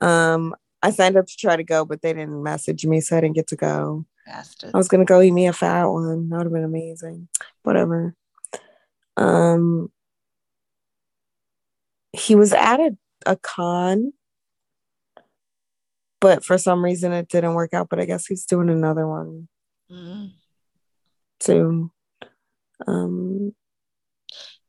Um, 0.02 0.56
I 0.82 0.92
signed 0.92 1.18
up 1.18 1.28
to 1.28 1.38
try 1.38 1.56
to 1.56 1.64
go, 1.64 1.86
but 1.86 2.02
they 2.02 2.14
didn't 2.14 2.42
message 2.42 2.86
me, 2.86 3.02
so 3.02 3.18
I 3.18 3.22
didn't 3.22 3.36
get 3.36 3.48
to 3.48 3.56
go. 3.56 4.06
Bastard. 4.26 4.72
I 4.74 4.78
was 4.78 4.88
gonna 4.88 5.06
go 5.06 5.22
eat 5.22 5.32
me 5.32 5.48
a 5.48 5.54
fat 5.54 5.86
one. 5.86 6.30
That 6.30 6.38
would 6.38 6.46
have 6.46 6.54
been 6.54 6.64
amazing. 6.64 7.28
Whatever. 7.64 8.16
Um, 9.18 9.92
he 12.14 12.36
was 12.36 12.52
at 12.54 12.80
a, 12.80 12.98
a 13.26 13.36
con, 13.38 14.14
but 16.20 16.44
for 16.44 16.58
some 16.58 16.84
reason 16.84 17.12
it 17.12 17.30
didn't 17.30 17.54
work 17.54 17.74
out. 17.74 17.90
But 17.90 18.00
I 18.00 18.06
guess 18.06 18.26
he's 18.26 18.46
doing 18.46 18.70
another 18.70 19.08
one 19.08 19.48
Mm. 19.92 20.32
soon. 21.42 21.92
Um, 22.88 23.54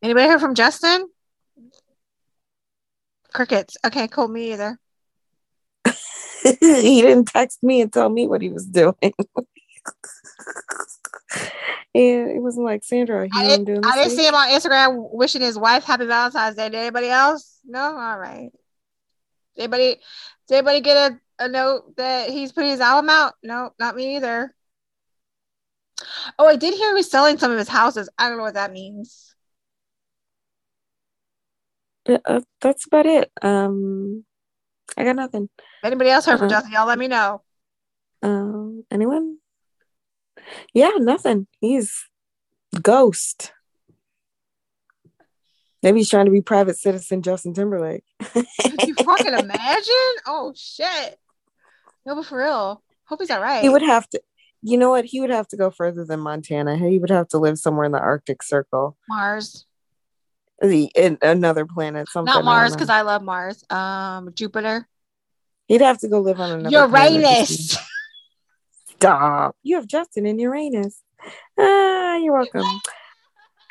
Anybody 0.03 0.27
hear 0.27 0.39
from 0.41 0.55
Justin? 0.55 1.09
Crickets. 3.33 3.77
Okay, 3.87 4.09
cool. 4.09 4.27
Me 4.29 4.53
either. 4.53 4.79
he 6.43 7.01
didn't 7.03 7.27
text 7.27 7.63
me 7.63 7.81
and 7.81 7.93
tell 7.93 8.09
me 8.09 8.27
what 8.27 8.43
he 8.43 8.49
was 8.49 8.67
doing. 8.67 8.95
and 9.03 9.15
it 11.95 12.43
wasn't 12.43 12.67
like 12.67 12.83
Sandra. 12.83 13.23
I 13.23 13.27
know 13.27 13.29
what 13.29 13.43
I'm 13.43 13.49
didn't, 13.49 13.65
doing 13.67 13.81
I 13.85 13.97
didn't 13.97 14.17
see 14.17 14.27
him 14.27 14.35
on 14.35 14.49
Instagram 14.49 15.09
wishing 15.13 15.41
his 15.41 15.57
wife 15.57 15.85
happy 15.85 16.07
Valentine's 16.07 16.57
Day. 16.57 16.69
Did 16.69 16.79
anybody 16.79 17.09
else? 17.09 17.61
No? 17.65 17.81
All 17.81 18.19
right. 18.19 18.51
Did 19.55 19.63
anybody, 19.63 20.01
did 20.49 20.57
anybody 20.57 20.81
get 20.81 21.13
a, 21.13 21.45
a 21.45 21.49
note 21.49 21.97
that 21.97 22.29
he's 22.29 22.51
putting 22.51 22.71
his 22.71 22.81
album 22.81 23.09
out? 23.09 23.35
No, 23.45 23.73
not 23.79 23.95
me 23.95 24.17
either. 24.17 24.53
Oh, 26.39 26.47
I 26.47 26.57
did 26.57 26.74
hear 26.74 26.89
he 26.89 26.95
was 26.95 27.11
selling 27.11 27.39
some 27.39 27.51
of 27.53 27.59
his 27.59 27.69
houses. 27.69 28.09
I 28.19 28.29
don't 28.29 28.39
know 28.39 28.45
what 28.45 28.55
that 28.55 28.73
means. 28.73 29.35
Yeah, 32.09 32.19
uh, 32.24 32.41
that's 32.61 32.87
about 32.87 33.07
it. 33.07 33.31
Um, 33.43 34.24
I 34.97 35.05
got 35.05 35.16
nothing. 35.16 35.49
Anybody 35.85 36.11
else 36.11 36.27
heard 36.27 36.39
from 36.39 36.47
Uh-huh. 36.49 36.57
Justin, 36.57 36.73
y'all 36.73 36.87
let 36.87 36.99
me 36.99 37.09
know. 37.09 37.43
Um, 38.23 38.85
anyone? 38.91 39.39
Yeah, 40.74 40.91
nothing. 40.99 41.47
He's 41.61 42.09
ghost. 42.81 43.53
Maybe 45.83 45.99
he's 45.99 46.11
trying 46.11 46.27
to 46.27 46.31
be 46.31 46.41
private 46.41 46.77
citizen 46.79 47.23
Justin 47.23 47.55
Timberlake. 47.55 48.05
Could 48.33 48.83
you 48.87 48.95
fucking 48.95 49.27
imagine? 49.35 50.15
Oh 50.27 50.53
shit. 50.57 51.19
No, 52.07 52.15
but 52.15 52.27
for 52.27 52.39
real. 52.39 52.83
Hope 53.05 53.20
he's 53.20 53.31
all 53.31 53.41
right. 53.41 53.62
He 53.62 53.69
would 53.69 53.83
have 53.83 54.09
to. 54.11 54.23
You 54.63 54.79
know 54.79 54.91
what? 54.91 55.05
He 55.05 55.21
would 55.21 55.31
have 55.31 55.49
to 55.49 55.57
go 55.57 55.71
further 55.71 56.05
than 56.05 56.21
Montana. 56.21 56.77
He 56.77 56.99
would 56.99 57.11
have 57.11 57.29
to 57.29 57.39
live 57.39 57.59
somewhere 57.59 57.85
in 57.85 57.93
the 57.93 57.99
Arctic 57.99 58.43
Circle, 58.43 58.97
Mars. 59.09 59.67
the 60.61 60.91
in 60.95 61.19
another 61.21 61.67
planet. 61.67 62.09
Something. 62.09 62.33
Not 62.33 62.45
Mars, 62.45 62.73
because. 62.73 62.89
I 62.89 63.01
love 63.03 63.23
Mars. 63.23 63.65
Um, 63.71 64.33
Jupiter. 64.35 64.87
he'd 65.67 65.81
have 65.81 65.99
to 65.99 66.09
go 66.09 66.21
live 66.21 66.39
on 66.41 66.61
another. 66.61 66.71
Uranus. 66.71 67.77
Stop. 68.91 69.57
You 69.65 69.77
have 69.77 69.87
Justin 69.89 70.27
in 70.27 70.39
Uranus. 70.39 71.03
Ah, 71.59 72.17
you're 72.17 72.35
welcome. 72.35 72.67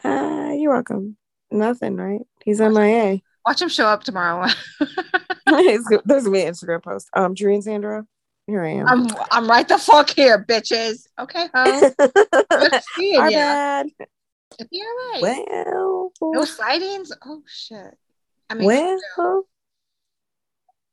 Ah, 0.04 0.52
you're 0.54 0.74
welcome. 0.74 1.16
Nothing, 1.52 1.96
right? 1.96 2.22
He's 2.44 2.60
MIA. 2.60 3.20
Watch 3.46 3.62
him 3.62 3.70
show 3.70 3.86
up 3.86 4.04
tomorrow. 4.04 4.48
There's 5.46 5.86
gonna 5.86 6.32
be 6.32 6.42
an 6.42 6.54
Instagram 6.54 6.82
post. 6.82 7.08
Um, 7.16 7.36
Drew 7.36 7.54
and 7.54 7.64
Sandra. 7.64 8.08
Here 8.48 8.64
I 8.64 8.72
am. 8.72 8.88
I'm 8.88 9.08
I'm 9.32 9.48
right 9.50 9.68
the 9.68 9.78
fuck 9.78 10.10
here, 10.10 10.44
bitches. 10.48 11.08
Okay, 11.20 11.48
ho. 11.54 11.92
Good 12.50 12.82
seeing 12.96 13.20
Our 13.20 13.30
ya. 13.32 13.38
bad. 13.38 13.88
Be 14.70 14.82
all 14.82 15.22
right. 15.22 15.22
Well, 15.22 16.12
No 16.22 16.46
sightings. 16.46 17.12
Oh 17.26 17.42
shit. 17.48 17.98
I 18.50 18.56
mean, 18.56 18.68
well. 18.68 19.46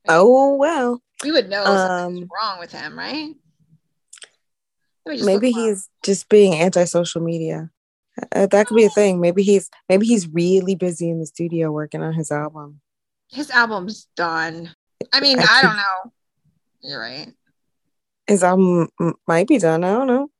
Oh 0.09 0.55
well. 0.55 1.03
we 1.25 1.33
would 1.33 1.49
know 1.49 1.65
something's 1.65 2.23
Um, 2.23 2.29
wrong 2.35 2.59
with 2.61 2.73
him, 2.73 2.97
right? 2.99 3.35
Let 5.05 5.13
me 5.13 5.17
just 5.17 5.27
maybe 5.27 5.51
he's 5.51 5.89
just 6.05 6.29
being 6.29 6.55
anti-social 6.55 7.21
media. 7.23 7.71
Uh, 8.35 8.47
that 8.47 8.67
could 8.67 8.77
be 8.77 8.85
a 8.85 8.91
thing. 8.91 9.21
Maybe 9.21 9.43
he's 9.43 9.71
maybe 9.89 10.07
he's 10.07 10.29
really 10.29 10.75
busy 10.75 11.11
in 11.11 11.19
the 11.19 11.27
studio 11.27 11.71
working 11.73 12.03
on 12.03 12.13
his 12.15 12.31
album. 12.31 12.81
his 13.31 13.51
album's 13.51 14.07
done. 14.17 14.71
I 15.13 15.21
mean, 15.21 15.39
I 15.41 15.47
I, 15.49 15.63
don't 15.63 15.77
know. 15.77 16.13
You're 16.83 17.01
right. 17.01 17.33
His 18.27 18.43
album 18.45 18.89
might 19.27 19.49
be 19.49 19.59
done. 19.59 19.85
I 19.85 19.93
don't 19.93 20.07
know. 20.07 20.31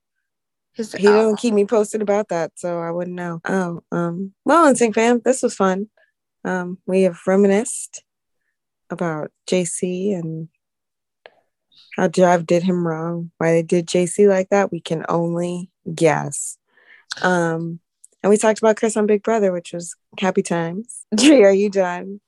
His 0.75 0.93
He 0.93 1.07
album. 1.07 1.23
don't 1.23 1.39
keep 1.39 1.55
me 1.55 1.65
posted 1.65 2.03
about 2.03 2.29
that, 2.29 2.53
so 2.57 2.79
I 2.81 2.91
wouldn't 2.91 3.17
know. 3.17 3.41
Oh, 3.45 3.83
um, 3.91 4.35
well, 4.45 4.73
NSYNC 4.73 4.95
fam, 4.95 5.21
this 5.25 5.43
was 5.43 5.55
fun. 5.55 5.89
Um, 6.45 6.79
we 6.87 7.03
have 7.03 7.19
reminisced 7.27 8.05
about 8.91 9.33
JC 9.49 10.15
and 10.15 10.49
how 11.97 12.09
Jive 12.09 12.47
did 12.47 12.63
him 12.63 12.87
wrong. 12.87 13.33
Why 13.39 13.53
they 13.53 13.63
did 13.63 13.87
JC 13.89 14.29
like 14.29 14.51
that, 14.51 14.71
we 14.71 14.81
can 14.81 15.05
only 15.09 15.71
guess. 15.93 16.59
Um, 17.23 17.81
and 18.23 18.31
we 18.31 18.37
talked 18.37 18.59
about 18.61 18.77
Chris 18.77 18.97
on 18.97 19.07
Big 19.07 19.23
Brother, 19.23 19.51
which 19.53 19.73
was 19.73 19.97
happy 20.21 20.43
times. 20.43 21.05
Tree, 21.19 21.43
are 21.45 21.53
you 21.53 21.71
done? 21.71 22.21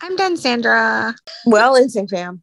I'm 0.00 0.16
done, 0.16 0.36
Sandra. 0.36 1.14
Well, 1.44 1.74
NSYNC 1.74 2.10
fam, 2.10 2.42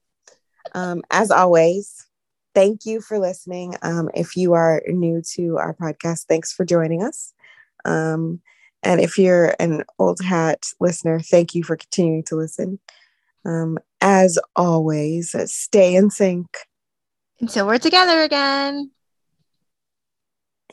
Um, 0.73 1.01
as 1.11 1.31
always, 1.31 2.07
thank 2.55 2.85
you 2.85 3.01
for 3.01 3.19
listening. 3.19 3.75
Um, 3.81 4.09
if 4.13 4.35
you 4.35 4.53
are 4.53 4.81
new 4.87 5.21
to 5.33 5.57
our 5.57 5.73
podcast, 5.73 6.25
thanks 6.25 6.53
for 6.53 6.65
joining 6.65 7.03
us. 7.03 7.33
Um, 7.85 8.41
and 8.81 8.99
if 8.99 9.17
you're 9.17 9.55
an 9.59 9.83
old 9.99 10.21
hat 10.21 10.65
listener, 10.79 11.19
thank 11.19 11.55
you 11.55 11.63
for 11.63 11.75
continuing 11.75 12.23
to 12.23 12.35
listen. 12.35 12.79
Um, 13.45 13.77
as 14.01 14.37
always, 14.55 15.35
stay 15.51 15.95
in 15.95 16.09
sync. 16.09 16.47
Until 17.39 17.67
we're 17.67 17.77
together 17.77 18.21
again. 18.21 18.91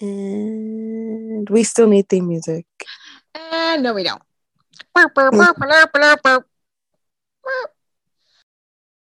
And 0.01 1.49
we 1.51 1.63
still 1.65 1.89
need 1.89 2.09
theme 2.09 2.29
music. 2.29 2.67
And 3.35 3.83
no, 3.83 3.95
we 3.95 4.05
don't. 4.05 4.23